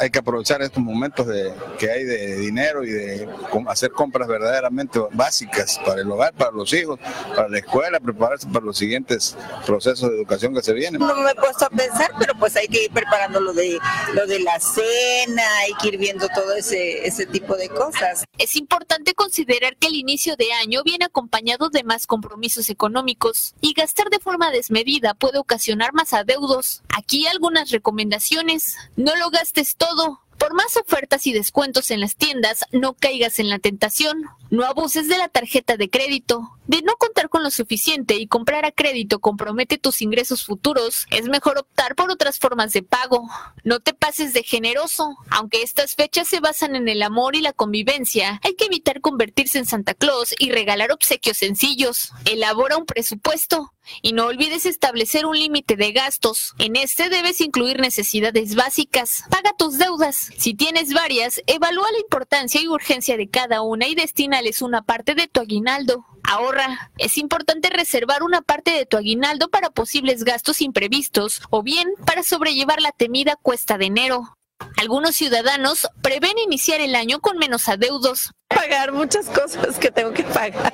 hay 0.00 0.10
que 0.10 0.18
aprovechar 0.18 0.62
estos 0.62 0.82
momentos 0.82 1.28
de, 1.28 1.54
que 1.78 1.88
hay 1.92 2.02
de 2.02 2.34
dinero 2.38 2.82
y 2.82 2.90
de 2.90 3.28
hacer 3.68 3.92
compras 3.92 4.26
verdaderamente 4.26 4.98
básicas 5.12 5.78
para 5.86 6.00
el 6.00 6.10
hogar, 6.10 6.34
para 6.34 6.50
los 6.50 6.72
hijos, 6.72 6.98
para 7.36 7.48
la 7.48 7.58
escuela, 7.58 8.00
prepararse 8.00 8.48
para 8.48 8.64
los 8.64 8.76
siguientes 8.76 9.36
procesos 9.64 10.10
de 10.10 10.16
educación 10.16 10.52
que 10.54 10.60
se 10.60 10.72
vienen. 10.72 11.00
No 11.00 11.14
me 11.14 11.30
he 11.30 11.34
puesto 11.36 11.66
a 11.66 11.70
pensar, 11.70 12.10
pero 12.18 12.34
pues 12.36 12.56
hay 12.56 12.66
que 12.66 12.86
ir 12.86 12.90
preparando 12.90 13.38
lo 13.38 13.52
de, 13.52 13.78
lo 14.14 14.26
de 14.26 14.40
la 14.40 14.58
cena, 14.58 15.44
hay 15.60 15.72
que 15.80 15.88
ir 15.90 15.98
viendo 15.98 16.26
todo 16.34 16.52
ese, 16.54 17.06
ese 17.06 17.26
tipo 17.26 17.54
de 17.54 17.68
cosas. 17.68 18.24
Es 18.38 18.56
importante 18.56 19.14
considerar 19.14 19.76
que 19.76 19.86
el 19.86 19.94
inicio 19.94 20.34
de 20.34 20.52
año 20.52 20.82
viene 20.82 21.04
acompañado 21.04 21.70
de 21.70 21.84
más 21.84 22.08
compromisos 22.08 22.70
económicos 22.70 23.54
y 23.60 23.72
gastar 23.72 24.10
de 24.10 24.18
forma 24.18 24.50
desmedida 24.50 25.14
puede 25.14 25.27
ocasionar 25.36 25.92
más 25.92 26.14
adeudos. 26.14 26.82
Aquí 26.88 27.26
algunas 27.26 27.70
recomendaciones. 27.70 28.76
No 28.96 29.14
lo 29.16 29.30
gastes 29.30 29.76
todo. 29.76 30.20
Por 30.38 30.54
más 30.54 30.76
ofertas 30.76 31.26
y 31.26 31.32
descuentos 31.32 31.90
en 31.90 32.00
las 32.00 32.14
tiendas, 32.14 32.64
no 32.70 32.94
caigas 32.94 33.40
en 33.40 33.48
la 33.48 33.58
tentación. 33.58 34.22
No 34.50 34.64
abuses 34.64 35.08
de 35.08 35.18
la 35.18 35.28
tarjeta 35.28 35.76
de 35.76 35.90
crédito. 35.90 36.56
De 36.68 36.80
no 36.82 36.94
contar 36.96 37.28
con 37.28 37.42
lo 37.42 37.50
suficiente 37.50 38.14
y 38.14 38.28
comprar 38.28 38.64
a 38.64 38.70
crédito 38.70 39.18
compromete 39.18 39.78
tus 39.78 40.00
ingresos 40.00 40.44
futuros, 40.44 41.06
es 41.10 41.28
mejor 41.28 41.58
optar 41.58 41.96
por 41.96 42.10
otras 42.10 42.38
formas 42.38 42.72
de 42.72 42.82
pago. 42.82 43.28
No 43.64 43.80
te 43.80 43.94
pases 43.94 44.32
de 44.32 44.44
generoso. 44.44 45.16
Aunque 45.30 45.62
estas 45.62 45.96
fechas 45.96 46.28
se 46.28 46.40
basan 46.40 46.76
en 46.76 46.88
el 46.88 47.02
amor 47.02 47.34
y 47.34 47.40
la 47.40 47.52
convivencia, 47.52 48.40
hay 48.44 48.54
que 48.54 48.66
evitar 48.66 49.00
convertirse 49.00 49.58
en 49.58 49.66
Santa 49.66 49.94
Claus 49.94 50.34
y 50.38 50.52
regalar 50.52 50.92
obsequios 50.92 51.38
sencillos. 51.38 52.12
Elabora 52.24 52.76
un 52.76 52.86
presupuesto. 52.86 53.72
Y 54.02 54.12
no 54.12 54.26
olvides 54.26 54.66
establecer 54.66 55.26
un 55.26 55.38
límite 55.38 55.76
de 55.76 55.92
gastos. 55.92 56.54
En 56.58 56.76
este 56.76 57.08
debes 57.08 57.40
incluir 57.40 57.80
necesidades 57.80 58.54
básicas. 58.54 59.24
Paga 59.30 59.52
tus 59.58 59.78
deudas. 59.78 60.30
Si 60.36 60.54
tienes 60.54 60.92
varias, 60.92 61.42
evalúa 61.46 61.90
la 61.92 62.00
importancia 62.00 62.60
y 62.60 62.68
urgencia 62.68 63.16
de 63.16 63.28
cada 63.28 63.62
una 63.62 63.86
y 63.86 63.94
destínales 63.94 64.62
una 64.62 64.82
parte 64.82 65.14
de 65.14 65.28
tu 65.28 65.40
aguinaldo. 65.40 66.06
Ahorra. 66.22 66.90
Es 66.98 67.16
importante 67.16 67.70
reservar 67.70 68.22
una 68.22 68.42
parte 68.42 68.72
de 68.72 68.86
tu 68.86 68.96
aguinaldo 68.96 69.48
para 69.48 69.70
posibles 69.70 70.24
gastos 70.24 70.60
imprevistos 70.60 71.40
o 71.50 71.62
bien 71.62 71.88
para 72.04 72.22
sobrellevar 72.22 72.82
la 72.82 72.92
temida 72.92 73.36
cuesta 73.36 73.78
de 73.78 73.86
enero. 73.86 74.37
Algunos 74.78 75.16
ciudadanos 75.16 75.88
prevén 76.02 76.38
iniciar 76.38 76.80
el 76.80 76.94
año 76.94 77.20
con 77.20 77.36
menos 77.36 77.68
adeudos. 77.68 78.30
Pagar 78.48 78.92
muchas 78.92 79.26
cosas 79.26 79.76
que 79.78 79.90
tengo 79.90 80.12
que 80.12 80.22
pagar. 80.22 80.72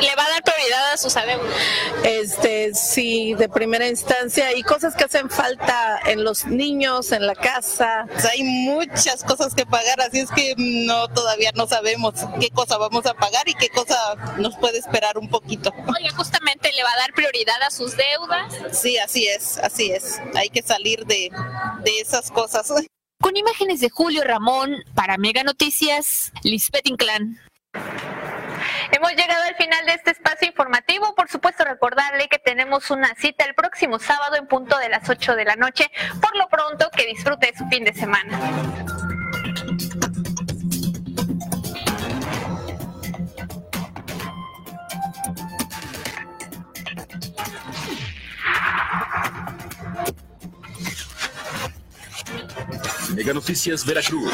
¿Le 0.00 0.14
va 0.14 0.24
a 0.24 0.30
dar 0.30 0.44
prioridad 0.44 0.92
a 0.92 0.96
sus 0.98 1.16
adeudos? 1.16 1.50
Este, 2.04 2.74
sí, 2.74 3.34
de 3.34 3.48
primera 3.48 3.88
instancia 3.88 4.54
y 4.56 4.62
cosas 4.62 4.94
que 4.94 5.04
hacen 5.04 5.30
falta 5.30 5.98
en 6.06 6.24
los 6.24 6.44
niños, 6.44 7.10
en 7.12 7.26
la 7.26 7.34
casa. 7.34 8.06
Hay 8.30 8.42
muchas 8.44 9.24
cosas 9.24 9.54
que 9.54 9.64
pagar, 9.66 10.00
así 10.02 10.20
es 10.20 10.30
que 10.30 10.54
no 10.58 11.08
todavía 11.08 11.50
no 11.54 11.66
sabemos 11.66 12.14
qué 12.38 12.50
cosa 12.50 12.76
vamos 12.76 13.06
a 13.06 13.14
pagar 13.14 13.48
y 13.48 13.54
qué 13.54 13.70
cosa 13.70 13.96
nos 14.36 14.56
puede 14.58 14.78
esperar 14.78 15.18
un 15.18 15.28
poquito. 15.28 15.72
Oye, 15.88 16.10
justamente 16.10 16.70
le 16.72 16.82
va 16.82 16.92
a 16.92 16.98
dar 16.98 17.14
prioridad 17.14 17.62
a 17.62 17.70
sus 17.70 17.96
deudas. 17.96 18.52
Sí, 18.78 18.98
así 18.98 19.26
es, 19.26 19.58
así 19.58 19.90
es. 19.90 20.20
Hay 20.34 20.50
que 20.50 20.62
salir 20.62 21.06
de, 21.06 21.30
de 21.82 21.98
esas 21.98 22.30
cosas. 22.30 22.70
Con 23.20 23.36
imágenes 23.36 23.80
de 23.80 23.90
Julio 23.90 24.22
Ramón, 24.22 24.76
para 24.94 25.18
Mega 25.18 25.42
Noticias, 25.42 26.32
Lisbeth 26.44 26.86
Inclán. 26.86 27.40
Hemos 28.92 29.10
llegado 29.10 29.42
al 29.42 29.56
final 29.56 29.84
de 29.86 29.94
este 29.94 30.12
espacio 30.12 30.46
informativo. 30.46 31.14
Por 31.16 31.28
supuesto, 31.28 31.64
recordarle 31.64 32.28
que 32.28 32.38
tenemos 32.38 32.90
una 32.90 33.12
cita 33.16 33.44
el 33.44 33.54
próximo 33.54 33.98
sábado 33.98 34.36
en 34.36 34.46
punto 34.46 34.78
de 34.78 34.88
las 34.88 35.08
8 35.08 35.34
de 35.34 35.44
la 35.44 35.56
noche. 35.56 35.90
Por 36.20 36.36
lo 36.36 36.48
pronto, 36.48 36.88
que 36.96 37.06
disfrute 37.06 37.52
su 37.56 37.66
fin 37.66 37.84
de 37.84 37.92
semana. 37.92 38.38
Mega 53.14 53.34
Noticias 53.34 53.84
Veracruz. 53.84 54.32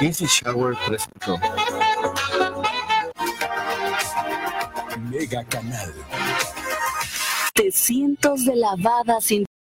Easy 0.00 0.26
Shower 0.26 0.76
presentó 0.86 1.38
Mega 5.10 5.42
Canal. 5.44 5.94
De 7.54 7.72
cientos 7.72 8.44
de 8.44 8.56
lavadas 8.56 9.24
sin 9.24 9.45